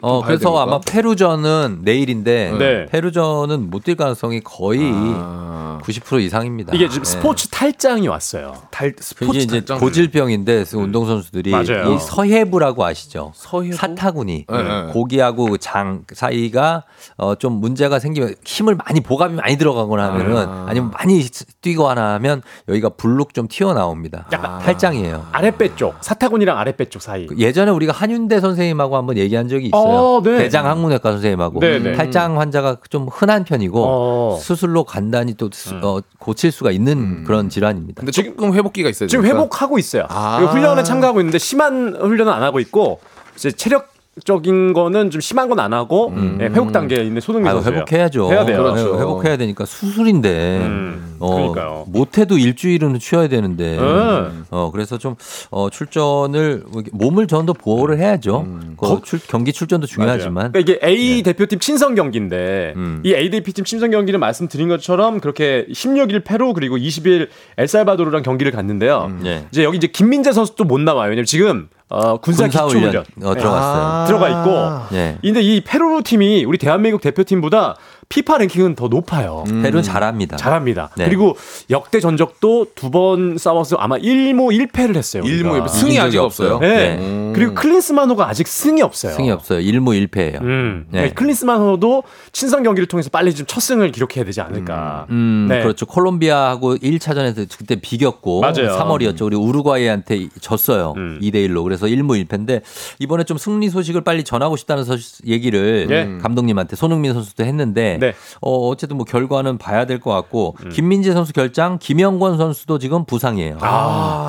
[0.00, 0.56] 어, 그래서?
[0.58, 2.86] 아마 페루전은 내일인데 네.
[2.86, 5.78] 페루전은 못 뛸 가능성이 거의 아.
[5.82, 6.74] 90% 이상입니다.
[6.74, 7.10] 이게 지금 네.
[7.10, 8.54] 스포츠 탈장이 왔어요.
[8.70, 9.78] 탈 그게 스포츠 이제 탈장.
[9.78, 11.94] 고질병인데 그래서 운동 선수들이 맞아요.
[11.94, 13.32] 이 서해부라고 아시죠?
[13.34, 13.76] 서해부?
[13.76, 14.92] 사타구니 네, 네.
[14.92, 16.84] 고기하고 그장 사이가
[17.16, 20.70] 어, 좀 문제가 생기면 힘을 많이 보갑이 많이 들어가거나 하면은 아.
[20.72, 21.24] 니면 많이
[21.62, 24.26] 뛰거나 하면 여기가 불룩 좀 튀어 나옵니다.
[24.32, 25.26] 약간 탈장이에요.
[25.32, 27.26] 아랫배 쪽, 사타구니랑 아랫배 쪽 사이.
[27.26, 29.87] 그 예전에 우리가 한윤대 선생님하고 한번 얘기한 적이 있어요.
[29.90, 30.38] 어, 네.
[30.38, 31.92] 대장 항문외과 선생님하고 네, 네.
[31.92, 34.38] 탈장 환자가 좀 흔한 편이고 어.
[34.40, 38.00] 수술로 간단히 또 수- 어, 고칠 수가 있는 그런 질환입니다.
[38.00, 39.08] 근데 조금 회복기가 있어요.
[39.08, 40.04] 지금 회복하고 있어요.
[40.08, 40.38] 아.
[40.38, 43.00] 훈련에 참가하고 있는데 심한 훈련은 안 하고 있고
[43.36, 43.88] 이제 체력
[44.24, 48.30] 적인 거는 좀 심한 건 안 하고 예, 회복 단계에 있는 손흥민 선수 회복해야죠.
[48.30, 48.72] 해야 돼요.
[48.74, 51.84] 네, 회복해야 되니까 수술인데 음, 어, 그러니까요.
[51.88, 54.44] 못해도 일주일은 쉬어야 되는데 음.
[54.50, 55.16] 어 그래서 좀
[55.50, 56.62] 어, 출전을
[56.92, 58.46] 몸을 전도 보호를 해야죠.
[58.76, 63.00] 그 출- 경기 출전도 중요하지만 그러니까 이게 A 대표팀 친선 경기인데 음.
[63.04, 67.28] 이 A 대표팀 친선 경기는 말씀드린 것처럼 그렇게 16일 페루 그리고 20일
[67.58, 69.10] 엘살바도르랑 경기를 갔는데요.
[69.22, 69.44] 네.
[69.50, 71.08] 이제 여기 이제 김민재 선수도 못 나와요.
[71.10, 74.06] 왜냐면 지금 어, 군사, 군사 기초 훈련 훈련 어, 들어갔어요.
[74.06, 75.18] 들어가 있고 네.
[75.22, 77.76] 근데 이 페루 팀이 우리 대한민국 대표팀보다
[78.08, 79.44] 피파 랭킹은 더 높아요.
[79.62, 80.36] 페루 잘합니다.
[80.38, 80.90] 잘합니다.
[80.96, 81.04] 네.
[81.04, 81.36] 그리고
[81.70, 85.22] 역대 전적도 두 번 싸워서 아마 1무 1패를 했어요.
[85.26, 85.68] 일무 우리가.
[85.68, 86.54] 승이 이긴 아직 없어요.
[86.54, 86.58] 없어요.
[86.74, 86.96] 네.
[86.98, 87.32] 음.
[87.34, 89.12] 그리고 클린스만호가 아직 승이 없어요.
[89.12, 89.60] 승이 없어요.
[89.60, 90.40] 1무 1패예요.
[90.40, 90.86] 음.
[90.90, 91.02] 네.
[91.02, 91.10] 네.
[91.10, 92.02] 클린스만호도
[92.32, 95.06] 친선 경기를 통해서 빨리 좀 첫 승을 기록해야 되지 않을까.
[95.10, 95.60] 음, 네.
[95.62, 95.84] 그렇죠.
[95.86, 98.78] 콜롬비아하고 1차전에서 그때 비겼고 맞아요.
[98.78, 99.22] 3월이었죠.
[99.26, 100.94] 우리 우루과이한테 졌어요.
[100.96, 101.18] 음.
[101.22, 101.62] 2대 1로.
[101.64, 102.62] 그래서 1무 1패인데
[103.00, 106.18] 이번에 좀 승리 소식을 빨리 전하고 싶다는 서- 얘기를 예.
[106.22, 108.08] 감독님한테 손흥민 선수도 했는데 네.
[108.08, 108.12] 음.
[108.40, 113.58] 어, 어쨌든 뭐 결과는 봐야 될 것 같고 김민재 선수 결장, 김영권 선수도 지금 부상이에요.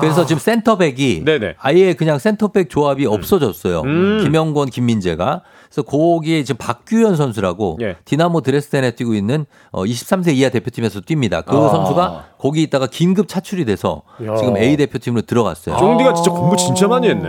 [0.00, 1.24] 그래서 지금 센터백이 아.
[1.24, 1.54] 네네.
[1.58, 3.82] 아예 그냥 센터백 조합이 없어졌어요.
[3.82, 4.20] 음.
[4.22, 5.42] 김영권, 김민재가.
[5.68, 7.94] 그래서 거기에 지금 박규현 선수라고 예.
[8.04, 11.44] 디나모 드레스덴에 뛰고 있는 어, 23세 이하 대표팀에서 뜁니다.
[11.44, 11.68] 그 아.
[11.68, 14.34] 선수가 거기 있다가 긴급 차출이 돼서 야.
[14.36, 15.76] 지금 A 대표팀으로 들어갔어요.
[15.76, 17.28] 쫑디가 진짜 공부 진짜 많이 했네.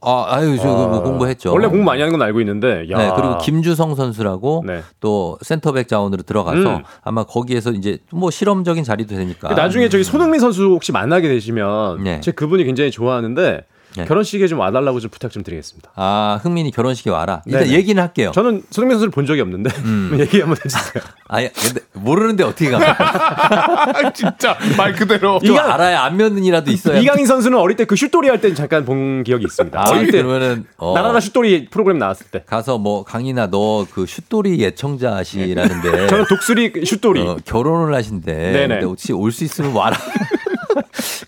[0.00, 1.52] 아, 아유, 저 그거 뭐 공부했죠.
[1.52, 2.86] 원래 공부 많이 하는 건 알고 있는데.
[2.90, 2.98] 야.
[2.98, 4.82] 네, 그리고 김주성 선수라고 네.
[5.00, 6.82] 또 센터백 자원으로 들어가서 음.
[7.02, 9.54] 아마 거기에서 이제 뭐 실험적인 자리도 되니까.
[9.54, 12.20] 나중에 저기 손흥민 선수 혹시 만나게 되시면 네.
[12.20, 13.64] 제 그분이 굉장히 좋아하는데
[13.96, 14.04] 네.
[14.06, 15.90] 결혼식에 좀 와달라고 좀 부탁 좀 드리겠습니다.
[15.96, 17.42] 아, 흥민이 결혼식에 와라.
[17.46, 17.74] 일단 네네.
[17.74, 18.32] 얘기는 할게요.
[18.34, 20.16] 저는 손흥민 선수를 본 적이 없는데 음.
[20.20, 21.02] 얘기 한번 해주세요.
[21.28, 22.78] 아니, 근데 모르는데 어떻게 가?
[24.12, 25.38] 진짜 말 그대로.
[25.40, 26.98] 좀 알아야 안면이라도 있어야.
[26.98, 29.78] 이강인 선수는 어릴 때 그 슛돌이 할 때 잠깐 본 기억이 있습니다.
[29.78, 32.42] 아, 어릴 때 그러면은 어, 나라라 슛돌이 프로그램 나왔을 때.
[32.46, 37.20] 가서 뭐 강인아 너그 슛돌이 예청자시라는데 저는 독수리 슛돌이.
[37.20, 37.92] 어, 결혼을.
[37.92, 39.96] 근데 혹시 올 수 있으면 와라.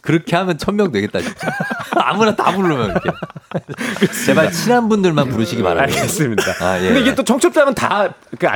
[0.03, 1.49] 그렇게 하면 천명 되겠다 진짜.
[1.97, 3.11] 아무나 다 부르면 이렇게.
[4.27, 6.01] 제발 친한 분들만 부르시기 바랍니다.
[6.01, 6.43] 알겠습니다.
[6.61, 6.87] 아, 예.
[6.89, 8.13] 근데 이게 또 청첩장은 다안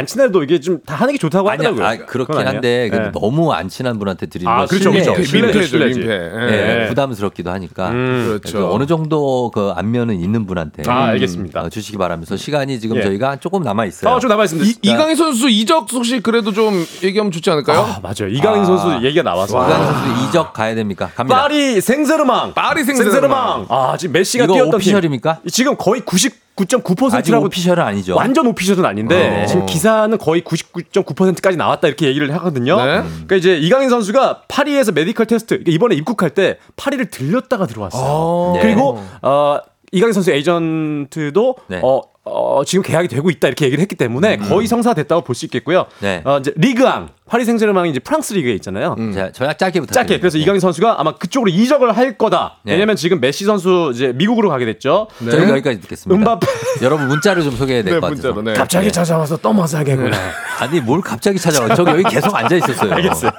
[0.07, 2.03] 친해도 이게 좀 다 하는 게 좋다고 아니야, 하더라고요.
[2.05, 2.47] 아, 그렇긴?
[2.47, 3.11] 한데 근데 예.
[3.13, 4.91] 너무 안 친한 분한테 드리는 아, 건 그렇죠.
[4.91, 5.13] 그렇죠.
[5.13, 5.79] 민폐죠.
[5.79, 6.09] 민폐.
[6.09, 6.89] 예, 예.
[6.89, 8.71] 부담스럽기도 하니까 음, 그렇죠.
[8.73, 11.63] 어느 정도 그 안면은 있는 분한테 아, 알겠습니다.
[11.63, 13.03] 어, 주시기 바라면서 시간이 지금 예.
[13.03, 14.15] 저희가 조금 남아 있어요.
[14.15, 14.69] 아, 좀 남아 있습니다.
[14.71, 17.81] 이, 이강인 선수 이적 소식 그래도 좀 얘기하면 좋지 않을까요?
[17.81, 18.29] 아, 맞아요.
[18.31, 18.65] 이강인 아.
[18.65, 19.65] 선수 얘기가 나와서.
[19.67, 20.98] 이강인 선수 이적 가야 됩니까?
[21.07, 21.43] 갑니다.
[21.43, 22.55] 파리 생세르망.
[22.55, 23.33] 파리 생제르맹.
[23.69, 25.41] 아, 지금 메시가 이거 뛰었던 official입니까?
[25.43, 25.51] 팀.
[25.51, 28.17] 지금 거의 99.9%라고 아직 official은 아니죠.
[28.17, 29.47] 완전 official은 아닌데 어.
[29.47, 32.77] 지금 기사는 거의 99.9%까지 나왔다 이렇게 얘기를 하거든요.
[32.77, 33.03] 네.
[33.03, 38.55] 그러니까 이제 이강인 선수가 파리에서 medical test 그러니까 이번에 입국할 때 파리를 들렸다가 들어왔어요.
[38.55, 38.61] 네.
[38.63, 39.59] 그리고 어
[39.93, 41.81] 이강인 선수 에이전트도 네.
[41.83, 45.87] 어, 어, 지금 계약이 되고 있다 이렇게 얘기를 했기 때문에 거의 성사됐다고 볼 수 있겠고요.
[46.01, 46.21] 네.
[46.25, 48.97] 어, 이제 리그앙 파리 생제르맹이 이제 프랑스 리그에 있잖아요.
[49.15, 49.93] 자, 저약 짧게 부탁드립니다.
[49.93, 52.57] 짧게 그래서 이강인 선수가 아마 그쪽으로 이적을 할 거다.
[52.63, 52.73] 네.
[52.73, 55.09] 왜냐면 지금 메시 선수 이제 미국으로 가게 됐죠.
[55.19, 56.41] 저희가 여기까지 듣겠습니다.
[56.83, 58.41] 여러분 문자를 좀 소개해야 될 네, 것 같아서.
[58.43, 58.55] 네.
[58.55, 60.17] 갑자기 찾아와서 떠마사게구나.
[60.61, 61.75] 아니 뭘 갑자기 찾아와?
[61.75, 62.95] 저기 여기 계속 앉아 있었어요.
[62.95, 63.31] 알겠어요.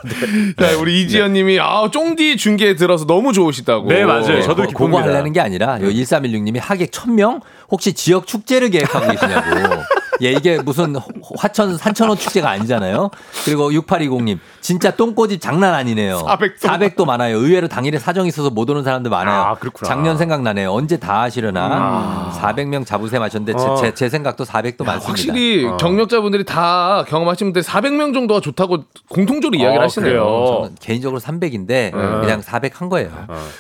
[0.58, 3.90] 네, 우리 이지연 님이 아, 쫑디 중계에 들어서 너무 좋으시다고.
[3.90, 4.42] 네, 맞아요.
[4.42, 5.10] 저도 고- 이렇게 그거 봅니다.
[5.10, 9.84] 하려는 게 아니라 요 1316님이 하객 1000명 혹시 지역 축제를 계획하고 계시냐고.
[10.22, 10.96] 예, 이게 무슨
[11.38, 13.10] 화천 산천어 축제가 아니잖아요.
[13.46, 16.20] 그리고 6820님 진짜 똥꼬집 장난 아니네요.
[16.26, 17.38] 400도 400도 많아요.
[17.38, 19.42] 의외로 당일에 사정이 있어서 못 오는 사람들 많아요.
[19.42, 19.88] 아, 그렇구나.
[19.88, 20.72] 작년 생각나네요.
[20.72, 22.32] 언제 다 하시려나.
[22.42, 23.76] 400명 잡으셈 하셨는데 제, 어.
[23.76, 25.08] 제, 제 생각도 400도 많습니다.
[25.10, 30.70] 확실히 경력자분들이 다 경험하신 분들 400명 정도가 좋다고 공통적으로 이야기를 아, 하시네요.
[30.82, 33.10] 개인적으로 300인데 그냥 400 한 거예요.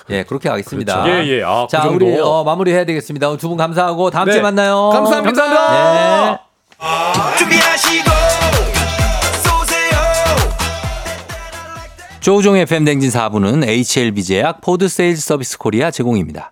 [0.10, 1.04] 예, 그렇게 가겠습니다.
[1.04, 1.20] 그렇죠.
[1.24, 1.44] 예, 예.
[1.44, 2.06] 아, 그 자, 정도.
[2.06, 3.36] 우리 어, 마무리해야 되겠습니다.
[3.38, 4.34] 두 분 감사하고 다음 네.
[4.34, 4.90] 주에 만나요.
[4.94, 6.32] 감사합니다.
[6.32, 6.38] 네.
[7.38, 8.10] 준비하시고
[12.20, 16.52] 조우종의 FM 댕진 4부는 HLB 제약 포드 세일즈 서비스 코리아 제공입니다.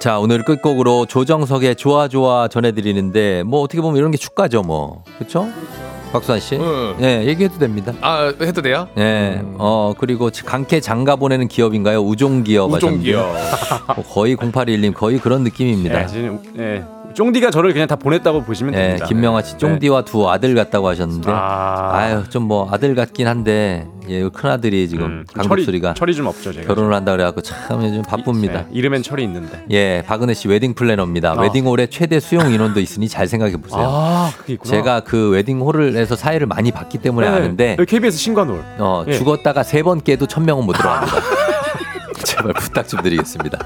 [0.00, 5.04] 자, 오늘 끝곡으로 조정석의 좋아 좋아 전해드리는데 뭐 어떻게 보면 이런 게 축가죠, 뭐.
[5.18, 5.46] 그렇죠?
[6.10, 6.56] 박수환 씨.
[6.56, 6.96] 응.
[6.98, 7.92] 네, 얘기해도 됩니다.
[8.00, 8.88] 아, 해도 돼요?
[8.96, 12.00] 네, 어 그리고 강캐 장가 보내는 기업인가요?
[12.00, 13.32] 우종 기업 우종 기업.
[13.36, 16.00] 하셨는데 뭐 거의 081님 거의 그런 느낌입니다.
[16.00, 16.82] 네, 지금 예.
[17.14, 19.06] 쫑디가 저를 그냥 다 보냈다고 보시면 네, 됩니다.
[19.06, 21.90] 김명아 씨 쫑디와 두 아들 같다고 하셨는데 아.
[21.94, 26.26] 아유 좀 뭐 아들 같긴 한데 예, 큰 아들이 지금 음, 강국 소리가 철이 좀
[26.26, 26.66] 없죠, 제가.
[26.66, 28.62] 결혼을 한다 그래갖고 참 요즘 바쁩니다.
[28.62, 29.64] 네, 이름엔 철이 있는데.
[29.70, 31.34] 예, 박은혜 씨 웨딩 플래너입니다.
[31.36, 31.40] 아.
[31.40, 33.82] 웨딩홀에 최대 수용 인원도 있으니 잘 생각해 보세요.
[33.86, 34.30] 아.
[34.64, 38.64] 제가 그 웨딩홀에서 사회를 많이 봤기 때문에 네, 아는데 KBS 신관홀.
[38.78, 39.12] 어, 예.
[39.12, 41.16] 죽었다가 세 번 깨도 천 명은 못 들어갑니다.
[42.24, 43.58] 제발 부탁 좀 드리겠습니다.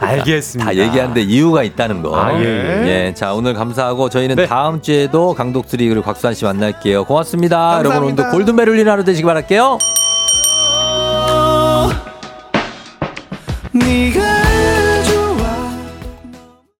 [0.00, 0.70] 알 겠습니다.
[0.70, 2.18] 다 얘기하는데 이유가 있다는 거.
[2.18, 2.86] 아, 예, 예.
[3.08, 4.46] 예, 자 오늘 감사하고 저희는 네.
[4.46, 7.04] 다음 주에도 강독수리 그리고 곽수환 씨 만날게요.
[7.04, 7.56] 고맙습니다.
[7.56, 7.94] 감사합니다.
[7.94, 9.78] 여러분 오늘도 골든벨 울리는 하루 되시기 바랄게요.
[13.72, 14.57] 네가